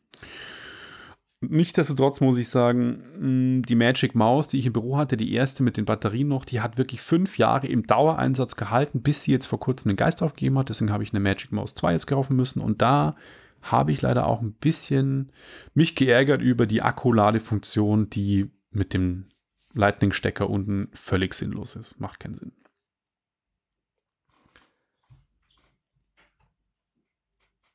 Nichtsdestotrotz 1.43 2.21
muss 2.21 2.37
ich 2.37 2.49
sagen, 2.49 3.01
mh, 3.19 3.61
die 3.67 3.75
Magic 3.75 4.13
Maus, 4.13 4.47
die 4.47 4.59
ich 4.59 4.67
im 4.67 4.73
Büro 4.73 4.97
hatte, 4.97 5.17
die 5.17 5.33
erste 5.33 5.63
mit 5.63 5.75
den 5.75 5.85
Batterien 5.85 6.27
noch, 6.27 6.45
die 6.45 6.61
hat 6.61 6.77
wirklich 6.77 7.01
fünf 7.01 7.39
Jahre 7.39 7.65
im 7.65 7.87
Dauereinsatz 7.87 8.55
gehalten, 8.55 9.01
bis 9.01 9.23
sie 9.23 9.31
jetzt 9.31 9.47
vor 9.47 9.59
kurzem 9.59 9.89
den 9.89 9.97
Geist 9.97 10.21
aufgegeben 10.21 10.59
hat. 10.59 10.69
Deswegen 10.69 10.91
habe 10.91 11.03
ich 11.03 11.13
eine 11.13 11.19
Magic 11.19 11.51
Maus 11.51 11.73
2 11.73 11.93
jetzt 11.93 12.05
kaufen 12.05 12.35
müssen. 12.35 12.61
Und 12.61 12.83
da 12.83 13.15
habe 13.63 13.91
ich 13.91 14.03
leider 14.03 14.27
auch 14.27 14.41
ein 14.41 14.53
bisschen 14.53 15.31
mich 15.73 15.95
geärgert 15.95 16.43
über 16.43 16.67
die 16.67 16.83
Akkuladefunktion, 16.83 18.11
die 18.11 18.51
mit 18.69 18.93
dem 18.93 19.25
Lightning-Stecker 19.73 20.47
unten 20.47 20.89
völlig 20.93 21.33
sinnlos 21.33 21.75
ist. 21.75 21.99
Macht 21.99 22.19
keinen 22.19 22.35
Sinn. 22.35 22.51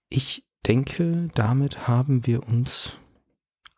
Ich 0.08 0.46
denke, 0.66 1.30
damit 1.34 1.88
haben 1.88 2.26
wir 2.26 2.46
uns 2.46 2.96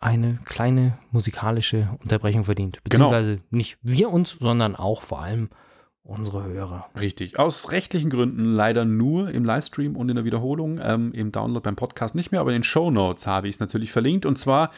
eine 0.00 0.38
kleine 0.44 0.98
musikalische 1.10 1.88
Unterbrechung 2.02 2.44
verdient. 2.44 2.80
Genau. 2.84 3.10
Beziehungsweise 3.10 3.40
nicht 3.50 3.78
wir 3.82 4.10
uns, 4.10 4.36
sondern 4.40 4.76
auch 4.76 5.02
vor 5.02 5.22
allem 5.22 5.48
unsere 6.02 6.44
Hörer. 6.44 6.88
Richtig. 6.98 7.38
Aus 7.38 7.70
rechtlichen 7.70 8.08
Gründen 8.08 8.54
leider 8.54 8.84
nur 8.84 9.30
im 9.30 9.44
Livestream 9.44 9.96
und 9.96 10.08
in 10.08 10.16
der 10.16 10.24
Wiederholung. 10.24 10.80
Ähm, 10.82 11.12
Im 11.12 11.32
Download 11.32 11.62
beim 11.62 11.76
Podcast 11.76 12.14
nicht 12.14 12.32
mehr, 12.32 12.40
aber 12.40 12.50
in 12.50 12.58
den 12.58 12.64
Show 12.64 12.90
Notes 12.90 13.26
habe 13.26 13.48
ich 13.48 13.56
es 13.56 13.60
natürlich 13.60 13.92
verlinkt. 13.92 14.24
Und 14.24 14.38
zwar 14.38 14.70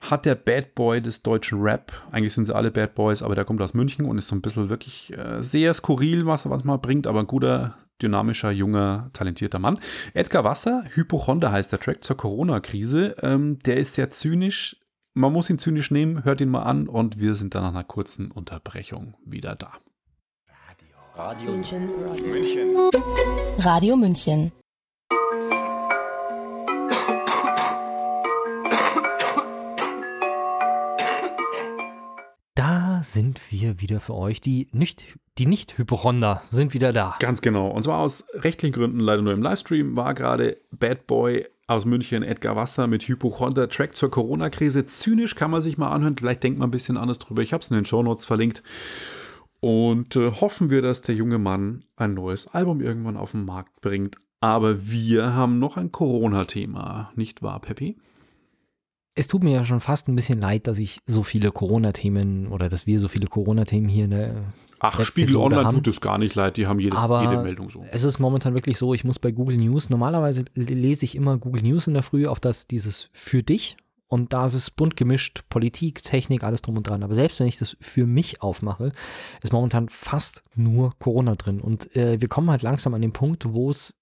hat 0.00 0.26
der 0.26 0.34
Bad 0.34 0.74
Boy 0.74 1.00
des 1.00 1.22
deutschen 1.22 1.60
Rap, 1.60 1.92
eigentlich 2.12 2.34
sind 2.34 2.44
sie 2.44 2.54
alle 2.54 2.70
Bad 2.70 2.94
Boys, 2.94 3.22
aber 3.22 3.34
der 3.34 3.44
kommt 3.44 3.60
aus 3.60 3.74
München 3.74 4.04
und 4.04 4.18
ist 4.18 4.28
so 4.28 4.36
ein 4.36 4.42
bisschen 4.42 4.68
wirklich 4.68 5.16
äh, 5.16 5.42
sehr 5.42 5.74
skurril, 5.74 6.26
was 6.26 6.46
er 6.46 6.50
manchmal 6.50 6.78
bringt, 6.78 7.06
aber 7.06 7.20
ein 7.20 7.26
guter, 7.26 7.76
dynamischer, 8.02 8.50
junger, 8.50 9.10
talentierter 9.12 9.58
Mann. 9.58 9.78
Edgar 10.14 10.44
Wasser, 10.44 10.84
Hypochonder 10.94 11.52
heißt 11.52 11.72
der 11.72 11.80
Track 11.80 12.04
zur 12.04 12.16
Corona-Krise. 12.16 13.16
Ähm, 13.22 13.58
der 13.60 13.78
ist 13.78 13.94
sehr 13.94 14.10
zynisch. 14.10 14.76
Man 15.14 15.32
muss 15.32 15.50
ihn 15.50 15.58
zynisch 15.58 15.90
nehmen, 15.90 16.24
hört 16.24 16.40
ihn 16.40 16.48
mal 16.48 16.62
an 16.62 16.88
und 16.88 17.18
wir 17.18 17.34
sind 17.34 17.54
dann 17.54 17.62
nach 17.62 17.70
einer 17.70 17.84
kurzen 17.84 18.30
Unterbrechung 18.30 19.16
wieder 19.24 19.56
da. 19.56 19.72
Radio 21.16 21.50
München. 21.50 21.88
München. 22.30 22.76
Radio 23.58 23.96
München. 23.96 24.52
Sind 33.18 33.40
wir 33.50 33.80
wieder 33.80 33.98
für 33.98 34.14
euch. 34.14 34.40
Die 34.40 34.68
nicht, 34.70 35.18
die 35.38 35.46
nicht 35.46 35.76
Hypochonder 35.76 36.40
sind 36.50 36.72
wieder 36.72 36.92
da. 36.92 37.16
Ganz 37.18 37.42
genau. 37.42 37.68
Und 37.68 37.82
zwar 37.82 37.98
aus 37.98 38.24
rechtlichen 38.32 38.72
Gründen 38.72 39.00
leider 39.00 39.22
nur 39.22 39.32
im 39.32 39.42
Livestream 39.42 39.96
war 39.96 40.14
gerade 40.14 40.58
Bad 40.70 41.08
Boy 41.08 41.44
aus 41.66 41.84
München, 41.84 42.22
Edgar 42.22 42.54
Wasser 42.54 42.86
mit 42.86 43.02
Hypochonder, 43.08 43.68
Track 43.68 43.96
zur 43.96 44.12
Corona-Krise. 44.12 44.86
Zynisch 44.86 45.34
kann 45.34 45.50
man 45.50 45.62
sich 45.62 45.78
mal 45.78 45.90
anhören. 45.90 46.16
Vielleicht 46.16 46.44
denkt 46.44 46.60
man 46.60 46.68
ein 46.68 46.70
bisschen 46.70 46.96
anders 46.96 47.18
drüber. 47.18 47.42
Ich 47.42 47.52
habe 47.52 47.60
es 47.60 47.70
in 47.70 47.74
den 47.74 47.84
Shownotes 47.84 48.24
verlinkt. 48.24 48.62
Und 49.58 50.14
äh, 50.14 50.30
hoffen 50.30 50.70
wir, 50.70 50.80
dass 50.80 51.02
der 51.02 51.16
junge 51.16 51.38
Mann 51.38 51.84
ein 51.96 52.14
neues 52.14 52.46
Album 52.46 52.80
irgendwann 52.80 53.16
auf 53.16 53.32
den 53.32 53.44
Markt 53.44 53.80
bringt. 53.80 54.14
Aber 54.38 54.88
wir 54.88 55.34
haben 55.34 55.58
noch 55.58 55.76
ein 55.76 55.90
Corona-Thema, 55.90 57.10
nicht 57.16 57.42
wahr, 57.42 57.58
Peppi? 57.58 57.96
Es 59.18 59.26
tut 59.26 59.42
mir 59.42 59.50
ja 59.52 59.64
schon 59.64 59.80
fast 59.80 60.06
ein 60.08 60.14
bisschen 60.14 60.38
leid, 60.38 60.68
dass 60.68 60.78
ich 60.78 61.00
so 61.04 61.24
viele 61.24 61.50
Corona-Themen 61.50 62.46
oder 62.48 62.68
dass 62.68 62.86
wir 62.86 63.00
so 63.00 63.08
viele 63.08 63.26
Corona-Themen 63.26 63.88
hier 63.88 64.04
in 64.04 64.10
der 64.10 64.52
Ach, 64.78 65.04
Spiegel 65.04 65.36
Online 65.36 65.64
haben. 65.64 65.76
tut 65.76 65.88
es 65.88 66.00
gar 66.00 66.18
nicht 66.18 66.36
leid. 66.36 66.56
Die 66.56 66.68
haben 66.68 66.78
jedes, 66.78 66.98
Aber 66.98 67.22
jede 67.22 67.42
Meldung 67.42 67.68
so. 67.68 67.84
es 67.90 68.04
ist 68.04 68.20
momentan 68.20 68.54
wirklich 68.54 68.78
so, 68.78 68.94
ich 68.94 69.02
muss 69.02 69.18
bei 69.18 69.32
Google 69.32 69.56
News, 69.56 69.90
normalerweise 69.90 70.44
lese 70.54 71.04
ich 71.04 71.16
immer 71.16 71.36
Google 71.36 71.62
News 71.62 71.88
in 71.88 71.94
der 71.94 72.04
Früh 72.04 72.28
auf 72.28 72.38
das 72.38 72.68
dieses 72.68 73.10
für 73.12 73.42
dich 73.42 73.76
und 74.08 74.32
da 74.32 74.46
ist 74.46 74.54
es 74.54 74.70
bunt 74.70 74.96
gemischt, 74.96 75.42
Politik, 75.50 76.02
Technik, 76.02 76.42
alles 76.42 76.62
drum 76.62 76.78
und 76.78 76.88
dran. 76.88 77.02
Aber 77.02 77.14
selbst 77.14 77.40
wenn 77.40 77.46
ich 77.46 77.58
das 77.58 77.76
für 77.78 78.06
mich 78.06 78.40
aufmache, 78.40 78.92
ist 79.42 79.52
momentan 79.52 79.90
fast 79.90 80.42
nur 80.54 80.92
Corona 80.98 81.34
drin. 81.34 81.60
Und 81.60 81.94
äh, 81.94 82.18
wir 82.18 82.28
kommen 82.28 82.50
halt 82.50 82.62
langsam 82.62 82.94
an 82.94 83.02
den 83.02 83.12
Punkt, 83.12 83.52
wo 83.52 83.68
es 83.68 83.97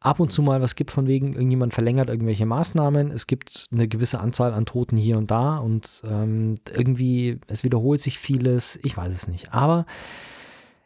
ab 0.00 0.20
und 0.20 0.30
zu 0.30 0.42
mal 0.42 0.60
was 0.60 0.74
gibt, 0.74 0.90
von 0.90 1.06
wegen 1.06 1.32
irgendjemand 1.32 1.74
verlängert 1.74 2.08
irgendwelche 2.08 2.46
Maßnahmen. 2.46 3.10
Es 3.10 3.26
gibt 3.26 3.66
eine 3.72 3.88
gewisse 3.88 4.20
Anzahl 4.20 4.52
an 4.52 4.66
Toten 4.66 4.96
hier 4.96 5.18
und 5.18 5.30
da 5.30 5.58
und 5.58 6.02
ähm, 6.04 6.54
irgendwie, 6.72 7.40
es 7.46 7.64
wiederholt 7.64 8.00
sich 8.00 8.18
vieles. 8.18 8.78
Ich 8.82 8.96
weiß 8.96 9.12
es 9.12 9.26
nicht. 9.26 9.52
Aber 9.52 9.86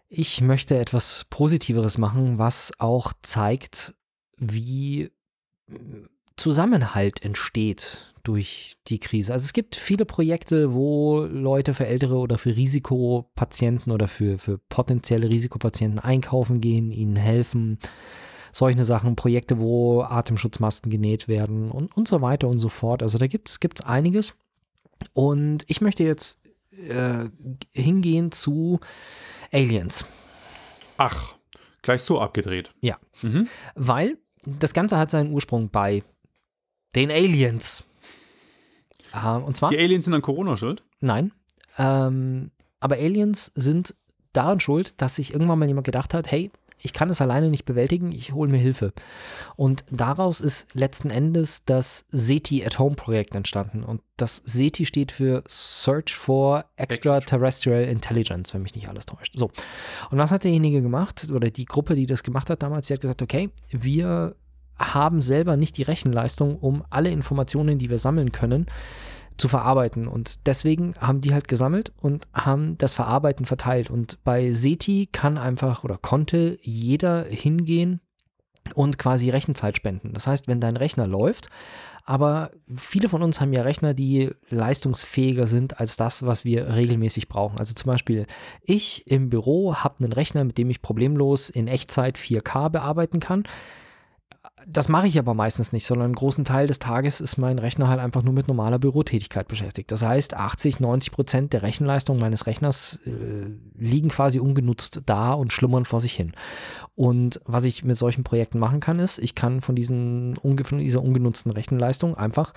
ich 0.08 0.40
möchte 0.40 0.76
etwas 0.78 1.26
Positiveres 1.30 1.98
machen, 1.98 2.38
was 2.38 2.72
auch 2.78 3.12
zeigt, 3.22 3.94
wie 4.36 5.11
Zusammenhalt 6.36 7.22
entsteht 7.22 8.14
durch 8.22 8.76
die 8.88 8.98
Krise. 8.98 9.32
Also 9.32 9.44
es 9.44 9.52
gibt 9.52 9.76
viele 9.76 10.04
Projekte, 10.04 10.74
wo 10.74 11.20
Leute 11.20 11.74
für 11.74 11.86
ältere 11.86 12.16
oder 12.16 12.38
für 12.38 12.56
Risikopatienten 12.56 13.92
oder 13.92 14.08
für, 14.08 14.38
für 14.38 14.58
potenzielle 14.58 15.28
Risikopatienten 15.28 15.98
einkaufen 15.98 16.61
gehen, 16.61 16.90
ihnen 16.90 17.16
helfen. 17.16 17.78
Solche 18.53 18.84
Sachen, 18.84 19.16
Projekte, 19.16 19.59
wo 19.59 20.03
Atemschutzmasken 20.03 20.90
genäht 20.90 21.28
werden 21.28 21.70
und, 21.70 21.96
und 21.96 22.09
so 22.09 22.20
weiter 22.20 22.48
und 22.48 22.59
so 22.59 22.68
fort. 22.68 23.03
Also 23.03 23.18
da 23.18 23.26
gibt 23.26 23.48
es 23.48 23.80
einiges. 23.84 24.34
Und 25.12 25.64
ich 25.66 25.80
möchte 25.80 26.05
jetzt 26.05 26.38
äh, 26.72 27.26
hingehen 27.72 28.32
zu 28.32 28.80
Aliens. 29.53 30.05
Ach, 30.96 31.36
gleich 31.82 32.03
so 32.03 32.20
abgedreht. 32.20 32.70
Ja. 32.80 32.98
Mhm. 33.22 33.48
Weil 33.74 34.18
das 34.44 34.74
Ganze 34.74 34.98
hat 34.98 35.11
seinen 35.11 35.32
Ursprung 35.32 35.70
bei 35.70 36.03
den 36.94 37.11
Aliens. 37.11 37.84
Ähm, 39.14 39.44
und 39.44 39.57
zwar, 39.57 39.70
Die 39.70 39.78
Aliens 39.78 40.05
sind 40.05 40.14
an 40.14 40.22
Corona 40.22 40.57
schuld? 40.57 40.82
nein, 41.01 41.32
ähm, 41.78 42.51
aber 42.80 42.96
Aliens 42.96 43.53
sind 43.55 43.94
daran 44.32 44.61
schuld, 44.61 45.01
dass 45.01 45.16
sich 45.16 45.32
irgendwann 45.32 45.59
mal 45.59 45.66
jemand 45.68 45.84
gedacht 45.86 46.14
hat, 46.14 46.30
hey, 46.30 46.51
ich 46.83 46.93
kann 46.93 47.11
es 47.11 47.20
alleine 47.20 47.51
nicht 47.51 47.64
bewältigen, 47.64 48.12
ich 48.12 48.33
hole 48.33 48.51
mir 48.51 48.59
Hilfe. 48.59 48.93
Und 49.57 49.85
daraus 49.91 50.41
ist 50.41 50.66
letzten 50.74 51.11
Endes 51.11 51.64
das 51.64 52.07
SETI 52.11 52.64
at 52.64 52.78
Home 52.78 52.97
Projekt 52.97 53.35
entstanden. 53.35 53.85
Und 53.85 54.01
das 54.16 54.43
SETI 54.45 54.87
steht 54.87 55.12
für 55.12 55.45
Search 55.49 56.14
for 56.14 56.64
Extraterrestrial 56.76 57.85
Intelligence, 57.85 58.55
wenn 58.55 58.62
mich 58.62 58.74
nicht 58.74 58.89
alles 58.89 59.07
täuscht. 59.07 59.35
So. 59.37 59.51
Und 60.11 60.18
was 60.18 60.31
hat 60.31 60.45
derjenige 60.45 60.83
gemacht, 60.83 61.28
oder 61.31 61.51
die 61.51 61.66
Gruppe, 61.66 61.95
die 61.95 62.07
das 62.07 62.22
gemacht 62.22 62.51
hat 62.51 62.62
damals, 62.62 62.87
die 62.87 62.95
hat 62.95 63.01
gesagt, 63.01 63.22
okay, 63.22 63.51
wir 63.68 64.35
haben 64.78 65.20
selber 65.20 65.57
nicht 65.57 65.76
die 65.76 65.83
Rechenleistung, 65.83 66.57
um 66.57 66.85
alle 66.89 67.11
Informationen, 67.11 67.78
die 67.78 67.91
wir 67.91 67.99
sammeln 67.99 68.33
können, 68.33 68.66
zu 69.41 69.49
verarbeiten. 69.49 70.07
Und 70.07 70.47
deswegen 70.47 70.95
haben 70.99 71.20
die 71.20 71.32
halt 71.32 71.49
gesammelt 71.49 71.93
und 72.01 72.28
haben 72.32 72.78
das 72.78 72.95
Verarbeiten 72.95 73.47
verteilt. 73.47 73.91
Und 73.91 74.22
bei 74.24 74.53
SETI 74.53 75.09
kann 75.11 75.38
einfach 75.38 75.82
oder 75.84 75.99
konnte 75.99 76.59
jeder 76.62 77.24
hingehen 77.24 78.01
und 78.74 78.99
quasi 78.99 79.30
Rechenzeit 79.30 79.76
spenden. 79.76 80.12
Das 80.12 80.26
heißt, 80.26 80.47
wenn 80.47 80.61
dein 80.61 80.76
Rechner 80.76 81.07
läuft, 81.07 81.49
aber 82.05 82.51
viele 82.74 83.09
von 83.09 83.22
uns 83.22 83.41
haben 83.41 83.53
ja 83.53 83.62
Rechner, 83.62 83.95
die 83.95 84.30
leistungsfähiger 84.49 85.47
sind 85.47 85.78
als 85.80 85.97
das, 85.97 86.24
was 86.24 86.45
wir 86.45 86.74
regelmäßig 86.74 87.28
brauchen. 87.28 87.59
Also 87.59 87.74
zum 87.74 87.86
Beispiel, 87.86 88.26
ich 88.62 89.07
im 89.07 89.30
Büro 89.30 89.76
habe 89.76 90.03
einen 90.03 90.12
Rechner, 90.12 90.45
mit 90.45 90.59
dem 90.59 90.70
ich 90.70 90.82
problemlos 90.82 91.51
in 91.51 91.68
Echtzeit 91.68 92.18
4K 92.18 92.70
bearbeiten 92.70 93.20
kann. 93.20 93.45
Das 94.66 94.88
mache 94.88 95.06
ich 95.06 95.18
aber 95.18 95.34
meistens 95.34 95.72
nicht, 95.72 95.86
sondern 95.86 96.06
einen 96.06 96.14
großen 96.14 96.44
Teil 96.44 96.66
des 96.66 96.78
Tages 96.78 97.20
ist 97.20 97.38
mein 97.38 97.58
Rechner 97.58 97.88
halt 97.88 98.00
einfach 98.00 98.22
nur 98.22 98.34
mit 98.34 98.46
normaler 98.46 98.78
Bürotätigkeit 98.78 99.48
beschäftigt. 99.48 99.90
Das 99.90 100.02
heißt, 100.02 100.34
80, 100.34 100.80
90 100.80 101.12
Prozent 101.12 101.52
der 101.52 101.62
Rechenleistung 101.62 102.18
meines 102.18 102.46
Rechners 102.46 102.98
äh, 103.06 103.46
liegen 103.74 104.11
quasi 104.11 104.38
ungenutzt 104.38 105.02
da 105.06 105.32
und 105.32 105.52
schlummern 105.52 105.84
vor 105.84 106.00
sich 106.00 106.12
hin. 106.12 106.32
Und 106.94 107.40
was 107.44 107.64
ich 107.64 107.84
mit 107.84 107.96
solchen 107.96 108.24
Projekten 108.24 108.58
machen 108.58 108.80
kann, 108.80 108.98
ist, 108.98 109.18
ich 109.18 109.34
kann 109.34 109.61
von, 109.61 109.74
diesen, 109.74 110.36
von 110.36 110.78
dieser 110.78 111.02
ungenutzten 111.02 111.52
Rechenleistung 111.52 112.16
einfach 112.16 112.52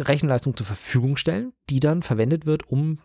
Rechenleistung 0.00 0.56
zur 0.56 0.66
Verfügung 0.66 1.16
stellen, 1.16 1.52
die 1.70 1.80
dann 1.80 2.02
verwendet 2.02 2.46
wird, 2.46 2.68
um 2.68 2.98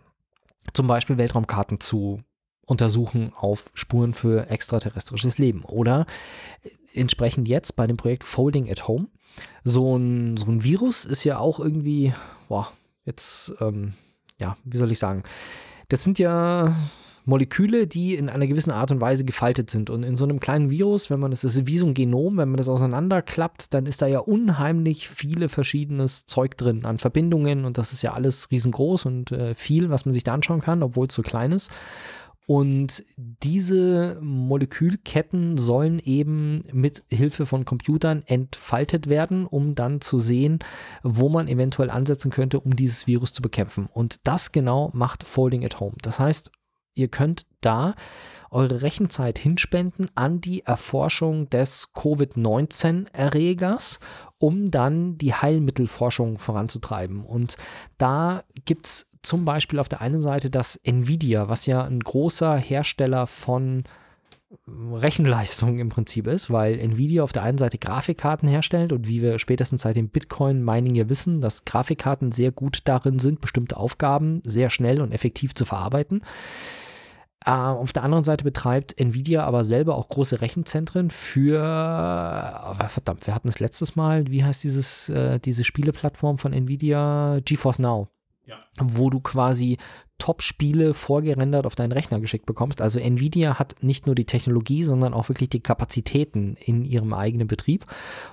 zum 0.73 0.87
Beispiel 0.87 1.17
Weltraumkarten 1.17 1.79
zu 1.79 2.23
untersuchen 2.65 3.33
auf 3.35 3.69
Spuren 3.73 4.13
für 4.13 4.49
extraterrestrisches 4.49 5.37
Leben. 5.37 5.63
Oder 5.63 6.05
entsprechend 6.93 7.47
jetzt 7.47 7.75
bei 7.75 7.87
dem 7.87 7.97
Projekt 7.97 8.23
Folding 8.23 8.69
at 8.69 8.87
Home. 8.87 9.07
So 9.63 9.97
ein, 9.97 10.37
so 10.37 10.47
ein 10.47 10.63
Virus 10.63 11.05
ist 11.05 11.23
ja 11.23 11.39
auch 11.39 11.59
irgendwie, 11.59 12.13
boah, 12.49 12.71
jetzt, 13.05 13.53
ähm, 13.61 13.93
ja, 14.39 14.57
wie 14.63 14.77
soll 14.77 14.91
ich 14.91 14.99
sagen, 14.99 15.23
das 15.89 16.03
sind 16.03 16.19
ja 16.19 16.75
Moleküle, 17.25 17.85
die 17.87 18.15
in 18.15 18.29
einer 18.29 18.47
gewissen 18.47 18.71
Art 18.71 18.91
und 18.91 18.99
Weise 18.99 19.25
gefaltet 19.25 19.69
sind. 19.69 19.89
Und 19.89 20.03
in 20.03 20.17
so 20.17 20.23
einem 20.23 20.39
kleinen 20.39 20.69
Virus, 20.69 21.09
wenn 21.09 21.19
man 21.19 21.31
das, 21.31 21.41
das 21.41 21.55
ist 21.55 21.67
wie 21.67 21.77
so 21.77 21.85
ein 21.85 21.93
Genom, 21.93 22.37
wenn 22.37 22.49
man 22.49 22.57
das 22.57 22.69
auseinanderklappt, 22.69 23.73
dann 23.73 23.85
ist 23.85 24.01
da 24.01 24.07
ja 24.07 24.19
unheimlich 24.19 25.07
viele 25.07 25.49
verschiedenes 25.49 26.25
Zeug 26.25 26.57
drin 26.57 26.85
an 26.85 26.97
Verbindungen 26.97 27.65
und 27.65 27.77
das 27.77 27.93
ist 27.93 28.01
ja 28.01 28.13
alles 28.13 28.49
riesengroß 28.51 29.05
und 29.05 29.31
äh, 29.31 29.53
viel, 29.53 29.89
was 29.89 30.05
man 30.05 30.13
sich 30.13 30.23
da 30.23 30.33
anschauen 30.33 30.61
kann, 30.61 30.83
obwohl 30.83 31.07
es 31.07 31.15
so 31.15 31.21
klein 31.21 31.51
ist. 31.51 31.69
Und 32.52 33.06
diese 33.16 34.20
Molekülketten 34.20 35.56
sollen 35.56 35.99
eben 35.99 36.64
mit 36.74 37.02
Hilfe 37.08 37.45
von 37.45 37.64
Computern 37.64 38.24
entfaltet 38.26 39.08
werden, 39.08 39.45
um 39.45 39.74
dann 39.74 40.02
zu 40.02 40.20
sehen, 40.20 40.60
wo 41.02 41.30
man 41.30 41.47
eventuell 41.47 41.89
ansetzen 41.89 42.30
könnte, 42.30 42.60
um 42.60 42.76
dieses 42.76 43.08
Virus 43.08 43.32
zu 43.32 43.41
bekämpfen. 43.41 43.86
Und 43.86 44.28
das 44.28 44.52
genau 44.52 44.91
macht 44.93 45.24
Folding 45.24 45.64
at 45.64 45.80
Home. 45.80 45.95
Das 46.02 46.20
heißt, 46.20 46.52
ihr 46.93 47.08
könnt 47.08 47.45
da 47.62 47.93
eure 48.49 48.82
Rechenzeit 48.82 49.39
hinspenden 49.39 50.08
an 50.16 50.41
die 50.41 50.66
Erforschung 50.66 51.49
des 51.49 51.93
Covid-19-Erregers, 51.93 54.02
um 54.39 54.70
dann 54.70 55.18
die 55.18 55.34
Heilmittelforschung 55.34 56.38
voranzutreiben. 56.38 57.24
Und 57.24 57.56
da 57.97 58.43
gibt 58.66 58.88
es 58.88 59.08
zum 59.24 59.45
Beispiel 59.45 59.80
auf 59.80 59.89
der 59.89 60.01
einen 60.01 60.22
Seite 60.22 60.49
das 60.49 60.78
Nvidia, 60.84 61.49
was 61.49 61.65
ja 61.65 61.84
ein 61.84 61.99
großer 61.99 62.57
Hersteller 62.57 63.28
von 63.28 63.84
Rechenleistung 64.67 65.80
im 65.80 65.89
Prinzip 65.89 66.28
ist, 66.28 66.51
weil 66.51 66.78
Nvidia 66.80 67.24
auf 67.24 67.32
der 67.32 67.43
einen 67.43 67.57
Seite 67.57 67.78
Grafikkarten 67.78 68.49
herstellt 68.49 68.91
und 68.91 69.07
wie 69.07 69.22
wir 69.22 69.39
spätestens 69.39 69.84
seit 69.84 69.95
dem 69.95 70.09
Bitcoin-Mining 70.09 70.95
ja 70.95 71.07
wissen, 71.07 71.39
dass 71.39 71.63
Grafikkarten 71.63 72.32
sehr 72.32 72.51
gut 72.51 72.80
darin 72.86 73.19
sind, 73.19 73.39
bestimmte 73.39 73.78
Aufgaben 73.78 74.41
sehr 74.43 74.69
schnell 74.69 75.01
und 75.01 75.13
effektiv 75.13 75.55
zu 75.55 75.63
verarbeiten. 75.63 76.22
Äh, 77.45 77.51
auf 77.51 77.93
der 77.93 78.03
anderen 78.03 78.26
Seite 78.26 78.43
betreibt 78.43 78.99
Nvidia 78.99 79.45
aber 79.45 79.63
selber 79.63 79.95
auch 79.95 80.09
große 80.09 80.41
Rechenzentren 80.41 81.09
für, 81.09 81.57
äh, 81.57 82.89
verdammt, 82.89 83.26
wir 83.26 83.34
hatten 83.34 83.47
es 83.47 83.59
letztes 83.59 83.95
Mal, 83.95 84.28
wie 84.28 84.43
heißt 84.43 84.63
dieses, 84.63 85.09
äh, 85.09 85.39
diese 85.39 85.63
Spieleplattform 85.63 86.38
von 86.38 86.51
Nvidia? 86.51 87.39
GeForce 87.43 87.80
Now. 87.80 88.09
Ja. 88.52 88.60
Wo 88.80 89.10
du 89.10 89.20
quasi 89.20 89.78
Top-Spiele 90.18 90.93
vorgerendert 90.93 91.66
auf 91.66 91.74
deinen 91.74 91.93
Rechner 91.93 92.20
geschickt 92.20 92.45
bekommst. 92.45 92.80
Also 92.80 92.99
Nvidia 92.99 93.58
hat 93.58 93.82
nicht 93.82 94.06
nur 94.06 94.14
die 94.14 94.26
Technologie, 94.26 94.84
sondern 94.84 95.16
auch 95.16 95.30
wirklich 95.30 95.49
die 95.49 95.62
Kapazitäten 95.62 96.56
in 96.64 96.86
ihrem 96.86 97.14
eigenen 97.14 97.47
Betrieb. 97.47 97.86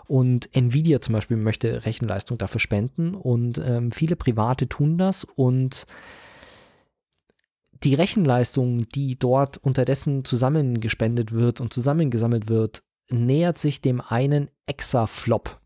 Und 0.07 0.55
Nvidia 0.55 1.01
zum 1.01 1.15
Beispiel 1.15 1.39
möchte 1.39 1.87
Rechenleistung 1.87 2.37
dafür 2.37 2.61
spenden 2.61 3.15
und 3.15 3.59
ähm, 3.65 3.91
viele 3.91 4.17
Private 4.17 4.69
tun 4.69 4.99
das 4.99 5.25
und 5.25 5.87
die 7.85 7.95
Rechenleistung, 7.95 8.87
die 8.89 9.19
dort 9.19 9.57
unterdessen 9.57 10.27
zusammengespendet 10.27 11.33
wird 11.33 11.61
und 11.61 11.73
zusammengesammelt 11.73 12.49
wird, 12.49 12.83
nähert 13.09 13.57
sich 13.57 13.81
dem 13.81 14.03
einen 14.03 14.51
Exaflop. 14.67 15.59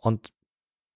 Und 0.00 0.32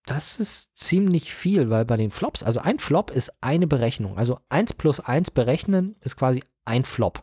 das 0.07 0.41
ist 0.41 0.77
ziemlich 0.77 1.35
viel, 1.35 1.71
weil 1.71 1.85
bei 1.85 1.97
den 1.97 2.11
Flops, 2.11 2.43
also 2.43 2.61
ein 2.61 2.79
Flop 2.79 3.11
ist 3.11 3.33
eine 3.41 3.67
Berechnung. 3.67 4.19
Also 4.19 4.41
1 4.49 4.75
plus 4.75 5.01
1 5.01 5.31
berechnen 5.31 5.97
ist 6.01 6.17
quasi 6.17 6.43
ein 6.65 6.85
Flop. 6.85 7.23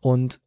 Und 0.00 0.40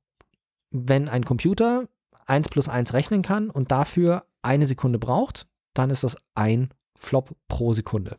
wenn 0.71 1.09
ein 1.09 1.25
Computer 1.25 1.87
1 2.25 2.49
plus 2.49 2.69
1 2.69 2.93
rechnen 2.93 3.21
kann 3.21 3.49
und 3.49 3.71
dafür 3.71 4.25
eine 4.41 4.65
Sekunde 4.65 4.99
braucht, 4.99 5.47
dann 5.73 5.89
ist 5.89 6.03
das 6.03 6.17
ein 6.35 6.73
Flop 6.97 7.35
pro 7.47 7.73
Sekunde. 7.73 8.17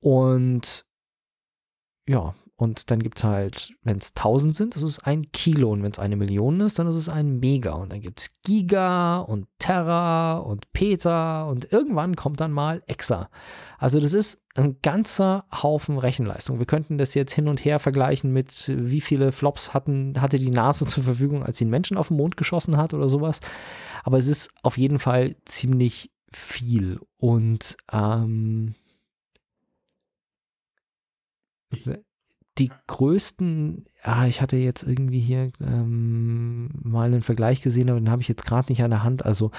Und 0.00 0.86
ja, 2.08 2.34
und 2.62 2.92
dann 2.92 3.02
gibt 3.02 3.18
es 3.18 3.24
halt, 3.24 3.74
wenn 3.82 3.96
es 3.96 4.10
1000 4.14 4.54
sind, 4.54 4.76
das 4.76 4.82
ist 4.82 5.00
ein 5.00 5.32
Kilo. 5.32 5.72
Und 5.72 5.82
wenn 5.82 5.90
es 5.90 5.98
eine 5.98 6.14
Million 6.14 6.60
ist, 6.60 6.78
dann 6.78 6.86
ist 6.86 6.94
es 6.94 7.08
ein 7.08 7.40
Mega. 7.40 7.72
Und 7.72 7.90
dann 7.90 8.00
gibt 8.00 8.20
es 8.20 8.30
Giga 8.44 9.18
und 9.18 9.48
Terra 9.58 10.38
und 10.38 10.72
Peta 10.72 11.42
und 11.42 11.72
irgendwann 11.72 12.14
kommt 12.14 12.38
dann 12.38 12.52
mal 12.52 12.80
Exa. 12.86 13.30
Also 13.78 13.98
das 13.98 14.12
ist 14.12 14.40
ein 14.54 14.76
ganzer 14.80 15.44
Haufen 15.50 15.98
Rechenleistung. 15.98 16.60
Wir 16.60 16.66
könnten 16.66 16.98
das 16.98 17.14
jetzt 17.14 17.32
hin 17.32 17.48
und 17.48 17.64
her 17.64 17.80
vergleichen 17.80 18.32
mit, 18.32 18.72
wie 18.72 19.00
viele 19.00 19.32
Flops 19.32 19.74
hatten, 19.74 20.20
hatte 20.20 20.38
die 20.38 20.50
NASA 20.50 20.86
zur 20.86 21.02
Verfügung, 21.02 21.42
als 21.42 21.58
sie 21.58 21.64
einen 21.64 21.72
Menschen 21.72 21.96
auf 21.96 22.08
den 22.08 22.16
Mond 22.16 22.36
geschossen 22.36 22.76
hat 22.76 22.94
oder 22.94 23.08
sowas. 23.08 23.40
Aber 24.04 24.18
es 24.18 24.28
ist 24.28 24.52
auf 24.62 24.78
jeden 24.78 25.00
Fall 25.00 25.34
ziemlich 25.46 26.12
viel. 26.30 27.00
Und 27.16 27.76
ähm, 27.92 28.76
die 32.58 32.70
größten, 32.86 33.86
ah, 34.02 34.26
ich 34.26 34.42
hatte 34.42 34.56
jetzt 34.56 34.82
irgendwie 34.82 35.20
hier 35.20 35.52
ähm, 35.60 36.68
mal 36.82 37.06
einen 37.06 37.22
Vergleich 37.22 37.62
gesehen, 37.62 37.88
aber 37.88 37.98
den 37.98 38.10
habe 38.10 38.20
ich 38.20 38.28
jetzt 38.28 38.44
gerade 38.44 38.70
nicht 38.70 38.82
an 38.82 38.90
der 38.90 39.02
Hand. 39.02 39.24
Also 39.24 39.50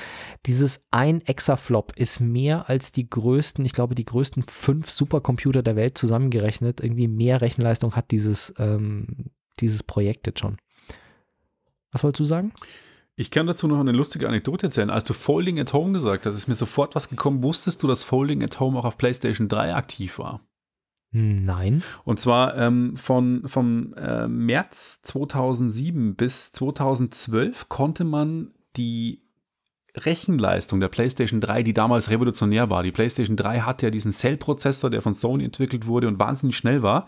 dieses 0.46 0.86
ein 0.91 1.22
Exaflop 1.22 1.94
ist 1.96 2.20
mehr 2.20 2.70
als 2.70 2.91
die 2.91 3.10
größten, 3.10 3.66
ich 3.66 3.74
glaube, 3.74 3.96
die 3.96 4.06
größten 4.06 4.44
fünf 4.44 4.91
Supercomputer 4.91 5.64
der 5.64 5.76
Welt 5.76 5.98
zusammengerechnet. 5.98 6.82
Irgendwie 6.82 7.08
mehr 7.08 7.41
Rechenleistung 7.41 7.96
hat 7.96 8.12
dieses, 8.12 8.54
ähm, 8.58 9.32
dieses 9.60 9.82
Projekt 9.82 10.28
jetzt 10.28 10.39
schon. 10.39 10.58
Was 11.91 12.04
wolltest 12.04 12.20
du 12.20 12.26
sagen? 12.26 12.54
Ich 13.16 13.32
kann 13.32 13.48
dazu 13.48 13.68
noch 13.68 13.80
eine 13.80 13.91
lustige 13.91 14.28
Anekdote 14.28 14.68
erzählen. 14.68 14.89
Als 14.89 15.04
du 15.04 15.14
Folding 15.14 15.60
at 15.60 15.74
Home 15.74 15.94
gesagt 15.94 16.26
hast, 16.26 16.36
ist 16.36 16.48
mir 16.48 16.56
sofort 16.56 16.96
was 16.96 17.10
gekommen. 17.10 17.44
Wusstest 17.44 17.82
du, 17.82 17.88
dass 17.88 18.04
Folding 18.04 18.44
at 18.44 18.60
Home 18.60 18.78
auch 18.78 18.86
auf 18.86 18.98
PlayStation 18.98 19.48
3 19.48 19.76
aktiv 19.76 20.20
war? 20.20 20.41
Nein. 21.14 21.84
Und 22.05 22.20
zwar 22.20 22.57
ähm, 22.57 22.97
von, 22.97 23.43
vom 23.45 23.93
äh, 23.93 24.28
März 24.28 25.03
2007 25.03 26.16
bis 26.16 26.51
2012 26.53 27.70
konnte 27.70 28.03
man 28.03 28.51
die 28.76 29.20
Rechenleistung 29.95 30.80
der 30.80 30.88
PlayStation 30.88 31.39
3, 31.39 31.61
die 31.61 31.74
damals 31.74 32.09
revolutionär 32.09 32.72
war. 32.72 32.82
Die 32.82 32.91
PlayStation 32.91 33.38
3 33.38 33.59
hatte 33.59 33.86
ja 33.86 33.89
diesen 33.91 34.11
Cell-Prozessor, 34.11 34.89
der 34.89 35.03
von 35.03 35.14
Sony 35.14 35.45
entwickelt 35.45 35.86
wurde 35.86 36.07
und 36.07 36.18
wahnsinnig 36.18 36.57
schnell 36.57 36.82
war. 36.82 37.05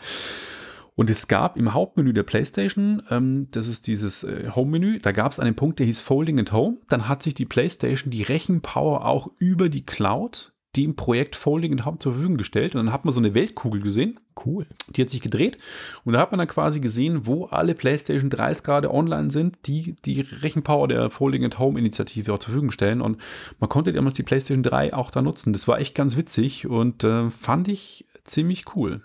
Und 0.93 1.09
es 1.09 1.27
gab 1.27 1.57
im 1.57 1.73
Hauptmenü 1.73 2.13
der 2.13 2.23
PlayStation, 2.23 3.01
ähm, 3.09 3.47
das 3.51 3.67
ist 3.67 3.87
dieses 3.87 4.23
äh, 4.23 4.51
Home-Menü, 4.55 4.99
da 4.99 5.11
gab 5.13 5.31
es 5.31 5.39
einen 5.39 5.55
Punkt, 5.55 5.79
der 5.79 5.87
hieß 5.87 5.99
Folding 5.99 6.39
at 6.39 6.51
Home. 6.51 6.77
Dann 6.87 7.09
hat 7.09 7.23
sich 7.23 7.33
die 7.33 7.45
PlayStation 7.45 8.11
die 8.11 8.23
Rechenpower 8.23 9.03
auch 9.03 9.29
über 9.39 9.67
die 9.67 9.85
Cloud 9.85 10.53
die 10.75 10.83
im 10.83 10.95
Projekt 10.95 11.35
Folding 11.35 11.85
Home 11.85 11.99
zur 11.99 12.13
Verfügung 12.13 12.37
gestellt. 12.37 12.75
Und 12.75 12.85
dann 12.85 12.93
hat 12.93 13.05
man 13.05 13.13
so 13.13 13.19
eine 13.19 13.33
Weltkugel 13.33 13.81
gesehen. 13.81 14.19
Cool. 14.45 14.65
Die 14.89 15.01
hat 15.01 15.09
sich 15.09 15.21
gedreht. 15.21 15.57
Und 16.03 16.13
da 16.13 16.19
hat 16.19 16.31
man 16.31 16.39
dann 16.39 16.47
quasi 16.47 16.79
gesehen, 16.79 17.25
wo 17.25 17.45
alle 17.45 17.73
PlayStation 17.73 18.29
3s 18.29 18.63
gerade 18.63 18.93
online 18.93 19.31
sind, 19.31 19.57
die 19.65 19.95
die 20.05 20.21
Rechenpower 20.21 20.87
der 20.87 21.09
Folding 21.09 21.45
at 21.45 21.59
Home 21.59 21.79
Initiative 21.79 22.33
auch 22.33 22.39
zur 22.39 22.51
Verfügung 22.51 22.71
stellen. 22.71 23.01
Und 23.01 23.21
man 23.59 23.69
konnte 23.69 23.91
damals 23.91 24.15
die 24.15 24.23
PlayStation 24.23 24.63
3 24.63 24.93
auch 24.93 25.11
da 25.11 25.21
nutzen. 25.21 25.53
Das 25.53 25.67
war 25.67 25.79
echt 25.79 25.95
ganz 25.95 26.17
witzig 26.17 26.67
und 26.67 27.03
äh, 27.03 27.29
fand 27.29 27.67
ich 27.67 28.05
ziemlich 28.25 28.75
cool. 28.75 29.01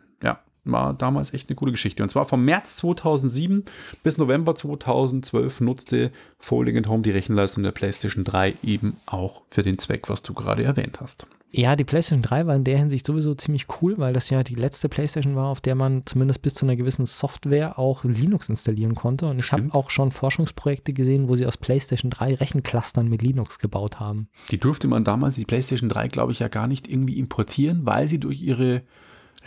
War 0.65 0.95
damals 0.95 1.33
echt 1.33 1.49
eine 1.49 1.57
coole 1.57 1.73
Geschichte. 1.73 2.03
Und 2.03 2.11
zwar 2.11 2.25
vom 2.25 2.45
März 2.45 2.77
2007 2.77 3.65
bis 4.03 4.19
November 4.19 4.55
2012 4.55 5.61
nutzte 5.61 6.13
Folding 6.39 6.77
at 6.77 6.89
Home 6.89 7.03
die 7.03 7.11
Rechenleistung 7.11 7.63
der 7.63 7.73
PlayStation 7.73 8.25
3 8.25 8.55
eben 8.63 8.97
auch 9.07 9.43
für 9.51 9.63
den 9.63 9.79
Zweck, 9.79 10.09
was 10.09 10.23
du 10.23 10.35
gerade 10.35 10.63
erwähnt 10.65 11.01
hast. 11.01 11.27
Ja, 11.53 11.75
die 11.75 11.85
PlayStation 11.85 12.23
3 12.23 12.47
war 12.47 12.55
in 12.55 12.63
der 12.63 12.79
Hinsicht 12.79 13.05
sowieso 13.05 13.35
ziemlich 13.35 13.67
cool, 13.81 13.99
weil 13.99 14.13
das 14.13 14.31
ja 14.31 14.45
die 14.45 14.55
letzte 14.55 14.89
PlayStation 14.89 15.35
war, 15.35 15.49
auf 15.49 15.61
der 15.61 15.75
man 15.75 16.07
zumindest 16.07 16.43
bis 16.43 16.55
zu 16.55 16.65
einer 16.65 16.77
gewissen 16.77 17.07
Software 17.07 17.77
auch 17.77 18.05
Linux 18.05 18.49
installieren 18.49 18.95
konnte. 18.95 19.27
Und 19.27 19.41
ich 19.41 19.51
habe 19.51 19.69
auch 19.73 19.91
schon 19.91 20.13
Forschungsprojekte 20.13 20.93
gesehen, 20.93 21.29
wo 21.29 21.35
sie 21.35 21.47
aus 21.47 21.57
PlayStation 21.57 22.11
3 22.11 22.35
Rechenclustern 22.35 23.09
mit 23.09 23.23
Linux 23.23 23.59
gebaut 23.59 23.99
haben. 23.99 24.29
Die 24.53 24.59
durfte 24.59 24.87
man 24.87 25.03
damals, 25.03 25.35
die 25.35 25.45
PlayStation 25.45 25.89
3, 25.89 26.07
glaube 26.07 26.31
ich, 26.31 26.39
ja 26.39 26.47
gar 26.47 26.69
nicht 26.69 26.89
irgendwie 26.89 27.19
importieren, 27.19 27.85
weil 27.85 28.07
sie 28.07 28.21
durch 28.21 28.41
ihre 28.41 28.83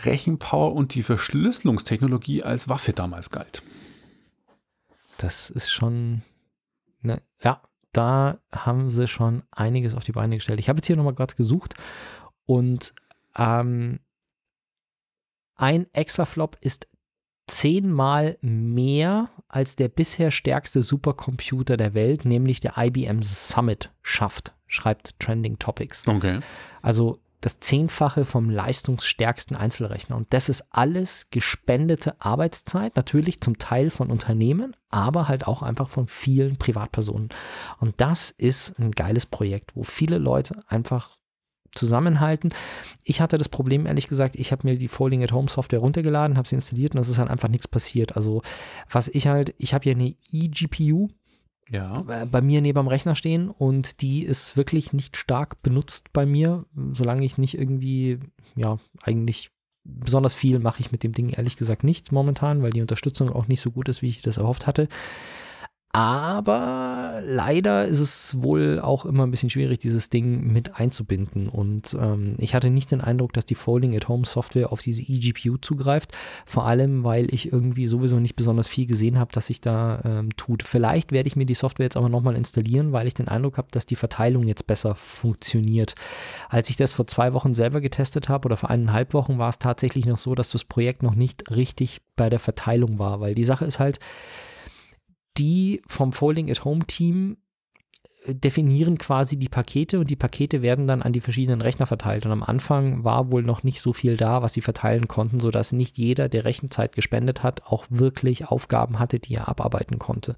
Rechenpower 0.02 0.74
und 0.74 0.94
die 0.94 1.02
Verschlüsselungstechnologie 1.02 2.42
als 2.42 2.68
Waffe 2.68 2.92
damals 2.92 3.30
galt. 3.30 3.62
Das 5.18 5.50
ist 5.50 5.72
schon, 5.72 6.22
ne, 7.02 7.22
ja, 7.42 7.62
da 7.92 8.38
haben 8.52 8.90
sie 8.90 9.06
schon 9.06 9.44
einiges 9.52 9.94
auf 9.94 10.04
die 10.04 10.12
Beine 10.12 10.36
gestellt. 10.36 10.60
Ich 10.60 10.68
habe 10.68 10.78
jetzt 10.78 10.86
hier 10.86 10.96
nochmal 10.96 11.14
gerade 11.14 11.34
gesucht 11.34 11.74
und 12.46 12.94
ähm, 13.36 14.00
ein 15.56 15.86
Exaflop 15.92 16.56
ist 16.60 16.88
zehnmal 17.46 18.38
mehr 18.40 19.30
als 19.48 19.76
der 19.76 19.88
bisher 19.88 20.30
stärkste 20.30 20.82
Supercomputer 20.82 21.76
der 21.76 21.94
Welt, 21.94 22.24
nämlich 22.24 22.60
der 22.60 22.74
IBM 22.76 23.22
Summit 23.22 23.90
schafft, 24.02 24.54
schreibt 24.66 25.18
Trending 25.20 25.58
Topics. 25.58 26.08
Okay. 26.08 26.40
Also 26.82 27.20
das 27.44 27.58
Zehnfache 27.58 28.24
vom 28.24 28.48
leistungsstärksten 28.48 29.54
Einzelrechner. 29.54 30.16
Und 30.16 30.32
das 30.32 30.48
ist 30.48 30.64
alles 30.70 31.28
gespendete 31.30 32.18
Arbeitszeit, 32.18 32.96
natürlich 32.96 33.42
zum 33.42 33.58
Teil 33.58 33.90
von 33.90 34.10
Unternehmen, 34.10 34.74
aber 34.88 35.28
halt 35.28 35.46
auch 35.46 35.60
einfach 35.62 35.90
von 35.90 36.08
vielen 36.08 36.56
Privatpersonen. 36.56 37.28
Und 37.80 38.00
das 38.00 38.30
ist 38.30 38.78
ein 38.78 38.92
geiles 38.92 39.26
Projekt, 39.26 39.76
wo 39.76 39.82
viele 39.82 40.16
Leute 40.16 40.62
einfach 40.68 41.18
zusammenhalten. 41.74 42.54
Ich 43.02 43.20
hatte 43.20 43.36
das 43.36 43.50
Problem, 43.50 43.84
ehrlich 43.84 44.06
gesagt, 44.06 44.36
ich 44.36 44.50
habe 44.50 44.66
mir 44.66 44.78
die 44.78 44.88
Folding 44.88 45.22
at 45.22 45.32
Home 45.32 45.48
Software 45.48 45.80
runtergeladen, 45.80 46.38
habe 46.38 46.48
sie 46.48 46.54
installiert 46.54 46.94
und 46.94 47.00
es 47.00 47.10
ist 47.10 47.18
halt 47.18 47.28
einfach 47.28 47.48
nichts 47.48 47.68
passiert. 47.68 48.16
Also 48.16 48.40
was 48.88 49.08
ich 49.08 49.26
halt, 49.26 49.54
ich 49.58 49.74
habe 49.74 49.82
hier 49.82 49.94
eine 49.94 50.14
eGPU, 50.32 51.08
ja. 51.70 52.04
Äh, 52.08 52.26
bei 52.26 52.40
mir 52.40 52.60
neben 52.60 52.78
dem 52.78 52.88
Rechner 52.88 53.14
stehen 53.14 53.48
und 53.48 54.02
die 54.02 54.22
ist 54.22 54.56
wirklich 54.56 54.92
nicht 54.92 55.16
stark 55.16 55.62
benutzt 55.62 56.12
bei 56.12 56.26
mir, 56.26 56.66
solange 56.92 57.24
ich 57.24 57.38
nicht 57.38 57.58
irgendwie, 57.58 58.18
ja, 58.56 58.78
eigentlich 59.02 59.50
besonders 59.84 60.34
viel 60.34 60.58
mache 60.58 60.80
ich 60.80 60.92
mit 60.92 61.02
dem 61.02 61.12
Ding 61.12 61.28
ehrlich 61.28 61.56
gesagt 61.56 61.84
nicht 61.84 62.10
momentan, 62.10 62.62
weil 62.62 62.72
die 62.72 62.80
Unterstützung 62.80 63.30
auch 63.30 63.48
nicht 63.48 63.60
so 63.60 63.70
gut 63.70 63.88
ist, 63.88 64.02
wie 64.02 64.08
ich 64.08 64.22
das 64.22 64.38
erhofft 64.38 64.66
hatte. 64.66 64.88
Aber 65.94 67.22
leider 67.24 67.86
ist 67.86 68.00
es 68.00 68.42
wohl 68.42 68.80
auch 68.80 69.06
immer 69.06 69.24
ein 69.24 69.30
bisschen 69.30 69.48
schwierig, 69.48 69.78
dieses 69.78 70.10
Ding 70.10 70.52
mit 70.52 70.74
einzubinden. 70.80 71.48
Und 71.48 71.96
ähm, 72.00 72.34
ich 72.38 72.56
hatte 72.56 72.68
nicht 72.68 72.90
den 72.90 73.00
Eindruck, 73.00 73.32
dass 73.32 73.44
die 73.44 73.54
Folding 73.54 73.94
at 73.94 74.08
Home 74.08 74.26
Software 74.26 74.72
auf 74.72 74.80
diese 74.80 75.02
eGPU 75.02 75.56
zugreift. 75.58 76.10
Vor 76.46 76.66
allem, 76.66 77.04
weil 77.04 77.32
ich 77.32 77.52
irgendwie 77.52 77.86
sowieso 77.86 78.18
nicht 78.18 78.34
besonders 78.34 78.66
viel 78.66 78.86
gesehen 78.86 79.20
habe, 79.20 79.30
dass 79.30 79.46
sich 79.46 79.60
da 79.60 80.00
ähm, 80.04 80.36
tut. 80.36 80.64
Vielleicht 80.64 81.12
werde 81.12 81.28
ich 81.28 81.36
mir 81.36 81.46
die 81.46 81.54
Software 81.54 81.86
jetzt 81.86 81.96
aber 81.96 82.08
nochmal 82.08 82.36
installieren, 82.36 82.90
weil 82.90 83.06
ich 83.06 83.14
den 83.14 83.28
Eindruck 83.28 83.56
habe, 83.56 83.68
dass 83.70 83.86
die 83.86 83.94
Verteilung 83.94 84.48
jetzt 84.48 84.66
besser 84.66 84.96
funktioniert. 84.96 85.94
Als 86.48 86.70
ich 86.70 86.76
das 86.76 86.92
vor 86.92 87.06
zwei 87.06 87.32
Wochen 87.34 87.54
selber 87.54 87.80
getestet 87.80 88.28
habe 88.28 88.46
oder 88.46 88.56
vor 88.56 88.68
eineinhalb 88.68 89.14
Wochen, 89.14 89.38
war 89.38 89.50
es 89.50 89.60
tatsächlich 89.60 90.06
noch 90.06 90.18
so, 90.18 90.34
dass 90.34 90.48
das 90.48 90.64
Projekt 90.64 91.04
noch 91.04 91.14
nicht 91.14 91.52
richtig 91.54 92.00
bei 92.16 92.28
der 92.28 92.40
Verteilung 92.40 92.98
war. 92.98 93.20
Weil 93.20 93.36
die 93.36 93.44
Sache 93.44 93.64
ist 93.64 93.78
halt, 93.78 94.00
die 95.36 95.82
vom 95.86 96.12
Folding 96.12 96.50
at 96.50 96.64
Home 96.64 96.84
Team 96.86 97.36
äh, 98.24 98.34
definieren 98.34 98.98
quasi 98.98 99.36
die 99.36 99.48
Pakete 99.48 99.98
und 99.98 100.10
die 100.10 100.16
Pakete 100.16 100.62
werden 100.62 100.86
dann 100.86 101.02
an 101.02 101.12
die 101.12 101.20
verschiedenen 101.20 101.60
Rechner 101.60 101.86
verteilt. 101.86 102.24
Und 102.26 102.32
am 102.32 102.42
Anfang 102.42 103.04
war 103.04 103.30
wohl 103.30 103.42
noch 103.42 103.62
nicht 103.62 103.80
so 103.80 103.92
viel 103.92 104.16
da, 104.16 104.42
was 104.42 104.54
sie 104.54 104.60
verteilen 104.60 105.08
konnten, 105.08 105.40
sodass 105.40 105.72
nicht 105.72 105.98
jeder, 105.98 106.28
der 106.28 106.44
Rechenzeit 106.44 106.92
gespendet 106.92 107.42
hat, 107.42 107.64
auch 107.64 107.84
wirklich 107.90 108.48
Aufgaben 108.48 108.98
hatte, 108.98 109.18
die 109.18 109.34
er 109.34 109.48
abarbeiten 109.48 109.98
konnte. 109.98 110.36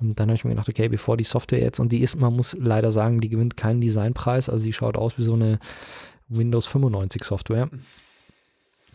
Und 0.00 0.18
dann 0.18 0.28
habe 0.28 0.36
ich 0.36 0.44
mir 0.44 0.50
gedacht, 0.50 0.68
okay, 0.68 0.88
bevor 0.88 1.16
die 1.16 1.24
Software 1.24 1.60
jetzt, 1.60 1.80
und 1.80 1.92
die 1.92 2.00
ist, 2.00 2.16
man 2.16 2.34
muss 2.34 2.56
leider 2.58 2.92
sagen, 2.92 3.20
die 3.20 3.28
gewinnt 3.28 3.56
keinen 3.56 3.80
Designpreis, 3.80 4.48
also 4.48 4.62
sie 4.62 4.72
schaut 4.72 4.96
aus 4.96 5.18
wie 5.18 5.22
so 5.22 5.34
eine 5.34 5.58
Windows 6.28 6.66
95 6.66 7.24
Software 7.24 7.68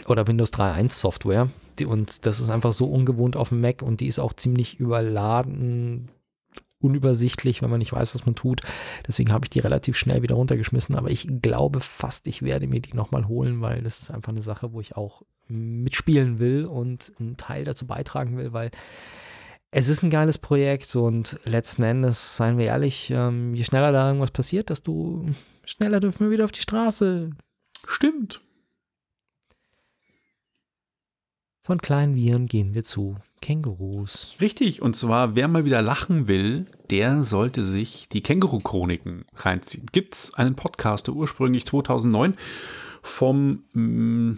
oder 0.08 0.28
Windows 0.28 0.54
3.1 0.54 0.92
Software. 0.92 1.50
Und 1.86 2.26
das 2.26 2.40
ist 2.40 2.50
einfach 2.50 2.74
so 2.74 2.86
ungewohnt 2.88 3.36
auf 3.36 3.50
dem 3.50 3.62
Mac 3.62 3.82
und 3.82 4.02
die 4.02 4.08
ist 4.08 4.20
auch 4.20 4.34
ziemlich 4.34 4.80
überladen, 4.80 6.10
unübersichtlich, 6.80 7.62
wenn 7.62 7.70
man 7.70 7.80
nicht 7.80 7.94
weiß, 7.94 8.14
was 8.14 8.26
man 8.26 8.36
tut. 8.36 8.62
Deswegen 9.08 9.32
habe 9.32 9.46
ich 9.46 9.50
die 9.50 9.60
relativ 9.60 9.98
schnell 9.98 10.22
wieder 10.22 10.36
runtergeschmissen. 10.36 10.96
Aber 10.96 11.10
ich 11.10 11.28
glaube 11.42 11.82
fast, 11.82 12.28
ich 12.28 12.42
werde 12.44 12.68
mir 12.68 12.82
die 12.82 12.94
nochmal 12.94 13.28
holen, 13.28 13.62
weil 13.62 13.82
das 13.82 14.00
ist 14.00 14.12
einfach 14.12 14.32
eine 14.32 14.42
Sache, 14.42 14.72
wo 14.74 14.82
ich 14.82 14.96
auch 14.96 15.24
mitspielen 15.48 16.40
will 16.40 16.66
und 16.66 17.12
einen 17.20 17.38
Teil 17.38 17.66
dazu 17.66 17.86
beitragen 17.86 18.38
will, 18.38 18.54
weil 18.54 18.72
es 19.72 19.90
ist 19.90 20.04
ein 20.04 20.10
geiles 20.10 20.38
Projekt 20.38 20.96
und 20.96 21.40
letzten 21.44 21.84
Endes, 21.84 22.38
seien 22.38 22.58
wir 22.58 22.66
ehrlich, 22.68 23.12
ähm, 23.12 23.54
je 23.54 23.64
schneller 23.64 23.92
da 23.92 24.08
irgendwas 24.08 24.32
passiert, 24.32 24.70
desto 24.70 25.26
schneller 25.66 26.00
dürfen 26.00 26.26
wir 26.26 26.32
wieder 26.32 26.46
auf 26.46 26.52
die 26.52 26.62
Straße. 26.62 27.32
Stimmt. 27.86 28.42
Von 31.66 31.80
kleinen 31.80 32.14
Viren 32.14 32.46
gehen 32.46 32.76
wir 32.76 32.84
zu 32.84 33.16
Kängurus. 33.42 34.36
Richtig, 34.40 34.84
und 34.84 34.96
zwar, 34.96 35.34
wer 35.34 35.48
mal 35.48 35.66
wieder 35.66 35.82
lachen 35.82 36.28
will, 36.28 36.68
der 36.92 37.24
sollte 37.24 37.64
sich 37.64 38.08
die 38.08 38.22
Känguru-Chroniken 38.22 39.26
reinziehen. 39.34 39.88
Gibt 39.92 40.14
es 40.14 40.36
einen 40.36 40.56
Podcast, 40.56 41.08
der 41.08 41.16
ursprünglich 41.16 41.66
2009 41.66 42.36
vom, 43.02 43.64
mh, 43.74 44.38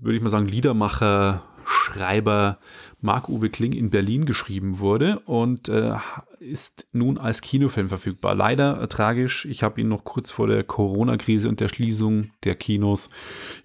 würde 0.00 0.16
ich 0.16 0.22
mal 0.22 0.28
sagen, 0.28 0.46
Liedermacher, 0.46 1.42
Schreiber 1.64 2.60
Marc-Uwe 3.00 3.50
Kling 3.50 3.72
in 3.72 3.90
Berlin 3.90 4.24
geschrieben 4.24 4.78
wurde 4.78 5.18
und 5.24 5.68
äh, 5.68 5.96
ist 6.38 6.86
nun 6.92 7.18
als 7.18 7.40
Kinofilm 7.40 7.88
verfügbar. 7.88 8.36
Leider 8.36 8.80
äh, 8.80 8.86
tragisch, 8.86 9.46
ich 9.46 9.64
habe 9.64 9.80
ihn 9.80 9.88
noch 9.88 10.04
kurz 10.04 10.30
vor 10.30 10.46
der 10.46 10.62
Corona-Krise 10.62 11.48
und 11.48 11.58
der 11.58 11.66
Schließung 11.66 12.30
der 12.44 12.54
Kinos 12.54 13.10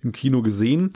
im 0.02 0.14
Kino 0.14 0.42
gesehen. 0.42 0.90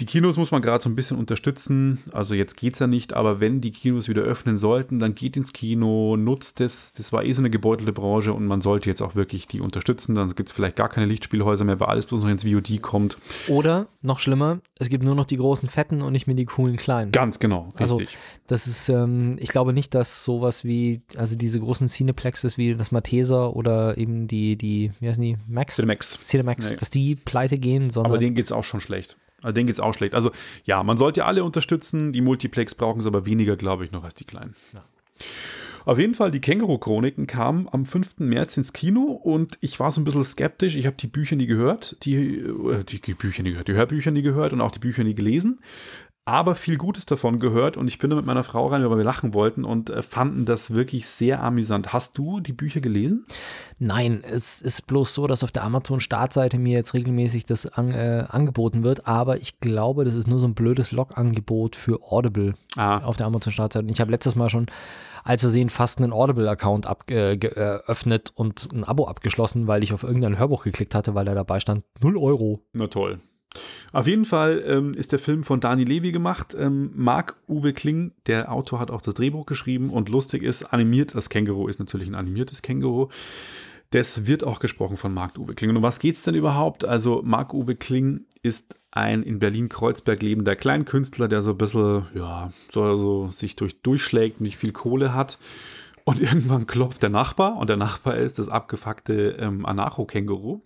Die 0.00 0.06
Kinos 0.06 0.38
muss 0.38 0.50
man 0.50 0.62
gerade 0.62 0.82
so 0.82 0.88
ein 0.88 0.94
bisschen 0.94 1.18
unterstützen. 1.18 2.00
Also 2.12 2.34
jetzt 2.34 2.56
geht 2.56 2.74
es 2.74 2.80
ja 2.80 2.86
nicht, 2.86 3.12
aber 3.12 3.40
wenn 3.40 3.60
die 3.60 3.70
Kinos 3.72 4.08
wieder 4.08 4.22
öffnen 4.22 4.56
sollten, 4.56 4.98
dann 4.98 5.14
geht 5.14 5.36
ins 5.36 5.52
Kino, 5.52 6.16
nutzt 6.16 6.60
es. 6.62 6.94
Das 6.94 7.12
war 7.12 7.24
eh 7.24 7.32
so 7.32 7.42
eine 7.42 7.50
gebeutelte 7.50 7.92
Branche 7.92 8.32
und 8.32 8.46
man 8.46 8.62
sollte 8.62 8.88
jetzt 8.88 9.02
auch 9.02 9.14
wirklich 9.14 9.46
die 9.48 9.60
unterstützen. 9.60 10.14
Dann 10.14 10.28
gibt 10.28 10.48
es 10.48 10.54
vielleicht 10.54 10.76
gar 10.76 10.88
keine 10.88 11.06
Lichtspielhäuser 11.06 11.64
mehr, 11.64 11.78
weil 11.78 11.88
alles 11.88 12.06
bloß 12.06 12.22
noch 12.22 12.30
ins 12.30 12.42
VOD 12.44 12.80
kommt. 12.80 13.18
Oder, 13.48 13.86
noch 14.00 14.18
schlimmer, 14.18 14.60
es 14.78 14.88
gibt 14.88 15.04
nur 15.04 15.14
noch 15.14 15.26
die 15.26 15.36
großen 15.36 15.68
Fetten 15.68 16.00
und 16.00 16.12
nicht 16.12 16.26
mehr 16.26 16.36
die 16.36 16.46
coolen 16.46 16.76
kleinen. 16.78 17.12
Ganz 17.12 17.38
genau, 17.38 17.68
Also 17.76 17.96
richtig. 17.96 18.16
das 18.46 18.66
ist, 18.66 18.88
ähm, 18.88 19.36
ich 19.40 19.50
glaube 19.50 19.74
nicht, 19.74 19.94
dass 19.94 20.24
sowas 20.24 20.64
wie, 20.64 21.02
also 21.16 21.36
diese 21.36 21.60
großen 21.60 21.88
Cineplexes 21.88 22.56
wie 22.56 22.74
das 22.74 22.92
Matheser 22.92 23.54
oder 23.54 23.98
eben 23.98 24.26
die, 24.26 24.56
die, 24.56 24.90
wie 25.00 25.08
heißen 25.08 25.22
die, 25.22 25.36
Max? 25.46 25.76
Cinemax. 25.76 26.18
Cinemax, 26.22 26.70
Nee. 26.70 26.76
dass 26.78 26.88
die 26.90 27.14
pleite 27.14 27.58
gehen, 27.58 27.90
sondern 27.90 28.12
Aber 28.12 28.18
denen 28.18 28.34
geht 28.34 28.46
es 28.46 28.52
auch 28.52 28.64
schon 28.64 28.80
schlecht. 28.80 29.18
Also 29.42 29.52
denen 29.52 29.66
geht 29.66 29.74
es 29.74 29.80
auch 29.80 29.94
schlecht. 29.94 30.14
Also 30.14 30.30
ja, 30.64 30.82
man 30.82 30.96
sollte 30.96 31.24
alle 31.24 31.44
unterstützen. 31.44 32.12
Die 32.12 32.20
Multiplex 32.20 32.74
brauchen 32.74 33.00
es 33.00 33.06
aber 33.06 33.26
weniger, 33.26 33.56
glaube 33.56 33.84
ich, 33.84 33.92
noch 33.92 34.04
als 34.04 34.14
die 34.14 34.24
kleinen. 34.24 34.54
Auf 35.84 35.98
jeden 35.98 36.14
Fall, 36.14 36.30
die 36.30 36.40
Känguru-Chroniken 36.40 37.26
kamen 37.26 37.68
am 37.70 37.86
5. 37.86 38.18
März 38.18 38.56
ins 38.56 38.72
Kino 38.72 39.02
und 39.02 39.58
ich 39.60 39.80
war 39.80 39.90
so 39.90 40.00
ein 40.00 40.04
bisschen 40.04 40.22
skeptisch. 40.22 40.76
Ich 40.76 40.86
habe 40.86 40.96
die 40.96 41.08
Bücher 41.08 41.34
nie 41.34 41.46
gehört, 41.46 41.96
die, 42.04 42.36
äh, 42.36 42.84
die, 42.84 43.00
die 43.00 43.14
Bücher 43.14 43.42
nie 43.42 43.50
gehört, 43.50 43.68
die 43.68 43.72
Hörbücher 43.72 44.12
nie 44.12 44.22
gehört 44.22 44.52
und 44.52 44.60
auch 44.60 44.70
die 44.70 44.78
Bücher 44.78 45.02
nie 45.02 45.14
gelesen. 45.14 45.60
Aber 46.24 46.54
viel 46.54 46.76
Gutes 46.76 47.04
davon 47.04 47.40
gehört 47.40 47.76
und 47.76 47.88
ich 47.88 47.98
bin 47.98 48.10
da 48.10 48.14
mit 48.16 48.24
meiner 48.24 48.44
Frau 48.44 48.68
rein, 48.68 48.88
weil 48.88 48.96
wir 48.96 49.04
lachen 49.04 49.34
wollten 49.34 49.64
und 49.64 49.90
äh, 49.90 50.02
fanden 50.02 50.44
das 50.44 50.72
wirklich 50.72 51.08
sehr 51.08 51.42
amüsant. 51.42 51.92
Hast 51.92 52.16
du 52.16 52.38
die 52.38 52.52
Bücher 52.52 52.80
gelesen? 52.80 53.26
Nein, 53.80 54.22
es 54.22 54.62
ist 54.62 54.86
bloß 54.86 55.14
so, 55.14 55.26
dass 55.26 55.42
auf 55.42 55.50
der 55.50 55.64
Amazon-Startseite 55.64 56.58
mir 56.58 56.74
jetzt 56.76 56.94
regelmäßig 56.94 57.44
das 57.44 57.66
an, 57.66 57.90
äh, 57.90 58.24
angeboten 58.28 58.84
wird, 58.84 59.08
aber 59.08 59.38
ich 59.38 59.58
glaube, 59.58 60.04
das 60.04 60.14
ist 60.14 60.28
nur 60.28 60.38
so 60.38 60.46
ein 60.46 60.54
blödes 60.54 60.92
Log-Angebot 60.92 61.74
für 61.74 62.00
Audible 62.02 62.54
Ah, 62.76 62.98
auf 62.98 63.16
der 63.16 63.26
Amazon-Startseite. 63.26 63.84
Und 63.84 63.90
ich 63.90 64.00
habe 64.00 64.12
letztes 64.12 64.36
Mal 64.36 64.48
schon 64.48 64.66
als 65.24 65.42
Versehen 65.42 65.70
fast 65.70 65.98
einen 65.98 66.12
Audible-Account 66.12 66.86
äh, 67.08 67.36
geöffnet 67.36 68.32
und 68.34 68.68
ein 68.72 68.84
Abo 68.84 69.06
abgeschlossen, 69.08 69.66
weil 69.66 69.82
ich 69.82 69.92
auf 69.92 70.04
irgendein 70.04 70.38
Hörbuch 70.38 70.62
geklickt 70.62 70.94
hatte, 70.94 71.16
weil 71.16 71.24
da 71.24 71.34
dabei 71.34 71.58
stand 71.58 71.84
0 72.00 72.16
Euro. 72.16 72.60
Na 72.72 72.86
toll. 72.86 73.20
Auf 73.92 74.06
jeden 74.06 74.24
Fall 74.24 74.62
ähm, 74.66 74.94
ist 74.94 75.12
der 75.12 75.18
Film 75.18 75.42
von 75.42 75.60
Dani 75.60 75.84
Levy 75.84 76.12
gemacht. 76.12 76.56
Ähm, 76.58 76.90
Marc-Uwe 76.94 77.72
Kling, 77.72 78.12
der 78.26 78.50
Autor, 78.50 78.80
hat 78.80 78.90
auch 78.90 79.02
das 79.02 79.14
Drehbuch 79.14 79.46
geschrieben 79.46 79.90
und 79.90 80.08
lustig 80.08 80.42
ist, 80.42 80.72
animiert, 80.72 81.14
das 81.14 81.28
Känguru 81.28 81.68
ist 81.68 81.78
natürlich 81.78 82.08
ein 82.08 82.14
animiertes 82.14 82.62
Känguru. 82.62 83.08
Das 83.90 84.26
wird 84.26 84.44
auch 84.44 84.58
gesprochen 84.58 84.96
von 84.96 85.12
Marc-Uwe 85.12 85.54
Kling. 85.54 85.70
Und 85.70 85.76
um 85.76 85.82
was 85.82 85.98
geht 85.98 86.14
es 86.14 86.22
denn 86.22 86.34
überhaupt? 86.34 86.84
Also 86.86 87.20
Marc-Uwe 87.22 87.74
Kling 87.74 88.24
ist 88.42 88.74
ein 88.90 89.22
in 89.22 89.38
Berlin-Kreuzberg 89.38 90.22
lebender 90.22 90.56
Kleinkünstler, 90.56 91.28
der 91.28 91.42
so 91.42 91.50
ein 91.50 91.58
bisschen, 91.58 92.06
ja, 92.14 92.52
so 92.70 92.82
also 92.82 93.28
sich 93.28 93.56
durch, 93.56 93.80
durchschlägt 93.82 94.40
nicht 94.40 94.56
viel 94.56 94.72
Kohle 94.72 95.14
hat. 95.14 95.38
Und 96.04 96.20
irgendwann 96.20 96.66
klopft 96.66 97.02
der 97.02 97.10
Nachbar 97.10 97.56
und 97.58 97.68
der 97.68 97.76
Nachbar 97.76 98.16
ist 98.16 98.38
das 98.38 98.48
abgefuckte 98.48 99.36
ähm, 99.38 99.64
Anarcho-Känguru. 99.64 100.62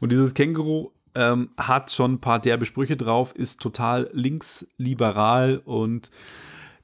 Und 0.00 0.12
dieses 0.12 0.34
Känguru 0.34 0.90
ähm, 1.14 1.50
hat 1.56 1.90
schon 1.90 2.14
ein 2.14 2.20
paar 2.20 2.38
derbe 2.38 2.66
Sprüche 2.66 2.96
drauf, 2.96 3.34
ist 3.34 3.60
total 3.60 4.10
linksliberal 4.12 5.62
und 5.64 6.10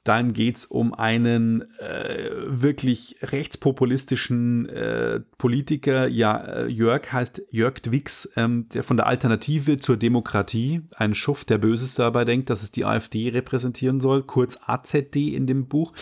dann 0.05 0.33
geht 0.33 0.57
es 0.57 0.65
um 0.65 0.95
einen 0.95 1.63
äh, 1.79 2.31
wirklich 2.47 3.17
rechtspopulistischen 3.23 4.67
äh, 4.69 5.21
Politiker. 5.37 6.09
Ja, 6.09 6.39
äh, 6.39 6.67
Jörg 6.69 7.13
heißt 7.13 7.43
Jörg 7.51 7.81
Dwix, 7.81 8.31
ähm, 8.35 8.67
der 8.73 8.83
von 8.83 8.97
der 8.97 9.07
Alternative 9.07 9.79
zur 9.79 9.99
Demokratie, 9.99 10.81
ein 10.97 11.15
Schuft, 11.15 11.51
der 11.51 11.59
Böses 11.59 11.97
dabei 11.97 12.25
denkt, 12.25 12.49
dass 12.49 12.63
es 12.63 12.71
die 12.71 12.87
AfD 12.87 13.29
repräsentieren 13.29 14.01
soll, 14.01 14.23
kurz 14.23 14.59
AZD 14.67 15.35
in 15.35 15.47
dem 15.47 15.67
Buch. 15.67 15.93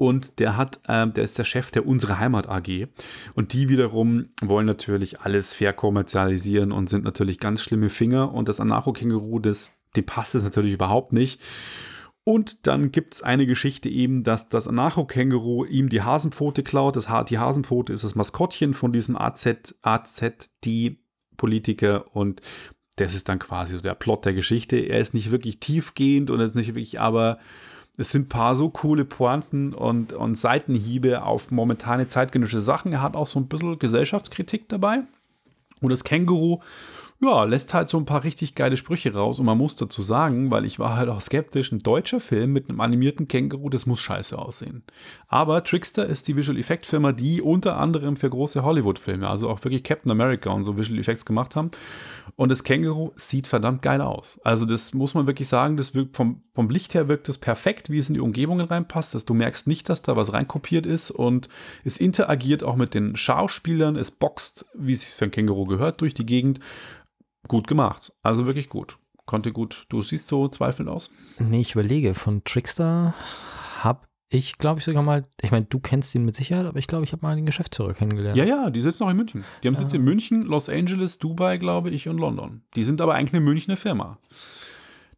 Und 0.00 0.38
der 0.38 0.56
hat, 0.56 0.80
ähm, 0.88 1.12
der 1.12 1.24
ist 1.24 1.38
der 1.38 1.44
Chef 1.44 1.70
der 1.72 1.86
Unsere 1.86 2.18
Heimat 2.18 2.48
AG. 2.48 2.88
Und 3.34 3.52
die 3.52 3.68
wiederum 3.68 4.30
wollen 4.40 4.64
natürlich 4.64 5.20
alles 5.20 5.52
fair 5.52 5.74
kommerzialisieren 5.74 6.72
und 6.72 6.88
sind 6.88 7.04
natürlich 7.04 7.38
ganz 7.38 7.60
schlimme 7.60 7.90
Finger. 7.90 8.32
Und 8.32 8.48
das 8.48 8.60
Anarcho-Känguru, 8.60 9.40
dem 9.40 10.06
passt 10.06 10.34
es 10.34 10.42
natürlich 10.42 10.72
überhaupt 10.72 11.12
nicht. 11.12 11.38
Und 12.24 12.66
dann 12.66 12.92
gibt 12.92 13.16
es 13.16 13.22
eine 13.22 13.44
Geschichte 13.44 13.90
eben, 13.90 14.22
dass 14.22 14.48
das 14.48 14.66
Anarcho-Känguru 14.66 15.66
ihm 15.66 15.90
die 15.90 16.00
Hasenpfote 16.00 16.62
klaut. 16.62 16.96
Das 16.96 17.10
ha 17.10 17.22
die 17.22 17.38
Hasenpfote 17.38 17.92
ist 17.92 18.02
das 18.02 18.14
Maskottchen 18.14 18.72
von 18.72 18.94
diesem 18.94 19.18
AZ, 19.18 19.74
AZD-Politiker 19.82 20.96
und 22.16 22.40
das 22.96 23.14
ist 23.14 23.28
dann 23.28 23.38
quasi 23.38 23.74
so 23.74 23.80
der 23.80 23.94
Plot 23.94 24.24
der 24.24 24.32
Geschichte. 24.32 24.78
Er 24.78 24.98
ist 24.98 25.12
nicht 25.12 25.30
wirklich 25.30 25.60
tiefgehend 25.60 26.30
und 26.30 26.40
er 26.40 26.46
ist 26.46 26.56
nicht 26.56 26.68
wirklich, 26.68 26.98
aber 27.00 27.38
es 27.96 28.10
sind 28.10 28.26
ein 28.26 28.28
paar 28.28 28.54
so 28.54 28.70
coole 28.70 29.04
Pointen 29.04 29.74
und, 29.74 30.12
und 30.12 30.36
Seitenhiebe 30.36 31.22
auf 31.22 31.50
momentane 31.50 32.08
zeitgenössische 32.08 32.60
Sachen. 32.60 32.92
Er 32.92 33.02
hat 33.02 33.14
auch 33.14 33.26
so 33.26 33.38
ein 33.38 33.48
bisschen 33.48 33.78
Gesellschaftskritik 33.78 34.68
dabei. 34.68 35.02
Und 35.80 35.90
das 35.90 36.04
Känguru, 36.04 36.60
ja, 37.22 37.44
lässt 37.44 37.74
halt 37.74 37.90
so 37.90 37.98
ein 37.98 38.06
paar 38.06 38.24
richtig 38.24 38.54
geile 38.54 38.78
Sprüche 38.78 39.12
raus. 39.12 39.38
Und 39.38 39.46
man 39.46 39.58
muss 39.58 39.76
dazu 39.76 40.00
sagen, 40.00 40.50
weil 40.50 40.64
ich 40.64 40.78
war 40.78 40.96
halt 40.96 41.10
auch 41.10 41.20
skeptisch, 41.20 41.70
ein 41.70 41.80
deutscher 41.80 42.18
Film 42.18 42.52
mit 42.52 42.70
einem 42.70 42.80
animierten 42.80 43.28
Känguru, 43.28 43.68
das 43.68 43.84
muss 43.84 44.00
scheiße 44.00 44.38
aussehen. 44.38 44.84
Aber 45.28 45.62
Trickster 45.62 46.06
ist 46.06 46.28
die 46.28 46.36
Visual 46.36 46.58
Effect 46.58 46.86
Firma, 46.86 47.12
die 47.12 47.42
unter 47.42 47.76
anderem 47.76 48.16
für 48.16 48.30
große 48.30 48.64
Hollywood-Filme, 48.64 49.28
also 49.28 49.50
auch 49.50 49.62
wirklich 49.64 49.84
Captain 49.84 50.10
America 50.10 50.48
und 50.50 50.64
so 50.64 50.78
Visual 50.78 50.98
Effects 50.98 51.26
gemacht 51.26 51.56
haben. 51.56 51.70
Und 52.36 52.50
das 52.50 52.64
Känguru 52.64 53.12
sieht 53.16 53.46
verdammt 53.46 53.82
geil 53.82 54.00
aus. 54.00 54.40
Also 54.42 54.64
das 54.64 54.94
muss 54.94 55.12
man 55.12 55.26
wirklich 55.26 55.48
sagen, 55.48 55.76
das 55.76 55.94
wirkt 55.94 56.16
vom, 56.16 56.42
vom 56.54 56.70
Licht 56.70 56.94
her 56.94 57.06
wirkt 57.06 57.28
es 57.28 57.36
perfekt, 57.36 57.90
wie 57.90 57.98
es 57.98 58.08
in 58.08 58.14
die 58.14 58.20
Umgebungen 58.20 58.66
reinpasst. 58.66 59.14
Dass 59.14 59.26
du 59.26 59.34
merkst 59.34 59.66
nicht, 59.66 59.90
dass 59.90 60.00
da 60.00 60.16
was 60.16 60.32
reinkopiert 60.32 60.86
ist 60.86 61.10
und 61.10 61.50
es 61.84 61.98
interagiert 61.98 62.64
auch 62.64 62.76
mit 62.76 62.94
den 62.94 63.14
Schauspielern. 63.14 63.96
Es 63.96 64.10
boxt, 64.10 64.64
wie 64.72 64.92
es 64.92 65.04
für 65.04 65.26
ein 65.26 65.30
Känguru 65.30 65.66
gehört, 65.66 66.00
durch 66.00 66.14
die 66.14 66.24
Gegend. 66.24 66.60
Gut 67.48 67.66
gemacht. 67.66 68.12
Also 68.22 68.46
wirklich 68.46 68.68
gut. 68.68 68.98
Konnte 69.26 69.52
gut. 69.52 69.86
Du 69.88 70.00
siehst 70.00 70.28
so 70.28 70.48
zweifelnd 70.48 70.90
aus. 70.90 71.10
Nee, 71.38 71.60
ich 71.60 71.72
überlege, 71.72 72.14
von 72.14 72.42
Trickster 72.44 73.14
habe 73.78 74.00
ich, 74.32 74.58
glaube 74.58 74.78
ich, 74.78 74.84
sogar 74.84 75.02
mal, 75.02 75.24
ich 75.42 75.50
meine, 75.50 75.64
du 75.64 75.80
kennst 75.80 76.14
ihn 76.14 76.24
mit 76.24 76.36
Sicherheit, 76.36 76.66
aber 76.66 76.78
ich 76.78 76.86
glaube, 76.86 77.04
ich 77.04 77.12
habe 77.12 77.22
mal 77.26 77.34
den 77.34 77.46
Geschäftsführer 77.46 77.94
kennengelernt. 77.94 78.36
Ja, 78.36 78.44
ja, 78.44 78.70
die 78.70 78.80
sitzen 78.80 79.02
auch 79.04 79.10
in 79.10 79.16
München. 79.16 79.44
Die 79.62 79.66
haben 79.68 79.74
Sitz 79.74 79.92
in 79.92 80.02
München, 80.02 80.42
Los 80.42 80.68
Angeles, 80.68 81.18
Dubai, 81.18 81.56
glaube 81.58 81.90
ich, 81.90 82.08
und 82.08 82.18
London. 82.18 82.62
Die 82.76 82.84
sind 82.84 83.00
aber 83.00 83.14
eigentlich 83.14 83.34
eine 83.34 83.44
Münchner 83.44 83.76
Firma. 83.76 84.18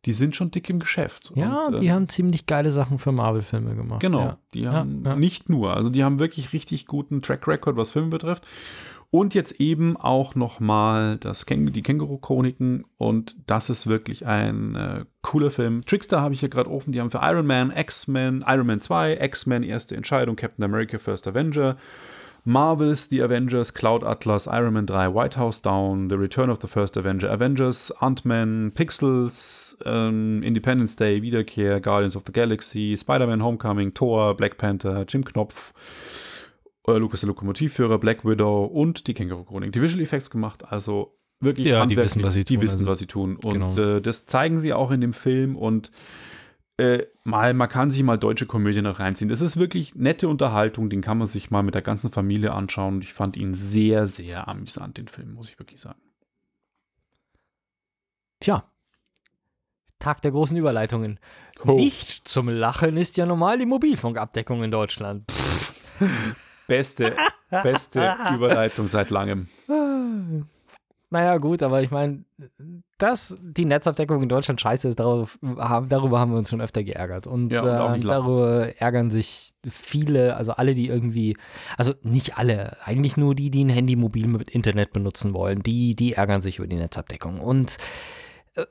die 0.07 0.15
sind 0.15 0.35
schon 0.35 0.51
dick 0.51 0.69
im 0.71 0.79
Geschäft. 0.81 1.31
Ja, 1.37 1.65
Und, 1.67 1.81
die 1.81 1.87
äh, 1.87 1.91
haben 1.93 2.09
ziemlich 2.09 2.47
geile 2.47 2.73
Sachen 2.73 2.99
für 2.99 3.13
Marvel-Filme 3.13 3.77
gemacht. 3.77 4.01
Genau, 4.01 4.19
Ja. 4.21 4.39
die 4.55 4.67
haben 4.67 5.05
ja. 5.05 5.15
nicht 5.15 5.49
nur, 5.49 5.75
also 5.77 5.91
die 5.91 6.03
haben 6.05 6.19
wirklich 6.19 6.53
richtig 6.55 6.87
guten 6.87 7.21
Track 7.23 7.47
Record, 7.47 7.77
was 7.77 7.91
Filme 7.93 8.09
betrifft. 8.09 8.49
Und 9.15 9.35
jetzt 9.35 9.61
eben 9.61 9.99
auch 9.99 10.35
nochmal 10.35 11.19
Käng 11.45 11.71
die 11.71 11.83
Känguru-Chroniken 11.83 12.87
und 12.97 13.37
das 13.47 13.69
ist 13.69 13.87
wirklich 13.87 14.25
ein 14.25 14.75
äh, 14.75 15.05
cooler 15.21 15.51
Film. 15.51 15.85
Trickster 15.85 16.23
habe 16.23 16.33
ich 16.33 16.41
hier 16.41 16.49
gerade 16.49 16.71
offen, 16.71 16.93
die 16.93 17.01
haben 17.03 17.11
für 17.11 17.21
Iron 17.23 17.47
Man, 17.47 17.71
X-Men, 17.77 18.43
Iron 18.49 18.67
Man 18.67 18.81
2, 18.81 19.19
X-Men, 19.21 19.65
Erste 19.65 19.97
Entscheidung, 19.97 20.37
Captain 20.37 20.65
America, 20.65 20.97
First 20.97 21.29
Avenger, 21.29 21.77
Marvels, 22.45 23.11
The 23.11 23.23
Avengers, 23.23 23.75
Cloud 23.75 24.03
Atlas, 24.03 24.47
Iron 24.47 24.73
Man 24.73 24.87
3, 24.87 25.15
White 25.15 25.37
House 25.37 25.61
Down, 25.61 26.09
The 26.09 26.17
Return 26.17 26.49
of 26.49 26.63
the 26.63 26.67
First 26.67 26.97
Avenger, 26.97 27.31
Avengers, 27.31 27.93
Ant-Man, 28.01 28.73
Pixels, 28.75 29.77
ähm, 29.85 30.43
Independence 30.43 30.97
Day, 30.97 31.21
Wiederkehr, 31.21 31.81
Guardians 31.81 32.17
of 32.17 32.23
the 32.25 32.33
Galaxy, 32.33 32.97
Spider-Man 32.97 33.43
Homecoming, 33.43 33.93
Thor, 33.93 34.35
Black 34.35 34.57
Panther, 34.57 35.05
Jim 35.07 35.23
Knopf, 35.23 35.75
äh, 36.87 36.93
Lukas 36.99 37.21
der 37.21 37.29
Lokomotivführer, 37.29 37.99
Black 37.99 38.25
Widow 38.25 38.65
und 38.65 39.07
die 39.07 39.15
Känguru-Chronik. 39.15 39.73
Die 39.73 39.83
Visual 39.83 40.03
Effects 40.03 40.31
gemacht, 40.31 40.71
also 40.71 41.19
wirklich 41.41 41.67
Ja, 41.67 41.85
die 41.87 41.97
wissen, 41.97 42.23
was 42.25 42.35
sie 42.35 42.45
Die 42.45 42.55
tun, 42.57 42.63
wissen, 42.65 42.79
also- 42.81 42.91
was 42.91 42.99
sie 42.99 43.07
tun. 43.07 43.37
Und 43.37 43.53
Genau. 43.53 43.77
äh, 43.77 44.01
das 44.01 44.27
zeigen 44.27 44.57
sie 44.59 44.73
auch 44.73 44.91
in 44.91 45.01
dem 45.01 45.13
Film 45.13 45.57
und 45.57 45.91
äh, 46.79 47.05
mal, 47.23 47.53
man 47.53 47.69
kann 47.69 47.91
sich 47.91 48.03
mal 48.03 48.17
deutsche 48.19 48.47
Komödien 48.47 48.85
noch 48.85 48.99
reinziehen. 48.99 49.29
Das 49.29 49.41
ist 49.43 49.59
wirklich 49.59 49.95
nette 49.95 50.27
Unterhaltung, 50.27 50.89
den 50.89 51.03
kann 51.03 51.19
man 51.19 51.27
sich 51.27 51.51
mal 51.51 51.63
mit 51.63 51.75
der 51.75 51.83
ganzen 51.83 52.11
Familie 52.11 52.53
anschauen. 52.55 52.95
Und 52.95 53.05
ich 53.05 53.13
fand 53.13 53.37
ihn 53.37 53.55
sehr, 53.55 54.07
sehr 54.07 54.49
amüsant, 54.49 54.97
den 54.97 55.07
Film, 55.07 55.35
muss 55.35 55.51
ich 55.51 55.59
wirklich 55.59 55.81
sagen. 55.81 56.01
Tja. 58.41 58.65
Tag 59.99 60.23
der 60.23 60.33
großen 60.33 60.57
Überleitungen. 60.57 61.21
Ho. 61.65 61.75
Nicht 61.77 62.27
zum 62.27 62.49
Lachen 62.49 62.97
ist 62.97 63.17
ja 63.17 63.27
normal 63.27 63.59
die 63.59 63.67
Mobilfunkabdeckung 63.67 64.65
in 64.65 64.71
Deutschland. 64.71 65.25
Beste, 66.69 67.15
beste 67.51 68.17
Überleitung 68.35 68.87
seit 68.87 69.11
langem. 69.11 69.49
Naja, 71.13 71.37
gut, 71.37 71.63
aber 71.63 71.83
ich 71.83 71.91
meine, 71.91 72.25
dass 72.97 73.37
die 73.43 73.67
Netzabdeckung 73.67 74.23
in 74.23 74.31
Deutschland 74.31 74.59
scheiße 74.63 74.89
ist, 74.89 74.99
darauf, 74.99 75.39
haben, 75.43 75.91
darüber 75.91 76.19
haben 76.19 76.33
wir 76.33 76.39
uns 76.39 76.49
schon 76.49 76.63
öfter 76.63 76.83
geärgert. 76.83 77.27
Und, 77.27 77.53
Ja, 77.53 77.85
und 77.85 77.99
äh, 77.99 78.09
darüber 78.09 78.81
ärgern 78.81 79.11
sich 79.11 79.53
viele, 79.69 80.37
also 80.37 80.53
alle, 80.53 80.73
die 80.73 80.89
irgendwie, 80.89 81.37
also 81.77 81.93
nicht 82.03 82.39
alle, 82.39 82.79
eigentlich 82.87 83.19
nur 83.19 83.35
die, 83.35 83.51
die 83.51 83.63
ein 83.63 83.69
Handy 83.69 83.95
mobil 83.95 84.27
mit 84.27 84.49
Internet 84.51 84.95
benutzen 84.95 85.35
wollen, 85.35 85.63
die, 85.63 85.95
die 85.95 86.15
ärgern 86.15 86.41
sich 86.41 86.59
über 86.59 86.67
die 86.67 86.77
Netzabdeckung. 86.77 87.41
Und 87.41 87.77
äh, 88.55 88.65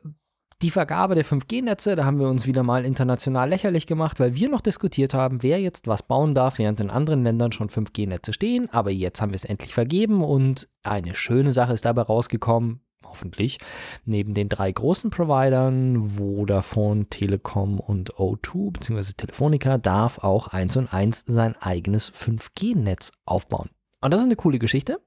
die 0.61 0.69
Vergabe 0.69 1.15
der 1.15 1.25
5G-Netze, 1.25 1.95
da 1.95 2.05
haben 2.05 2.19
wir 2.19 2.27
uns 2.29 2.45
wieder 2.45 2.63
mal 2.63 2.85
international 2.85 3.49
lächerlich 3.49 3.87
gemacht, 3.87 4.19
weil 4.19 4.35
wir 4.35 4.49
noch 4.49 4.61
diskutiert 4.61 5.13
haben, 5.13 5.41
wer 5.41 5.59
jetzt 5.59 5.87
was 5.87 6.03
bauen 6.03 6.35
darf, 6.35 6.59
während 6.59 6.79
in 6.79 6.89
anderen 6.89 7.23
Ländern 7.23 7.51
schon 7.51 7.69
5G-Netze 7.69 8.33
stehen. 8.33 8.69
Aber 8.71 8.91
jetzt 8.91 9.21
haben 9.21 9.31
wir 9.31 9.35
es 9.35 9.45
endlich 9.45 9.73
vergeben 9.73 10.21
und 10.21 10.69
eine 10.83 11.15
schöne 11.15 11.51
Sache 11.51 11.73
ist 11.73 11.85
dabei 11.85 12.03
rausgekommen, 12.03 12.81
hoffentlich. 13.07 13.57
Neben 14.05 14.33
den 14.33 14.49
drei 14.49 14.71
großen 14.71 15.09
Providern, 15.09 16.09
Vodafone, 16.09 17.07
Telekom 17.07 17.79
und 17.79 18.13
O2 18.15 18.71
bzw. 18.71 19.13
Telefonica, 19.17 19.79
darf 19.79 20.19
auch 20.19 20.47
1 20.49 20.77
und 20.77 20.93
1 20.93 21.23
sein 21.25 21.55
eigenes 21.59 22.13
5G-Netz 22.13 23.13
aufbauen. 23.25 23.69
Und 24.01 24.13
das 24.13 24.21
ist 24.21 24.27
eine 24.27 24.35
coole 24.35 24.59
Geschichte. 24.59 24.99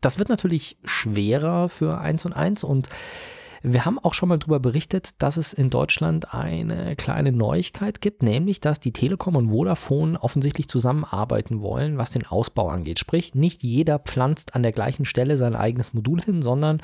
Das 0.00 0.18
wird 0.18 0.28
natürlich 0.28 0.76
schwerer 0.84 1.68
für 1.68 1.98
1 1.98 2.26
und 2.26 2.32
1 2.34 2.64
und 2.64 2.88
wir 3.66 3.86
haben 3.86 3.98
auch 3.98 4.12
schon 4.12 4.28
mal 4.28 4.38
darüber 4.38 4.60
berichtet, 4.60 5.22
dass 5.22 5.38
es 5.38 5.54
in 5.54 5.70
Deutschland 5.70 6.34
eine 6.34 6.96
kleine 6.96 7.32
Neuigkeit 7.32 8.02
gibt, 8.02 8.22
nämlich 8.22 8.60
dass 8.60 8.78
die 8.78 8.92
Telekom 8.92 9.36
und 9.36 9.50
Vodafone 9.50 10.22
offensichtlich 10.22 10.68
zusammenarbeiten 10.68 11.62
wollen, 11.62 11.96
was 11.96 12.10
den 12.10 12.26
Ausbau 12.26 12.68
angeht. 12.68 12.98
Sprich, 12.98 13.34
nicht 13.34 13.62
jeder 13.62 13.98
pflanzt 13.98 14.54
an 14.54 14.62
der 14.62 14.72
gleichen 14.72 15.06
Stelle 15.06 15.38
sein 15.38 15.56
eigenes 15.56 15.94
Modul 15.94 16.20
hin, 16.20 16.42
sondern 16.42 16.82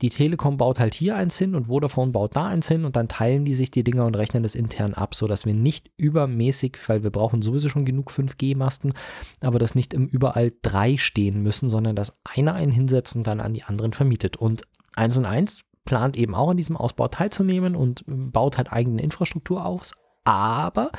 die 0.00 0.08
Telekom 0.08 0.56
baut 0.56 0.80
halt 0.80 0.94
hier 0.94 1.16
eins 1.16 1.36
hin 1.36 1.54
und 1.54 1.66
Vodafone 1.66 2.12
baut 2.12 2.34
da 2.34 2.46
eins 2.46 2.66
hin 2.66 2.86
und 2.86 2.96
dann 2.96 3.08
teilen 3.08 3.44
die 3.44 3.54
sich 3.54 3.70
die 3.70 3.84
Dinger 3.84 4.06
und 4.06 4.16
rechnen 4.16 4.42
das 4.42 4.54
intern 4.54 4.94
ab, 4.94 5.14
sodass 5.14 5.44
wir 5.44 5.54
nicht 5.54 5.90
übermäßig, 5.98 6.78
weil 6.86 7.02
wir 7.02 7.10
brauchen 7.10 7.42
sowieso 7.42 7.68
schon 7.68 7.84
genug 7.84 8.10
5G-Masten, 8.10 8.94
aber 9.42 9.58
dass 9.58 9.74
nicht 9.74 9.92
im 9.92 10.06
überall 10.06 10.50
drei 10.62 10.96
stehen 10.96 11.42
müssen, 11.42 11.68
sondern 11.68 11.94
dass 11.94 12.14
einer 12.24 12.54
einen 12.54 12.72
hinsetzt 12.72 13.16
und 13.16 13.26
dann 13.26 13.40
an 13.40 13.52
die 13.52 13.64
anderen 13.64 13.92
vermietet. 13.92 14.38
Und 14.38 14.62
eins 14.94 15.18
und 15.18 15.26
eins 15.26 15.64
plant 15.84 16.16
eben 16.16 16.34
auch 16.34 16.50
an 16.50 16.56
diesem 16.56 16.76
Ausbau 16.76 17.08
teilzunehmen 17.08 17.76
und 17.76 18.04
ähm, 18.08 18.30
baut 18.30 18.56
halt 18.58 18.72
eigene 18.72 19.02
Infrastruktur 19.02 19.64
aus. 19.64 19.92
Aber 20.24 20.90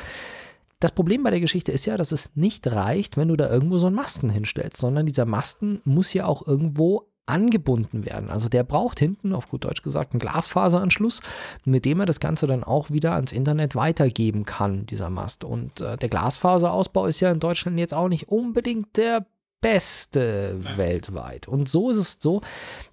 das 0.80 0.92
Problem 0.92 1.24
bei 1.24 1.32
der 1.32 1.40
Geschichte 1.40 1.72
ist 1.72 1.86
ja, 1.86 1.96
dass 1.96 2.12
es 2.12 2.32
nicht 2.36 2.68
reicht, 2.68 3.16
wenn 3.16 3.30
du 3.30 3.38
da 3.38 3.50
irgendwo 3.50 3.78
so 3.78 3.88
einen 3.88 3.96
Masten 3.96 4.30
hinstellst, 4.30 4.78
sondern 4.78 5.06
dieser 5.06 5.26
Masten 5.26 5.82
muss 5.86 6.14
ja 6.14 6.26
auch 6.26 6.46
irgendwo 6.46 7.08
angebunden 7.26 8.06
werden. 8.06 8.30
Also 8.30 8.50
der 8.50 8.64
braucht 8.64 9.00
hinten, 9.00 9.34
auf 9.34 9.48
gut 9.48 9.64
Deutsch 9.64 9.82
gesagt, 9.82 10.12
einen 10.12 10.20
Glasfaseranschluss, 10.20 11.22
mit 11.64 11.86
dem 11.86 12.02
er 12.02 12.06
das 12.06 12.20
Ganze 12.20 12.48
dann 12.48 12.66
auch 12.66 12.92
wieder 12.92 13.14
ans 13.14 13.32
Internet 13.32 13.76
weitergeben 13.76 14.44
kann, 14.44 14.86
dieser 14.88 15.10
Mast. 15.10 15.46
Und 15.46 15.80
äh, 15.80 15.96
der 15.96 16.10
Glasfaserausbau 16.10 17.06
ist 17.06 17.22
ja 17.22 17.32
in 17.32 17.40
Deutschland 17.40 17.80
jetzt 17.80 17.94
auch 17.94 18.10
nicht 18.10 18.28
unbedingt 18.28 18.98
der 18.98 19.26
beste 19.64 20.60
weltweit. 20.78 21.48
Und 21.48 21.68
so 21.68 21.90
ist 21.90 21.98
es 21.98 22.18
so, 22.20 22.42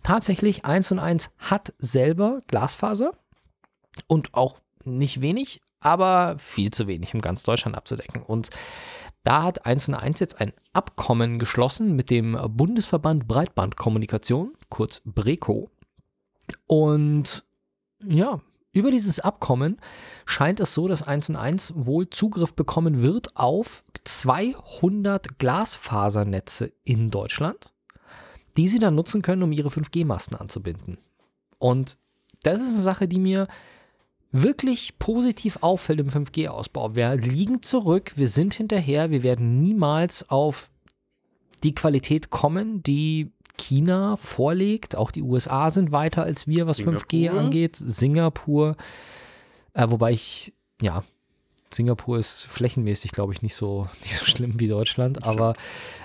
tatsächlich 0.02 0.64
1 0.64 0.92
und 0.92 1.00
1 1.00 1.30
hat 1.38 1.74
selber 1.78 2.38
Glasfaser 2.46 3.12
und 4.06 4.32
auch 4.34 4.60
nicht 4.84 5.20
wenig, 5.20 5.60
aber 5.80 6.36
viel 6.38 6.70
zu 6.70 6.86
wenig, 6.86 7.12
um 7.12 7.20
ganz 7.20 7.42
Deutschland 7.42 7.76
abzudecken. 7.76 8.22
Und 8.22 8.50
da 9.24 9.42
hat 9.42 9.66
1 9.66 9.88
und 9.88 9.94
1 9.96 10.20
jetzt 10.20 10.40
ein 10.40 10.52
Abkommen 10.72 11.38
geschlossen 11.38 11.96
mit 11.96 12.08
dem 12.08 12.38
Bundesverband 12.50 13.26
Breitbandkommunikation, 13.26 14.54
kurz 14.70 15.02
BREKO. 15.04 15.68
Und 16.66 17.44
ja, 18.06 18.40
über 18.72 18.90
dieses 18.90 19.18
Abkommen 19.18 19.80
scheint 20.26 20.60
es 20.60 20.74
so, 20.74 20.86
dass 20.86 21.02
1 21.02 21.30
und 21.30 21.36
1 21.36 21.72
wohl 21.76 22.08
Zugriff 22.08 22.54
bekommen 22.54 23.02
wird 23.02 23.36
auf 23.36 23.82
200 24.04 25.38
Glasfasernetze 25.38 26.72
in 26.84 27.10
Deutschland, 27.10 27.72
die 28.56 28.68
sie 28.68 28.78
dann 28.78 28.94
nutzen 28.94 29.22
können, 29.22 29.42
um 29.42 29.52
ihre 29.52 29.70
5G-Masten 29.70 30.36
anzubinden. 30.36 30.98
Und 31.58 31.98
das 32.42 32.60
ist 32.60 32.74
eine 32.74 32.82
Sache, 32.82 33.08
die 33.08 33.18
mir 33.18 33.48
wirklich 34.32 34.98
positiv 34.98 35.58
auffällt 35.60 36.00
im 36.00 36.08
5G-Ausbau. 36.08 36.94
Wir 36.94 37.16
liegen 37.16 37.62
zurück, 37.62 38.12
wir 38.16 38.28
sind 38.28 38.54
hinterher, 38.54 39.10
wir 39.10 39.22
werden 39.22 39.60
niemals 39.60 40.28
auf 40.30 40.70
die 41.64 41.74
Qualität 41.74 42.30
kommen, 42.30 42.82
die 42.82 43.32
China 43.60 44.16
vorlegt. 44.16 44.96
Auch 44.96 45.10
die 45.10 45.22
USA 45.22 45.70
sind 45.70 45.92
weiter 45.92 46.22
als 46.22 46.46
wir, 46.46 46.66
was 46.66 46.80
5G 46.80 47.10
Singapur? 47.10 47.40
angeht. 47.40 47.76
Singapur, 47.76 48.76
äh, 49.74 49.86
wobei 49.88 50.12
ich, 50.12 50.54
ja, 50.80 51.04
Singapur 51.72 52.18
ist 52.18 52.46
flächenmäßig, 52.46 53.12
glaube 53.12 53.32
ich, 53.32 53.42
nicht 53.42 53.54
so, 53.54 53.88
nicht 54.02 54.16
so 54.16 54.24
schlimm 54.24 54.58
wie 54.58 54.68
Deutschland. 54.68 55.24
Aber 55.26 55.54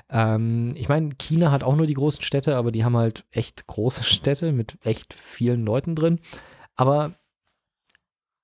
ähm, 0.09 0.73
ich 0.75 0.89
meine, 0.89 1.09
China 1.17 1.51
hat 1.51 1.63
auch 1.63 1.75
nur 1.75 1.87
die 1.87 1.93
großen 1.93 2.21
Städte, 2.21 2.55
aber 2.55 2.71
die 2.71 2.83
haben 2.83 2.97
halt 2.97 3.25
echt 3.31 3.65
große 3.67 4.03
Städte 4.15 4.51
mit 4.51 4.77
echt 4.83 5.13
vielen 5.13 5.65
Leuten 5.65 5.95
drin. 5.95 6.19
Aber 6.75 7.15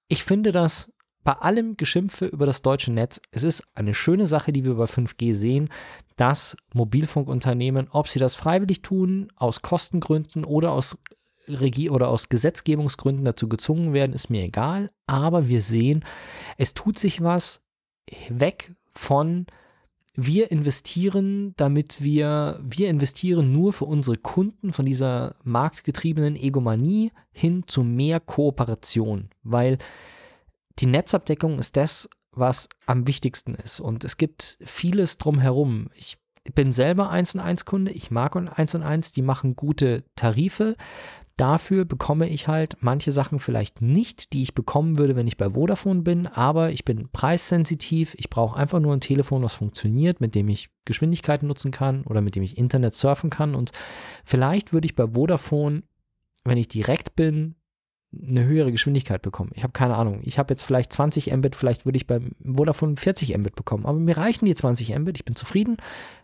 ich 0.07 0.23
finde 0.23 0.51
das 0.51 0.90
bei 1.23 1.33
allem 1.33 1.77
Geschimpfe 1.77 2.25
über 2.25 2.45
das 2.45 2.61
deutsche 2.61 2.91
Netz, 2.91 3.21
es 3.31 3.43
ist 3.43 3.63
eine 3.75 3.93
schöne 3.93 4.27
Sache, 4.27 4.51
die 4.51 4.63
wir 4.63 4.75
bei 4.75 4.85
5G 4.85 5.33
sehen, 5.33 5.69
dass 6.15 6.57
Mobilfunkunternehmen, 6.73 7.87
ob 7.91 8.07
sie 8.07 8.19
das 8.19 8.35
freiwillig 8.35 8.81
tun, 8.81 9.31
aus 9.35 9.61
Kostengründen 9.61 10.43
oder 10.45 10.71
aus 10.71 10.97
Regie 11.47 11.89
oder 11.89 12.09
aus 12.09 12.29
Gesetzgebungsgründen 12.29 13.25
dazu 13.25 13.49
gezwungen 13.49 13.93
werden, 13.93 14.13
ist 14.13 14.29
mir 14.29 14.43
egal. 14.43 14.91
Aber 15.07 15.47
wir 15.47 15.61
sehen, 15.61 16.05
es 16.57 16.73
tut 16.73 16.99
sich 16.99 17.23
was 17.23 17.61
weg 18.29 18.73
von 18.89 19.45
wir 20.13 20.51
investieren, 20.51 21.53
damit 21.55 22.03
wir, 22.03 22.59
wir 22.61 22.89
investieren 22.89 23.51
nur 23.51 23.71
für 23.71 23.85
unsere 23.85 24.17
Kunden 24.17 24.73
von 24.73 24.85
dieser 24.85 25.35
marktgetriebenen 25.43 26.35
Egomanie 26.35 27.11
hin 27.31 27.63
zu 27.65 27.83
mehr 27.83 28.19
Kooperation, 28.19 29.29
weil 29.43 29.77
die 30.79 30.87
Netzabdeckung 30.87 31.59
ist 31.59 31.77
das, 31.77 32.09
was 32.31 32.69
am 32.85 33.07
wichtigsten 33.07 33.53
ist. 33.53 33.79
Und 33.79 34.03
es 34.03 34.17
gibt 34.17 34.57
vieles 34.63 35.17
drumherum. 35.17 35.89
Ich 35.95 36.17
bin 36.55 36.71
selber 36.71 37.09
1 37.09 37.35
und 37.35 37.41
1 37.41 37.65
Kunde, 37.65 37.91
ich 37.91 38.09
mag 38.09 38.35
1 38.35 38.75
und 38.75 38.83
1, 38.83 39.11
die 39.11 39.21
machen 39.21 39.55
gute 39.55 40.05
Tarife. 40.15 40.75
Dafür 41.37 41.85
bekomme 41.85 42.27
ich 42.27 42.47
halt 42.47 42.77
manche 42.81 43.11
Sachen 43.11 43.39
vielleicht 43.39 43.81
nicht, 43.81 44.33
die 44.33 44.43
ich 44.43 44.53
bekommen 44.53 44.97
würde, 44.97 45.15
wenn 45.15 45.27
ich 45.27 45.37
bei 45.37 45.51
Vodafone 45.51 46.01
bin, 46.01 46.27
aber 46.27 46.71
ich 46.71 46.85
bin 46.85 47.09
preissensitiv. 47.11 48.15
Ich 48.17 48.29
brauche 48.29 48.57
einfach 48.57 48.79
nur 48.79 48.93
ein 48.93 49.01
Telefon, 49.01 49.41
was 49.41 49.53
funktioniert, 49.53 50.21
mit 50.21 50.35
dem 50.35 50.49
ich 50.49 50.69
Geschwindigkeiten 50.85 51.47
nutzen 51.47 51.71
kann 51.71 52.03
oder 52.03 52.21
mit 52.21 52.35
dem 52.35 52.43
ich 52.43 52.57
Internet 52.57 52.93
surfen 52.93 53.29
kann. 53.29 53.55
Und 53.55 53.71
vielleicht 54.23 54.73
würde 54.73 54.85
ich 54.85 54.95
bei 54.95 55.07
Vodafone, 55.07 55.83
wenn 56.43 56.57
ich 56.57 56.67
direkt 56.67 57.15
bin, 57.15 57.55
eine 58.13 58.45
höhere 58.45 58.71
Geschwindigkeit 58.71 59.21
bekommen. 59.21 59.51
Ich 59.55 59.63
habe 59.63 59.73
keine 59.73 59.95
Ahnung. 59.95 60.19
Ich 60.23 60.37
habe 60.37 60.53
jetzt 60.53 60.63
vielleicht 60.63 60.91
20 60.91 61.33
Mbit, 61.33 61.55
vielleicht 61.55 61.85
würde 61.85 61.97
ich 61.97 62.07
beim 62.07 62.31
Vodafone 62.43 62.97
40 62.97 63.37
Mbit 63.37 63.55
bekommen. 63.55 63.85
Aber 63.85 63.97
mir 63.97 64.17
reichen 64.17 64.45
die 64.45 64.55
20 64.55 64.97
Mbit. 64.99 65.17
Ich 65.17 65.25
bin 65.25 65.35
zufrieden. 65.35 65.77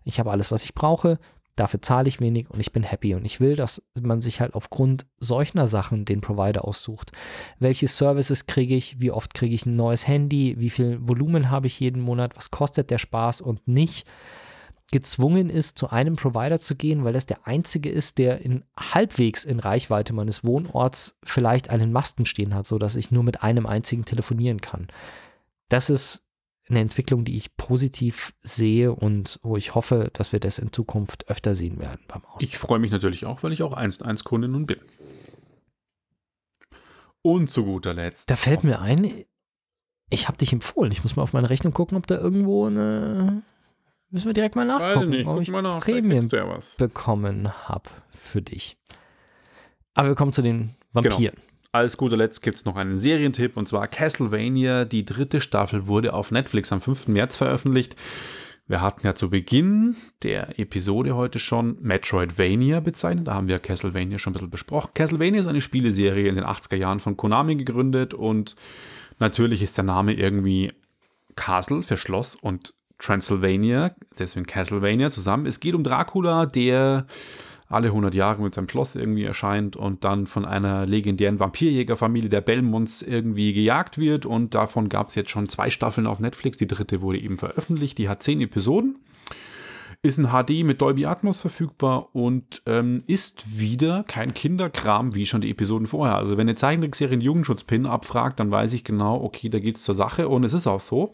Ich 0.04 0.20
habe 0.20 0.32
alles, 0.32 0.52
was 0.52 0.64
ich 0.64 0.74
brauche. 0.74 1.18
Dafür 1.56 1.82
zahle 1.82 2.08
ich 2.08 2.20
wenig 2.20 2.50
und 2.52 2.60
ich 2.60 2.72
bin 2.72 2.84
happy. 2.84 3.16
Und 3.16 3.26
ich 3.26 3.40
will, 3.40 3.56
dass 3.56 3.82
man 4.00 4.22
sich 4.22 4.42
halt 4.42 4.54
aufgrund 4.54 5.08
solcher 5.20 5.66
Sachen 5.66 6.06
den 6.06 6.22
Provider 6.22 6.66
aussucht. 6.66 7.14
Welche 7.58 7.88
Services 7.88 8.46
kriege 8.46 8.76
ich? 8.76 9.00
Wie 9.00 9.12
oft 9.12 9.34
kriege 9.34 9.56
ich 9.56 9.66
ein 9.66 9.76
neues 9.76 10.08
Handy? 10.08 10.56
Wie 10.60 10.70
viel 10.70 11.00
Volumen 11.02 11.50
habe 11.50 11.68
ich 11.68 11.80
jeden 11.80 12.02
Monat? 12.02 12.36
Was 12.36 12.52
kostet 12.52 12.92
der 12.92 13.00
Spaß? 13.00 13.42
Und 13.42 13.68
nicht 13.68 14.06
gezwungen 14.92 15.50
ist, 15.50 15.78
zu 15.78 15.90
einem 15.90 16.16
Provider 16.16 16.60
zu 16.60 16.76
gehen, 16.76 17.04
weil 17.04 17.14
das 17.14 17.26
der 17.26 17.46
einzige 17.46 17.90
ist, 17.90 18.18
der 18.18 18.42
in 18.42 18.64
halbwegs 18.80 19.44
in 19.44 19.60
Reichweite 19.60 20.14
meines 20.14 20.44
Wohnorts 20.44 21.18
vielleicht 21.24 21.70
einen 21.70 21.92
Masten 21.92 22.26
stehen 22.26 22.56
hat, 22.56 22.66
sodass 22.66 22.96
ich 22.96 23.12
nur 23.12 23.24
mit 23.24 23.44
einem 23.44 23.66
einzigen 23.66 24.06
telefonieren 24.06 24.62
kann. 24.62 24.88
Das 25.70 25.90
ist 25.90 26.24
eine 26.70 26.80
Entwicklung, 26.80 27.24
die 27.24 27.38
ich 27.38 27.56
positiv 27.56 28.34
sehe 28.42 28.94
und 28.94 29.40
wo 29.44 29.58
ich 29.58 29.76
hoffe, 29.76 30.10
dass 30.14 30.32
wir 30.32 30.40
das 30.40 30.60
in 30.60 30.72
Zukunft 30.72 31.30
öfter 31.30 31.56
sehen 31.56 31.80
werden 31.80 32.02
beim 32.08 32.26
Aus. 32.26 32.42
Ich 32.42 32.58
freue 32.58 32.80
mich 32.80 32.92
natürlich 32.92 33.26
auch, 33.26 33.44
weil 33.44 33.54
ich 33.54 33.64
auch 33.64 33.78
1-1-Kunde 33.78 34.48
nun 34.48 34.66
bin. 34.66 34.80
Und 37.22 37.50
zu 37.50 37.66
guter 37.66 37.94
Letzt. 37.94 38.30
Da 38.30 38.36
fällt 38.36 38.64
mir 38.64 38.80
ein, 38.80 39.26
ich 40.10 40.28
habe 40.28 40.38
dich 40.38 40.54
empfohlen. 40.54 40.92
Ich 40.92 41.04
muss 41.04 41.16
mal 41.16 41.24
auf 41.24 41.34
meine 41.34 41.50
Rechnung 41.50 41.74
gucken, 41.74 41.98
ob 41.98 42.08
da 42.08 42.18
irgendwo 42.18 42.66
eine. 42.66 43.44
Müssen 44.10 44.28
wir 44.28 44.34
direkt 44.34 44.56
mal 44.56 44.66
nachgucken, 44.66 45.10
nicht, 45.10 45.28
ob 45.28 45.42
ich 45.42 45.52
mal 45.52 45.62
nach, 45.62 45.82
Prämien 45.82 46.30
bekommen 46.78 47.50
habe 47.68 47.90
für 48.12 48.42
dich. 48.42 48.78
Aber 49.94 50.10
wir 50.10 50.16
kommen 50.16 50.32
zu 50.32 50.42
den 50.42 50.76
Vampiren. 50.94 51.38
Als 51.74 51.98
guter 51.98 52.16
Letzt 52.16 52.42
gibt 52.42 52.58
es 52.58 52.66
noch 52.66 52.78
einen 52.78 52.98
Serientipp 52.98 53.58
und 53.58 53.68
zwar 53.68 53.88
Castlevania. 53.88 54.86
Die 54.86 55.06
dritte 55.06 55.42
Staffel 55.42 55.88
wurde 55.88 56.14
auf 56.14 56.32
Netflix 56.32 56.72
am 56.72 56.82
5. 56.82 57.10
März 57.10 57.36
veröffentlicht. 57.36 57.96
Wir 58.68 58.82
hatten 58.82 59.06
ja 59.06 59.16
zu 59.16 59.30
Beginn 59.30 59.96
der 60.24 60.60
Episode 60.60 61.16
heute 61.16 61.40
schon 61.40 61.78
Metroidvania 61.82 62.80
bezeichnet. 62.80 63.28
Da 63.28 63.34
haben 63.34 63.48
wir 63.48 63.60
Castlevania 63.60 64.20
schon 64.20 64.32
ein 64.32 64.36
bisschen 64.36 64.50
besprochen. 64.50 64.92
Castlevania 64.94 65.40
ist 65.40 65.48
eine 65.48 65.62
Spieleserie 65.62 66.28
in 66.28 66.36
den 66.36 66.46
80er 66.46 66.76
Jahren 66.76 67.00
von 67.00 67.18
Konami 67.18 67.56
gegründet 67.56 68.14
und 68.14 68.56
natürlich 69.20 69.62
ist 69.62 69.78
der 69.78 69.86
Name 69.86 70.14
irgendwie 70.14 70.74
Castle 71.36 71.84
für 71.84 71.96
Schloss 71.96 72.36
und 72.36 72.74
Transylvania, 73.00 73.92
deswegen 74.18 74.46
Castlevania 74.46 75.12
zusammen. 75.12 75.46
Es 75.46 75.60
geht 75.60 75.76
um 75.76 75.84
Dracula, 75.84 76.46
der 76.46 77.06
alle 77.70 77.88
100 77.88 78.16
Jahre 78.16 78.42
mit 78.42 78.56
seinem 78.56 78.70
Schloss 78.70 78.96
irgendwie 78.96 79.24
erscheint 79.24 79.76
und 79.76 80.04
dann 80.04 80.26
von 80.26 80.46
einer 80.46 80.86
legendären 80.86 81.40
Vampirjägerfamilie 81.40 82.30
der 82.30 82.42
Belmonts 82.42 83.02
irgendwie 83.02 83.54
gejagt 83.54 83.98
wird. 83.98 84.26
Und 84.26 84.56
davon 84.56 84.90
gab 84.90 85.10
es 85.10 85.16
jetzt 85.16 85.32
schon 85.32 85.50
zwei 85.50 85.70
Staffeln 85.70 86.08
auf 86.08 86.20
Netflix. 86.20 86.58
Die 86.58 86.68
dritte 86.68 87.02
wurde 87.02 87.20
eben 87.20 87.38
veröffentlicht. 87.38 87.98
Die 87.98 88.08
hat 88.08 88.24
zehn 88.24 88.40
Episoden. 88.40 89.00
Ist 90.02 90.18
in 90.18 90.28
HD 90.28 90.64
mit 90.64 90.82
Dolby 90.82 91.06
Atmos 91.08 91.42
verfügbar 91.42 92.16
und 92.16 92.62
ähm, 92.68 93.04
ist 93.08 93.60
wieder 93.60 94.04
kein 94.04 94.34
Kinderkram 94.34 95.16
wie 95.16 95.26
schon 95.26 95.42
die 95.42 95.50
Episoden 95.50 95.88
vorher. 95.88 96.16
Also 96.16 96.38
wenn 96.38 96.48
eine 96.48 96.56
Zeichentrickserie 96.56 97.14
einen 97.14 97.22
Jugendschutz-Pin 97.22 97.86
abfragt, 97.86 98.40
dann 98.40 98.52
weiß 98.52 98.74
ich 98.74 98.84
genau, 98.84 99.22
okay, 99.22 99.50
da 99.50 99.60
geht 99.60 99.76
es 99.76 99.84
zur 99.84 99.96
Sache 99.96 100.30
und 100.30 100.44
es 100.44 100.54
ist 100.54 100.68
auch 100.68 100.82
so. 100.82 101.12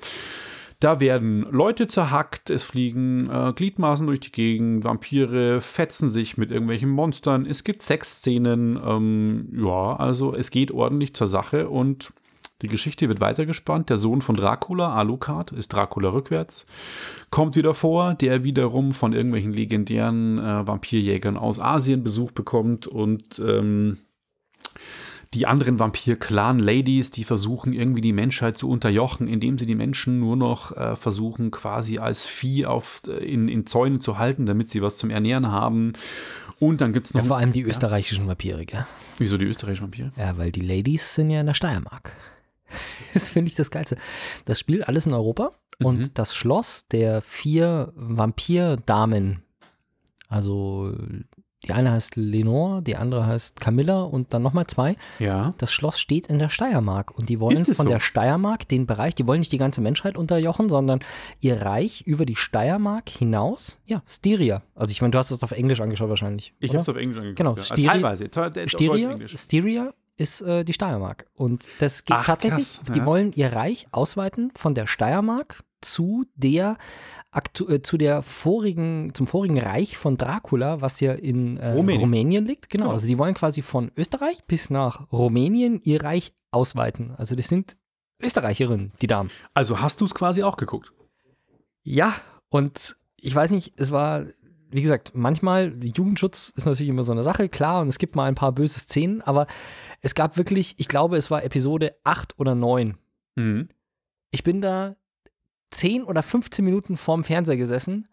Da 0.83 0.99
werden 0.99 1.47
Leute 1.49 1.87
zerhackt, 1.87 2.49
es 2.49 2.65
fliegen 2.65 3.29
äh, 3.29 3.53
Gliedmaßen 3.55 4.05
durch 4.05 4.19
die 4.19 4.33
Gegend, 4.33 4.83
Vampire 4.83 5.61
fetzen 5.61 6.09
sich 6.09 6.35
mit 6.35 6.51
irgendwelchen 6.51 6.89
Monstern, 6.89 7.45
es 7.45 7.63
gibt 7.63 7.81
Sexszenen, 7.81 8.77
ähm, 8.85 9.47
ja, 9.55 9.95
also 9.95 10.35
es 10.35 10.51
geht 10.51 10.73
ordentlich 10.73 11.13
zur 11.13 11.27
Sache 11.27 11.69
und 11.69 12.11
die 12.61 12.67
Geschichte 12.67 13.07
wird 13.07 13.21
weitergespannt. 13.21 13.89
Der 13.89 13.95
Sohn 13.95 14.21
von 14.21 14.35
Dracula, 14.35 14.93
Alucard, 14.93 15.53
ist 15.53 15.71
Dracula 15.71 16.09
rückwärts, 16.09 16.65
kommt 17.29 17.55
wieder 17.55 17.73
vor, 17.73 18.15
der 18.15 18.43
wiederum 18.43 18.91
von 18.91 19.13
irgendwelchen 19.13 19.53
legendären 19.53 20.37
äh, 20.37 20.67
Vampirjägern 20.67 21.37
aus 21.37 21.61
Asien 21.61 22.03
Besuch 22.03 22.33
bekommt 22.33 22.87
und 22.87 23.39
ähm, 23.39 23.99
die 25.33 25.45
anderen 25.47 25.79
Vampir-Clan-Ladies, 25.79 27.11
die 27.11 27.23
versuchen 27.23 27.73
irgendwie 27.73 28.01
die 28.01 28.13
Menschheit 28.13 28.57
zu 28.57 28.69
unterjochen, 28.69 29.27
indem 29.27 29.57
sie 29.57 29.65
die 29.65 29.75
Menschen 29.75 30.19
nur 30.19 30.35
noch 30.35 30.71
äh, 30.77 30.95
versuchen 30.95 31.51
quasi 31.51 31.97
als 31.97 32.25
Vieh 32.25 32.65
auf, 32.65 33.01
äh, 33.07 33.11
in, 33.25 33.47
in 33.47 33.65
Zäune 33.65 33.99
zu 33.99 34.17
halten, 34.17 34.45
damit 34.45 34.69
sie 34.69 34.81
was 34.81 34.97
zum 34.97 35.09
Ernähren 35.09 35.51
haben. 35.51 35.93
Und 36.59 36.81
dann 36.81 36.93
gibt 36.93 37.07
es 37.07 37.13
noch... 37.13 37.21
Ja, 37.21 37.27
vor 37.27 37.37
allem 37.37 37.51
die 37.51 37.63
österreichischen 37.63 38.27
Vampire, 38.27 38.65
gell? 38.65 38.85
Wieso 39.17 39.37
die 39.37 39.45
österreichischen 39.45 39.83
Vampire? 39.83 40.11
Ja, 40.15 40.37
weil 40.37 40.51
die 40.51 40.61
Ladies 40.61 41.15
sind 41.15 41.29
ja 41.29 41.39
in 41.41 41.47
der 41.47 41.53
Steiermark. 41.53 42.13
Das 43.13 43.29
finde 43.29 43.49
ich 43.49 43.55
das 43.55 43.69
Geilste. 43.69 43.97
Das 44.45 44.59
spielt 44.59 44.87
alles 44.87 45.05
in 45.05 45.13
Europa 45.13 45.51
und 45.79 45.99
Mhm. 45.99 46.09
das 46.15 46.33
Schloss 46.35 46.87
der 46.87 47.21
vier 47.21 47.93
Vampirdamen, 47.95 49.43
also 50.29 50.95
die 51.65 51.71
eine 51.71 51.91
heißt 51.91 52.15
Lenore, 52.15 52.81
die 52.81 52.95
andere 52.95 53.25
heißt 53.25 53.59
Camilla 53.59 54.01
und 54.03 54.33
dann 54.33 54.41
nochmal 54.41 54.67
zwei. 54.67 54.95
Ja. 55.19 55.53
Das 55.57 55.71
Schloss 55.71 55.99
steht 55.99 56.27
in 56.27 56.39
der 56.39 56.49
Steiermark 56.49 57.17
und 57.17 57.29
die 57.29 57.39
wollen 57.39 57.63
von 57.65 57.73
so? 57.73 57.85
der 57.85 57.99
Steiermark 57.99 58.67
den 58.67 58.85
Bereich, 58.85 59.15
die 59.15 59.25
wollen 59.27 59.39
nicht 59.39 59.51
die 59.51 59.57
ganze 59.57 59.81
Menschheit 59.81 60.17
unterjochen, 60.17 60.69
sondern 60.69 60.99
ihr 61.39 61.61
Reich 61.61 62.01
über 62.01 62.25
die 62.25 62.35
Steiermark 62.35 63.09
hinaus, 63.09 63.79
ja, 63.85 64.01
Styria. 64.07 64.61
Also 64.75 64.91
ich 64.91 65.01
meine, 65.01 65.11
du 65.11 65.17
hast 65.17 65.31
das 65.31 65.43
auf 65.43 65.51
Englisch 65.51 65.81
angeschaut 65.81 66.09
wahrscheinlich. 66.09 66.53
Ich 66.59 66.69
habe 66.71 66.79
es 66.81 66.89
auf 66.89 66.95
Englisch 66.97 67.17
angeguckt. 67.17 67.37
Genau, 67.37 67.55
ja. 67.55 67.63
Styria- 67.63 67.91
Teilweise. 67.91 68.29
te- 68.29 68.51
te- 68.51 68.69
Styria. 68.69 69.11
Styria 69.27 69.93
ist 70.15 70.41
äh, 70.41 70.63
die 70.63 70.73
Steiermark. 70.73 71.25
Und 71.33 71.69
das 71.79 72.03
geht 72.03 72.15
Ach, 72.15 72.25
tatsächlich, 72.25 72.65
krass, 72.65 72.81
die 72.93 72.99
ja. 72.99 73.05
wollen 73.05 73.31
ihr 73.33 73.53
Reich 73.53 73.87
ausweiten 73.91 74.51
von 74.55 74.75
der 74.75 74.85
Steiermark 74.87 75.63
zu 75.83 76.25
der 76.35 76.77
aktu 77.31 77.67
äh, 77.67 77.81
zu 77.81 77.97
der 77.97 78.21
vorigen, 78.21 79.13
zum 79.13 79.27
vorigen 79.27 79.59
Reich 79.59 79.97
von 79.97 80.17
Dracula, 80.17 80.81
was 80.81 80.99
ja 80.99 81.13
in 81.13 81.57
äh, 81.57 81.71
Rumänien. 81.71 82.01
Rumänien. 82.01 82.45
liegt. 82.45 82.69
Genau. 82.69 82.85
Genau. 82.85 82.93
Also 82.93 83.07
die 83.07 83.17
wollen 83.17 83.33
quasi 83.33 83.61
von 83.61 83.91
Österreich 83.95 84.43
bis 84.45 84.69
nach 84.69 85.11
Rumänien 85.11 85.81
ihr 85.83 86.03
Reich 86.03 86.33
ausweiten. 86.51 87.13
Also 87.17 87.35
das 87.35 87.47
sind 87.47 87.77
Österreicherinnen, 88.21 88.93
die 89.01 89.07
Damen. 89.07 89.29
Also 89.53 89.81
hast 89.81 90.01
du 90.01 90.05
es 90.05 90.13
quasi 90.13 90.43
auch 90.43 90.57
geguckt? 90.57 90.93
Ja, 91.83 92.13
und 92.49 92.95
ich 93.17 93.33
weiß 93.33 93.51
nicht, 93.51 93.73
es 93.77 93.91
war, 93.91 94.25
wie 94.69 94.81
gesagt, 94.81 95.11
manchmal, 95.13 95.77
Jugendschutz 95.83 96.53
ist 96.55 96.65
natürlich 96.65 96.89
immer 96.89 97.03
so 97.03 97.11
eine 97.11 97.23
Sache, 97.23 97.49
klar, 97.49 97.81
und 97.81 97.89
es 97.89 97.97
gibt 97.97 98.15
mal 98.15 98.25
ein 98.25 98.35
paar 98.35 98.51
böse 98.51 98.79
Szenen, 98.79 99.21
aber 99.21 99.47
es 100.01 100.15
gab 100.15 100.37
wirklich, 100.37 100.75
ich 100.77 100.87
glaube, 100.87 101.17
es 101.17 101.31
war 101.31 101.43
Episode 101.43 101.95
8 102.03 102.39
oder 102.39 102.55
9. 102.55 102.97
Mhm. 103.35 103.69
Ich 104.31 104.43
bin 104.43 104.61
da 104.61 104.95
10 105.73 106.03
oder 106.03 106.23
15 106.23 106.63
Minuten 106.63 106.97
vorm 106.97 107.23
Fernseher 107.23 107.57
gesessen 107.57 108.07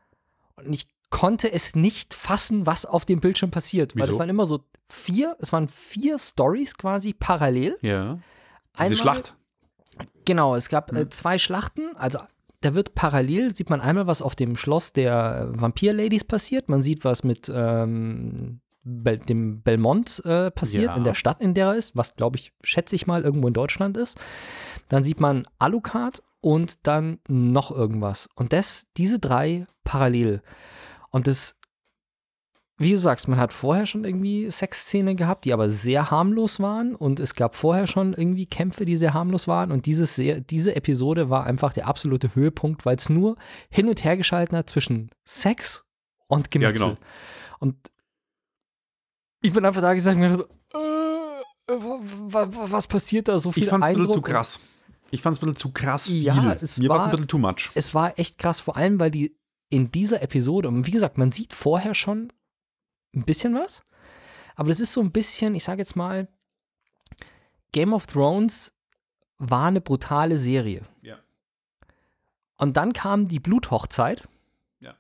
und 0.57 0.73
ich 0.73 0.87
konnte 1.11 1.53
es 1.53 1.75
nicht 1.75 2.15
fassen, 2.15 2.67
was 2.67 2.87
auf 2.87 3.05
dem 3.05 3.21
Bildschirm 3.21 3.51
passiert. 3.51 3.95
Weil 3.97 4.05
Wieso? 4.05 4.13
es 4.13 4.19
waren 4.21 4.29
immer 4.29 4.47
so 4.47 4.65
vier, 4.89 5.37
es 5.41 5.53
waren 5.53 5.67
vier 5.69 6.19
Stories 6.19 6.77
quasi 6.77 7.13
parallel. 7.13 7.77
Ja. 7.83 8.15
Diese 8.75 8.83
Einmal- 8.85 8.97
Schlacht. 8.99 9.35
Genau, 10.25 10.55
es 10.55 10.69
gab 10.69 10.93
äh, 10.93 11.09
zwei 11.11 11.37
Schlachten. 11.39 11.97
Also 11.97 12.21
da 12.61 12.75
wird 12.75 12.95
parallel, 12.95 13.55
sieht 13.57 13.71
man 13.71 13.81
einmal, 13.81 14.07
was 14.07 14.23
auf 14.23 14.35
dem 14.37 14.57
Schloss 14.57 14.93
der 14.93 15.49
Vampir-Ladies 15.53 16.25
passiert. 16.25 16.69
Man 16.69 16.83
sieht, 16.83 17.05
was 17.05 17.25
mit 17.25 17.51
ähm, 17.53 18.61
Bel 18.85 19.19
dem 19.19 19.63
Belmont 19.63 20.23
äh, 20.25 20.51
passiert, 20.51 20.85
Ja. 20.93 20.97
in 20.97 21.05
der 21.05 21.15
Stadt, 21.15 21.41
in 21.41 21.55
der 21.55 21.67
er 21.69 21.75
ist, 21.75 21.97
was, 21.97 22.15
glaube 22.17 22.39
ich, 22.39 22.53
schätze 22.63 22.95
ich 22.97 23.07
mal, 23.07 23.23
irgendwo 23.23 23.49
in 23.49 23.55
Deutschland 23.55 23.97
ist. 23.97 24.19
Dann 24.89 25.03
sieht 25.05 25.21
man 25.21 25.47
Alucard 25.59 26.23
und 26.41 26.87
dann 26.87 27.19
noch 27.29 27.71
irgendwas. 27.71 28.29
Und 28.35 28.53
das, 28.53 28.87
diese 28.97 29.19
drei 29.19 29.67
parallel. 29.85 30.43
Und 31.11 31.27
das, 31.27 31.57
wie 32.79 32.93
du 32.93 32.99
sagst, 32.99 33.29
man 33.29 33.39
hat 33.39 33.53
vorher 33.53 33.85
schon 33.85 34.05
irgendwie 34.05 34.51
Sexszenen 34.51 35.17
gehabt, 35.17 35.45
die 35.45 35.53
aber 35.53 35.69
sehr 35.69 36.11
harmlos 36.11 36.61
waren. 36.61 36.95
Und 36.95 37.21
es 37.21 37.35
gab 37.35 37.55
vorher 37.55 37.87
schon 37.87 38.15
irgendwie 38.15 38.47
Kämpfe, 38.47 38.85
die 38.87 38.97
sehr 38.97 39.13
harmlos 39.13 39.49
waren. 39.49 39.71
Und 39.71 39.85
dieses 39.85 40.15
sehr, 40.17 40.41
diese 40.41 40.75
Episode 40.77 41.29
war 41.29 41.45
einfach 41.45 41.75
der 41.75 41.89
absolute 41.89 42.35
Höhepunkt, 42.35 42.87
weil 42.87 42.97
es 42.97 43.11
nur 43.11 43.37
hin 43.69 43.87
und 43.89 44.03
her 44.05 44.17
geschalten 44.17 44.57
hat 44.57 44.71
zwischen 44.71 45.11
Sex 45.27 45.85
und 46.27 46.51
Gemetzel. 46.51 46.87
genau. 46.95 46.99
Und 47.59 47.77
ich 49.43 49.53
bin 49.53 49.65
einfach 49.65 49.83
da 49.83 49.93
gesagt, 49.95 50.19
mir 50.19 50.37
so, 50.37 50.45
äh, 50.45 50.77
wa- 51.69 52.01
wa- 52.51 52.67
was 52.71 52.87
passiert 52.87 53.29
da? 53.29 53.39
So 53.39 53.53
viel 53.53 53.65
Ich 53.65 53.69
fand 53.71 53.85
es 53.85 53.91
ein 53.91 53.95
bisschen 53.97 54.07
Eindruck. 54.07 54.15
zu 54.27 54.33
krass. 54.33 54.61
Ich 55.11 55.23
fand 55.23 55.37
es 55.37 55.43
ein 55.43 55.47
bisschen 55.47 55.57
zu 55.57 55.73
krass 55.73 56.09
Ja, 56.09 56.35
viel. 56.35 56.59
es 56.63 56.79
Mir 56.79 56.89
war 56.89 56.97
es 56.97 57.01
war- 57.01 57.07
ein 57.09 57.11
bisschen 57.13 57.29
too 57.29 57.39
much. 57.39 57.71
es 57.75 57.95
war 57.95 58.19
echt 58.19 58.39
krass, 58.39 58.61
vor 58.61 58.77
allem, 58.77 59.01
weil 59.01 59.11
die 59.11 59.37
in 59.69 59.91
dieser 59.93 60.23
Episode, 60.23 60.69
und 60.69 60.87
wie 60.87 60.91
gesagt, 60.91 61.19
man 61.19 61.31
sieht 61.33 61.53
vorher 61.53 61.95
schon 61.95 62.33
ein 63.15 63.25
bisschen 63.25 63.55
was, 63.55 63.83
aber 64.57 64.69
das 64.69 64.81
ist 64.81 64.93
so 64.93 65.01
ein 65.01 65.13
bisschen, 65.13 65.55
ich 65.55 65.65
sage 65.65 65.79
jetzt 65.81 65.97
mal, 65.97 66.29
Game 67.73 67.93
of 67.93 68.07
Thrones 68.07 68.73
war 69.39 69.69
eine 69.69 69.81
brutale 69.81 70.37
Serie. 70.39 70.83
Ja. 71.03 71.19
Und 72.57 72.77
dann 72.77 72.93
kam 72.93 73.27
die 73.29 73.41
Bluthochzeit. 73.41 74.29
Ja. 74.81 74.95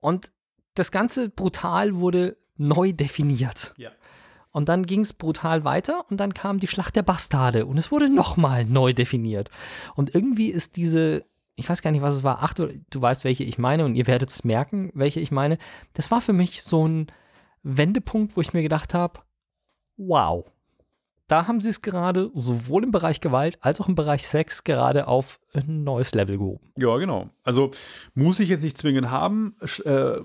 Und 0.00 0.32
das 0.74 0.90
ganze 0.90 1.28
brutal 1.28 1.94
wurde 1.96 2.36
neu 2.56 2.92
definiert. 2.92 3.74
Ja. 3.76 3.90
Und 4.52 4.68
dann 4.68 4.84
ging 4.84 5.00
es 5.00 5.14
brutal 5.14 5.64
weiter 5.64 6.04
und 6.10 6.20
dann 6.20 6.34
kam 6.34 6.60
die 6.60 6.68
Schlacht 6.68 6.94
der 6.94 7.02
Bastarde 7.02 7.66
und 7.66 7.78
es 7.78 7.90
wurde 7.90 8.12
nochmal 8.14 8.64
neu 8.66 8.92
definiert. 8.92 9.50
Und 9.94 10.14
irgendwie 10.14 10.48
ist 10.48 10.76
diese, 10.76 11.24
ich 11.56 11.68
weiß 11.68 11.82
gar 11.82 11.90
nicht, 11.90 12.02
was 12.02 12.14
es 12.14 12.22
war, 12.22 12.38
ach, 12.42 12.54
du, 12.54 12.68
du 12.90 13.00
weißt, 13.00 13.24
welche 13.24 13.44
ich 13.44 13.58
meine 13.58 13.84
und 13.84 13.94
ihr 13.94 14.06
werdet 14.06 14.28
es 14.28 14.44
merken, 14.44 14.90
welche 14.94 15.20
ich 15.20 15.30
meine. 15.30 15.58
Das 15.94 16.10
war 16.10 16.20
für 16.20 16.34
mich 16.34 16.62
so 16.62 16.86
ein 16.86 17.06
Wendepunkt, 17.62 18.36
wo 18.36 18.40
ich 18.42 18.52
mir 18.52 18.62
gedacht 18.62 18.92
habe, 18.92 19.20
wow. 19.96 20.44
Da 21.32 21.48
haben 21.48 21.62
sie 21.62 21.70
es 21.70 21.80
gerade 21.80 22.30
sowohl 22.34 22.84
im 22.84 22.90
Bereich 22.90 23.22
Gewalt 23.22 23.56
als 23.62 23.80
auch 23.80 23.88
im 23.88 23.94
Bereich 23.94 24.28
Sex 24.28 24.64
gerade 24.64 25.08
auf 25.08 25.40
ein 25.54 25.82
neues 25.82 26.12
Level 26.12 26.36
gehoben. 26.36 26.70
Ja, 26.76 26.94
genau. 26.98 27.30
Also 27.42 27.70
muss 28.12 28.38
ich 28.38 28.50
jetzt 28.50 28.62
nicht 28.62 28.76
zwingend 28.76 29.10
haben, 29.10 29.56
äh, 29.86 30.16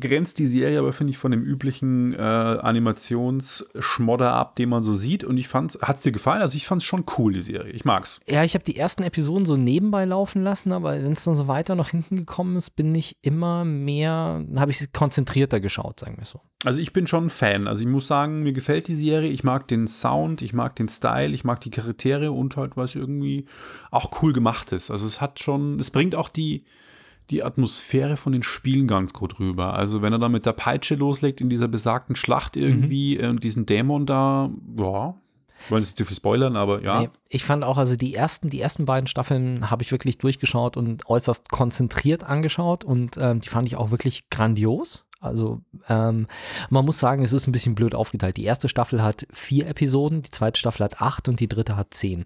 grenzt 0.00 0.40
die 0.40 0.46
Serie 0.46 0.80
aber, 0.80 0.92
finde 0.92 1.12
ich, 1.12 1.18
von 1.18 1.30
dem 1.30 1.44
üblichen 1.44 2.14
äh, 2.14 2.18
Animationsschmodder 2.18 4.32
ab, 4.32 4.56
den 4.56 4.68
man 4.68 4.82
so 4.82 4.92
sieht. 4.92 5.22
Und 5.22 5.36
ich 5.36 5.46
fand's, 5.46 5.78
hat's 5.82 6.02
dir 6.02 6.10
gefallen? 6.10 6.42
Also 6.42 6.56
ich 6.56 6.66
fand's 6.66 6.84
schon 6.84 7.04
cool, 7.16 7.34
die 7.34 7.42
Serie. 7.42 7.70
Ich 7.70 7.84
mag's. 7.84 8.18
Ja, 8.26 8.42
ich 8.42 8.54
habe 8.54 8.64
die 8.64 8.76
ersten 8.76 9.04
Episoden 9.04 9.46
so 9.46 9.56
nebenbei 9.56 10.04
laufen 10.04 10.42
lassen, 10.42 10.72
aber 10.72 11.00
wenn 11.00 11.12
es 11.12 11.22
dann 11.22 11.36
so 11.36 11.46
weiter 11.46 11.76
nach 11.76 11.90
hinten 11.90 12.16
gekommen 12.16 12.56
ist, 12.56 12.70
bin 12.70 12.92
ich 12.92 13.18
immer 13.22 13.64
mehr, 13.64 14.44
habe 14.56 14.72
ich 14.72 14.92
konzentrierter 14.92 15.60
geschaut, 15.60 16.00
sagen 16.00 16.16
wir 16.18 16.26
so. 16.26 16.40
Also 16.66 16.80
ich 16.80 16.92
bin 16.92 17.06
schon 17.06 17.26
ein 17.26 17.30
Fan. 17.30 17.68
Also 17.68 17.84
ich 17.84 17.88
muss 17.88 18.08
sagen, 18.08 18.42
mir 18.42 18.52
gefällt 18.52 18.88
die 18.88 18.96
Serie. 18.96 19.30
Ich 19.30 19.44
mag 19.44 19.68
den 19.68 19.86
Sound, 19.86 20.42
ich 20.42 20.52
mag 20.52 20.74
den 20.74 20.88
Style, 20.88 21.32
ich 21.32 21.44
mag 21.44 21.60
die 21.60 21.70
Charaktere 21.70 22.32
und 22.32 22.56
halt, 22.56 22.76
was 22.76 22.96
irgendwie 22.96 23.46
auch 23.92 24.10
cool 24.20 24.32
gemacht 24.32 24.72
ist. 24.72 24.90
Also 24.90 25.06
es 25.06 25.20
hat 25.20 25.38
schon, 25.38 25.78
es 25.78 25.92
bringt 25.92 26.16
auch 26.16 26.28
die, 26.28 26.64
die 27.30 27.44
Atmosphäre 27.44 28.16
von 28.16 28.32
den 28.32 28.42
Spielen 28.42 28.88
ganz 28.88 29.12
gut 29.12 29.38
rüber. 29.38 29.74
Also 29.74 30.02
wenn 30.02 30.12
er 30.12 30.18
da 30.18 30.28
mit 30.28 30.44
der 30.44 30.54
Peitsche 30.54 30.96
loslegt 30.96 31.40
in 31.40 31.48
dieser 31.48 31.68
besagten 31.68 32.16
Schlacht 32.16 32.56
irgendwie, 32.56 33.16
äh, 33.16 33.32
diesen 33.36 33.64
Dämon 33.64 34.04
da, 34.04 34.50
ja, 34.76 35.14
wollen 35.68 35.82
Sie 35.82 35.94
zu 35.94 36.04
viel 36.04 36.16
spoilern, 36.16 36.56
aber 36.56 36.82
ja. 36.82 37.00
Nee, 37.00 37.10
ich 37.28 37.44
fand 37.44 37.62
auch, 37.62 37.78
also 37.78 37.94
die 37.94 38.14
ersten, 38.14 38.50
die 38.50 38.60
ersten 38.60 38.86
beiden 38.86 39.06
Staffeln 39.06 39.70
habe 39.70 39.84
ich 39.84 39.92
wirklich 39.92 40.18
durchgeschaut 40.18 40.76
und 40.76 41.08
äußerst 41.08 41.48
konzentriert 41.48 42.24
angeschaut 42.24 42.84
und 42.84 43.16
ähm, 43.18 43.40
die 43.40 43.48
fand 43.48 43.66
ich 43.66 43.76
auch 43.76 43.92
wirklich 43.92 44.28
grandios. 44.30 45.05
Also 45.26 45.60
ähm, 45.88 46.26
man 46.70 46.84
muss 46.84 46.98
sagen, 46.98 47.22
es 47.22 47.32
ist 47.32 47.46
ein 47.46 47.52
bisschen 47.52 47.74
blöd 47.74 47.94
aufgeteilt. 47.94 48.36
Die 48.36 48.44
erste 48.44 48.68
Staffel 48.68 49.02
hat 49.02 49.26
vier 49.32 49.66
Episoden, 49.68 50.22
die 50.22 50.30
zweite 50.30 50.58
Staffel 50.58 50.84
hat 50.84 51.00
acht 51.00 51.28
und 51.28 51.40
die 51.40 51.48
dritte 51.48 51.76
hat 51.76 51.92
zehn. 51.92 52.24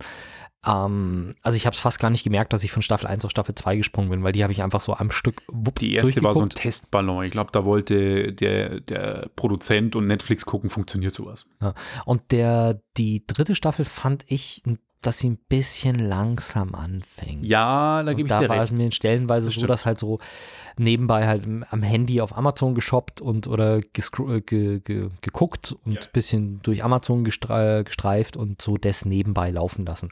Ähm, 0.67 1.35
also 1.43 1.57
ich 1.57 1.67
habe 1.67 1.75
es 1.75 1.81
fast 1.81 2.01
gar 2.01 2.11
nicht 2.11 2.25
gemerkt, 2.25 2.53
dass 2.53 2.65
ich 2.65 2.71
von 2.73 2.83
Staffel 2.83 3.07
1 3.07 3.25
auf 3.25 3.31
Staffel 3.31 3.55
2 3.55 3.77
gesprungen 3.77 4.11
bin, 4.11 4.23
weil 4.23 4.33
die 4.33 4.43
habe 4.43 4.53
ich 4.53 4.63
einfach 4.63 4.81
so 4.81 4.95
am 4.95 5.11
Stück 5.11 5.43
wupp, 5.49 5.79
Die 5.79 5.95
erste 5.95 6.23
war 6.23 6.35
so 6.35 6.43
ein. 6.43 6.51
Testballon. 6.51 7.25
Ich 7.25 7.33
glaube, 7.33 7.51
da 7.53 7.65
wollte 7.65 8.33
der, 8.33 8.81
der 8.81 9.31
Produzent 9.37 9.97
und 9.97 10.07
Netflix 10.07 10.45
gucken, 10.45 10.69
funktioniert 10.69 11.15
sowas. 11.15 11.47
Ja. 11.63 11.75
Und 12.05 12.31
der, 12.31 12.81
die 12.97 13.25
dritte 13.27 13.55
Staffel 13.55 13.85
fand 13.85 14.25
ich, 14.27 14.63
dass 15.03 15.19
sie 15.19 15.31
ein 15.31 15.39
bisschen 15.49 15.99
langsam 15.99 16.75
anfängt. 16.75 17.45
Ja, 17.47 18.03
da 18.03 18.13
gebe 18.13 18.27
ich 18.27 18.29
da 18.31 18.41
dir 18.41 18.49
war 18.49 18.61
recht. 18.61 18.73
es 18.73 18.79
mir 18.79 18.91
stellenweise 18.93 19.47
Das 19.47 19.55
so, 19.55 19.61
stimmt. 19.61 19.71
dass 19.71 19.87
halt 19.87 19.99
so 19.99 20.19
nebenbei 20.77 21.27
halt 21.27 21.45
am 21.71 21.83
Handy 21.83 22.21
auf 22.21 22.37
Amazon 22.37 22.75
geshoppt 22.75 23.21
und 23.21 23.47
oder 23.47 23.79
äh, 23.79 24.41
ge, 24.41 24.81
ge, 24.81 25.09
geguckt 25.21 25.75
und 25.85 25.95
Ja. 25.95 26.01
ein 26.01 26.09
bisschen 26.13 26.61
durch 26.63 26.85
Amazon 26.85 27.25
gestre 27.25 27.83
gestreift 27.85 28.37
und 28.37 28.61
so 28.63 28.77
das 28.77 29.05
nebenbei 29.05 29.51
laufen 29.51 29.85
lassen. 29.87 30.11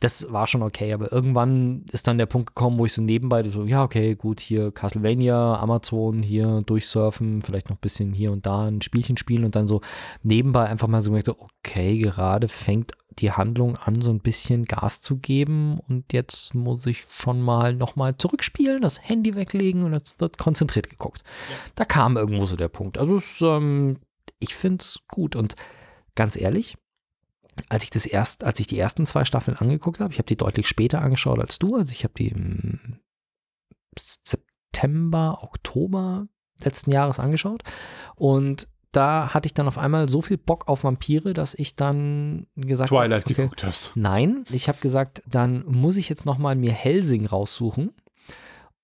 Das 0.00 0.32
war 0.32 0.46
schon 0.46 0.62
okay, 0.62 0.92
aber 0.92 1.12
irgendwann 1.12 1.84
ist 1.92 2.06
dann 2.06 2.18
der 2.18 2.26
Punkt 2.26 2.48
gekommen, 2.54 2.78
wo 2.78 2.86
ich 2.86 2.92
so 2.92 3.02
nebenbei 3.02 3.48
so, 3.48 3.64
ja, 3.64 3.82
okay, 3.84 4.14
gut, 4.14 4.40
hier 4.40 4.72
Castlevania, 4.72 5.56
Amazon, 5.56 6.22
hier 6.22 6.62
durchsurfen, 6.66 7.42
vielleicht 7.42 7.68
noch 7.70 7.76
ein 7.76 7.80
bisschen 7.80 8.12
hier 8.12 8.32
und 8.32 8.46
da 8.46 8.66
ein 8.66 8.82
Spielchen 8.82 9.16
spielen 9.16 9.44
und 9.44 9.56
dann 9.56 9.66
so 9.68 9.80
nebenbei 10.22 10.66
einfach 10.66 10.88
mal 10.88 11.02
so 11.02 11.10
gemerkt, 11.10 11.26
so, 11.26 11.36
okay, 11.38 11.98
gerade 11.98 12.48
fängt 12.48 12.92
die 13.18 13.32
Handlung 13.32 13.76
an, 13.76 14.02
so 14.02 14.10
ein 14.10 14.20
bisschen 14.20 14.64
Gas 14.64 15.00
zu 15.00 15.18
geben. 15.18 15.78
Und 15.78 16.12
jetzt 16.12 16.54
muss 16.54 16.86
ich 16.86 17.06
schon 17.10 17.40
mal 17.40 17.74
nochmal 17.74 18.16
zurückspielen, 18.16 18.82
das 18.82 19.02
Handy 19.02 19.34
weglegen 19.34 19.82
und 19.82 19.92
jetzt 19.92 20.20
wird 20.20 20.38
konzentriert 20.38 20.90
geguckt. 20.90 21.22
Da 21.74 21.84
kam 21.84 22.16
irgendwo 22.16 22.46
so 22.46 22.56
der 22.56 22.68
Punkt. 22.68 22.98
Also 22.98 23.16
es, 23.16 23.40
ähm, 23.40 23.98
ich 24.38 24.54
finde 24.54 24.82
es 24.82 25.00
gut. 25.08 25.36
Und 25.36 25.56
ganz 26.14 26.36
ehrlich, 26.36 26.76
als 27.68 27.84
ich 27.84 27.90
das 27.90 28.06
erst, 28.06 28.44
als 28.44 28.60
ich 28.60 28.66
die 28.66 28.78
ersten 28.78 29.06
zwei 29.06 29.24
Staffeln 29.24 29.56
angeguckt 29.56 30.00
habe, 30.00 30.12
ich 30.12 30.18
habe 30.18 30.26
die 30.26 30.36
deutlich 30.36 30.66
später 30.66 31.02
angeschaut 31.02 31.38
als 31.38 31.58
du, 31.58 31.76
also 31.76 31.92
ich 31.92 32.04
habe 32.04 32.14
die 32.16 32.28
im 32.28 32.98
September, 33.96 35.38
Oktober 35.42 36.28
letzten 36.60 36.90
Jahres 36.90 37.18
angeschaut. 37.18 37.62
Und 38.14 38.68
da 38.92 39.32
hatte 39.32 39.46
ich 39.46 39.54
dann 39.54 39.66
auf 39.66 39.78
einmal 39.78 40.08
so 40.08 40.20
viel 40.20 40.36
Bock 40.36 40.68
auf 40.68 40.84
Vampire, 40.84 41.32
dass 41.32 41.54
ich 41.54 41.76
dann 41.76 42.46
gesagt 42.54 42.90
habe, 42.90 43.00
Twilight 43.00 43.24
okay, 43.24 43.34
geguckt 43.34 43.64
hast. 43.64 43.92
Nein, 43.94 44.44
ich 44.50 44.68
habe 44.68 44.78
gesagt, 44.80 45.22
dann 45.26 45.64
muss 45.66 45.96
ich 45.96 46.08
jetzt 46.08 46.26
nochmal 46.26 46.54
mir 46.56 46.72
Helsing 46.72 47.26
raussuchen 47.26 47.92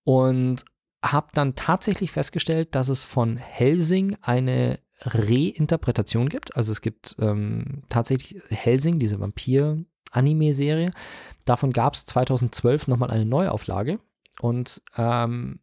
und 0.05 0.65
habe 1.05 1.29
dann 1.35 1.55
tatsächlich 1.55 2.11
festgestellt, 2.11 2.75
dass 2.75 2.89
es 2.89 3.05
von 3.05 3.37
Helsing 3.37 4.17
eine 4.23 4.81
Reinterpretation 5.01 6.29
gibt. 6.29 6.57
Also 6.57 6.73
es 6.73 6.81
gibt 6.81 7.15
ähm, 7.21 7.83
tatsächlich 7.89 8.43
Helsing, 8.49 8.99
diese 8.99 9.21
Vampir-Anime-Serie. 9.21 10.91
Davon 11.45 11.73
gab 11.73 11.95
es 11.95 12.07
2012 12.07 12.89
nochmal 12.89 13.11
eine 13.11 13.27
Neuauflage 13.27 14.01
und 14.41 14.83
ähm, 14.97 15.61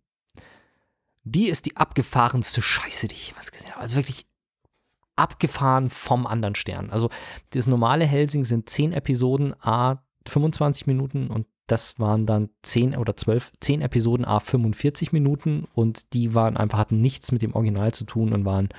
die 1.24 1.48
ist 1.48 1.66
die 1.66 1.76
abgefahrenste 1.76 2.62
Scheiße, 2.62 3.08
die 3.08 3.16
ich 3.16 3.30
jemals 3.30 3.52
gesehen 3.52 3.72
habe. 3.72 3.82
Also 3.82 3.96
wirklich 3.96 4.28
abgefahren 5.16 5.90
vom 5.90 6.28
anderen 6.28 6.56
Stern. 6.56 6.90
Also 6.90 7.10
das 7.52 7.68
normale 7.68 8.06
Helsing 8.06 8.44
sind 8.44 8.70
10 8.70 8.94
Episoden, 8.94 9.54
a 9.62 10.04
25 10.28 10.88
Minuten 10.88 11.28
und 11.28 11.48
das 11.68 12.00
waren 12.00 12.26
dann 12.26 12.50
10 12.62 12.96
oder 12.96 13.16
12, 13.16 13.52
10 13.60 13.82
Episoden, 13.82 14.26
a 14.26 14.40
45 14.40 15.12
Minuten 15.14 15.68
und 15.74 16.14
die 16.14 16.36
waren 16.36 16.58
einfach, 16.58 16.78
hatten 16.78 17.02
nichts 17.02 17.32
mit 17.32 17.42
dem 17.42 17.56
Original 17.56 17.94
zu 17.94 18.06
tun 18.06 18.34
und 18.34 18.46
waren 18.46 18.70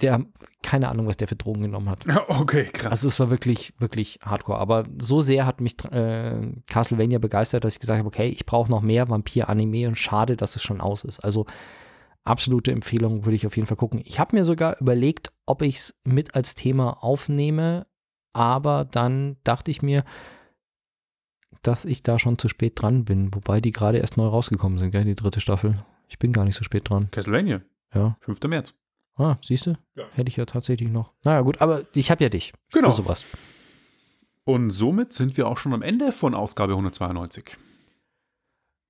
der, 0.00 0.24
keine 0.62 0.88
Ahnung, 0.88 1.06
was 1.06 1.18
der 1.18 1.28
für 1.28 1.36
Drogen 1.36 1.62
genommen 1.62 1.90
hat. 1.90 2.04
Okay, 2.28 2.64
krass. 2.64 2.90
Also 2.90 3.08
es 3.08 3.20
war 3.20 3.30
wirklich, 3.30 3.74
wirklich 3.78 4.18
hardcore. 4.22 4.58
Aber 4.58 4.86
so 4.98 5.20
sehr 5.20 5.46
hat 5.46 5.60
mich 5.60 5.74
äh, 5.92 6.52
Castlevania 6.66 7.18
begeistert, 7.18 7.64
dass 7.64 7.74
ich 7.74 7.80
gesagt 7.80 7.98
habe, 7.98 8.08
okay, 8.08 8.28
ich 8.28 8.46
brauche 8.46 8.70
noch 8.70 8.80
mehr 8.80 9.08
Vampir-Anime 9.08 9.88
und 9.88 9.98
schade, 9.98 10.36
dass 10.36 10.56
es 10.56 10.62
schon 10.62 10.80
aus 10.80 11.04
ist. 11.04 11.20
Also 11.20 11.46
absolute 12.24 12.72
Empfehlung, 12.72 13.24
würde 13.24 13.36
ich 13.36 13.46
auf 13.46 13.56
jeden 13.56 13.66
Fall 13.66 13.76
gucken. 13.76 14.00
Ich 14.04 14.18
habe 14.20 14.36
mir 14.36 14.44
sogar 14.44 14.78
überlegt, 14.80 15.32
ob 15.46 15.62
ich 15.62 15.76
es 15.76 16.00
mit 16.04 16.34
als 16.34 16.54
Thema 16.54 17.02
aufnehme, 17.02 17.86
aber 18.32 18.84
dann 18.84 19.36
dachte 19.44 19.70
ich 19.70 19.82
mir, 19.82 20.04
dass 21.62 21.84
ich 21.84 22.02
da 22.02 22.18
schon 22.18 22.38
zu 22.38 22.48
spät 22.48 22.80
dran 22.80 23.04
bin, 23.04 23.34
wobei 23.34 23.60
die 23.60 23.72
gerade 23.72 23.98
erst 23.98 24.16
neu 24.16 24.26
rausgekommen 24.26 24.78
sind, 24.78 24.92
gell, 24.92 25.04
die 25.04 25.14
dritte 25.14 25.40
Staffel. 25.40 25.82
Ich 26.08 26.18
bin 26.18 26.32
gar 26.32 26.44
nicht 26.44 26.56
so 26.56 26.64
spät 26.64 26.88
dran. 26.88 27.08
Castlevania, 27.10 27.60
Ja. 27.94 28.16
5. 28.20 28.40
März. 28.48 28.74
Ah, 29.16 29.36
siehst 29.42 29.66
du? 29.66 29.76
Ja. 29.96 30.04
Hätte 30.12 30.30
ich 30.30 30.36
ja 30.36 30.46
tatsächlich 30.46 30.88
noch. 30.88 31.12
Naja, 31.24 31.42
gut, 31.42 31.60
aber 31.60 31.84
ich 31.94 32.10
habe 32.10 32.22
ja 32.24 32.30
dich. 32.30 32.54
Genau. 32.72 32.90
Für 32.90 32.96
sowas. 33.02 33.24
Und 34.44 34.70
somit 34.70 35.12
sind 35.12 35.36
wir 35.36 35.46
auch 35.46 35.58
schon 35.58 35.74
am 35.74 35.82
Ende 35.82 36.12
von 36.12 36.34
Ausgabe 36.34 36.72
192. 36.72 37.58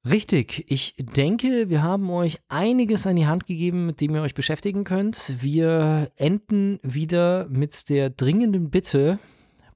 Richtig. 0.08 0.64
Ich 0.68 0.94
denke, 0.98 1.68
wir 1.68 1.82
haben 1.82 2.10
euch 2.10 2.38
einiges 2.48 3.06
an 3.06 3.16
die 3.16 3.26
Hand 3.26 3.46
gegeben, 3.46 3.86
mit 3.86 4.00
dem 4.00 4.14
ihr 4.14 4.22
euch 4.22 4.34
beschäftigen 4.34 4.84
könnt. 4.84 5.34
Wir 5.42 6.10
enden 6.16 6.78
wieder 6.82 7.46
mit 7.48 7.88
der 7.90 8.08
dringenden 8.10 8.70
Bitte, 8.70 9.18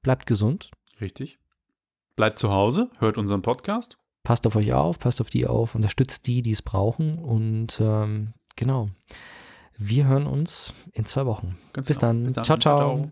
bleibt 0.01 0.25
gesund, 0.25 0.71
Richtig. 1.01 1.39
Bleibt 2.15 2.39
zu 2.39 2.51
Hause, 2.51 2.89
hört 2.99 3.17
unseren 3.17 3.41
Podcast. 3.41 3.97
passt 4.23 4.47
auf 4.47 4.55
euch 4.55 4.73
auf, 4.73 4.99
passt 4.99 5.21
auf 5.21 5.29
die 5.29 5.45
auf, 5.45 5.75
unterstützt 5.75 6.25
die, 6.27 6.41
die 6.41 6.51
es 6.51 6.61
brauchen. 6.61 7.19
Und 7.19 7.79
ähm, 7.81 8.33
genau, 8.55 8.89
wir 9.77 10.07
hören 10.07 10.25
uns 10.25 10.73
in 10.93 11.05
zwei 11.05 11.25
Wochen. 11.25 11.57
Bis 11.73 11.87
genau. 11.87 11.99
dann. 11.99 12.23
Bis 12.23 12.33
dann. 12.33 12.43
Ciao, 12.45 12.57
ciao. 12.57 13.11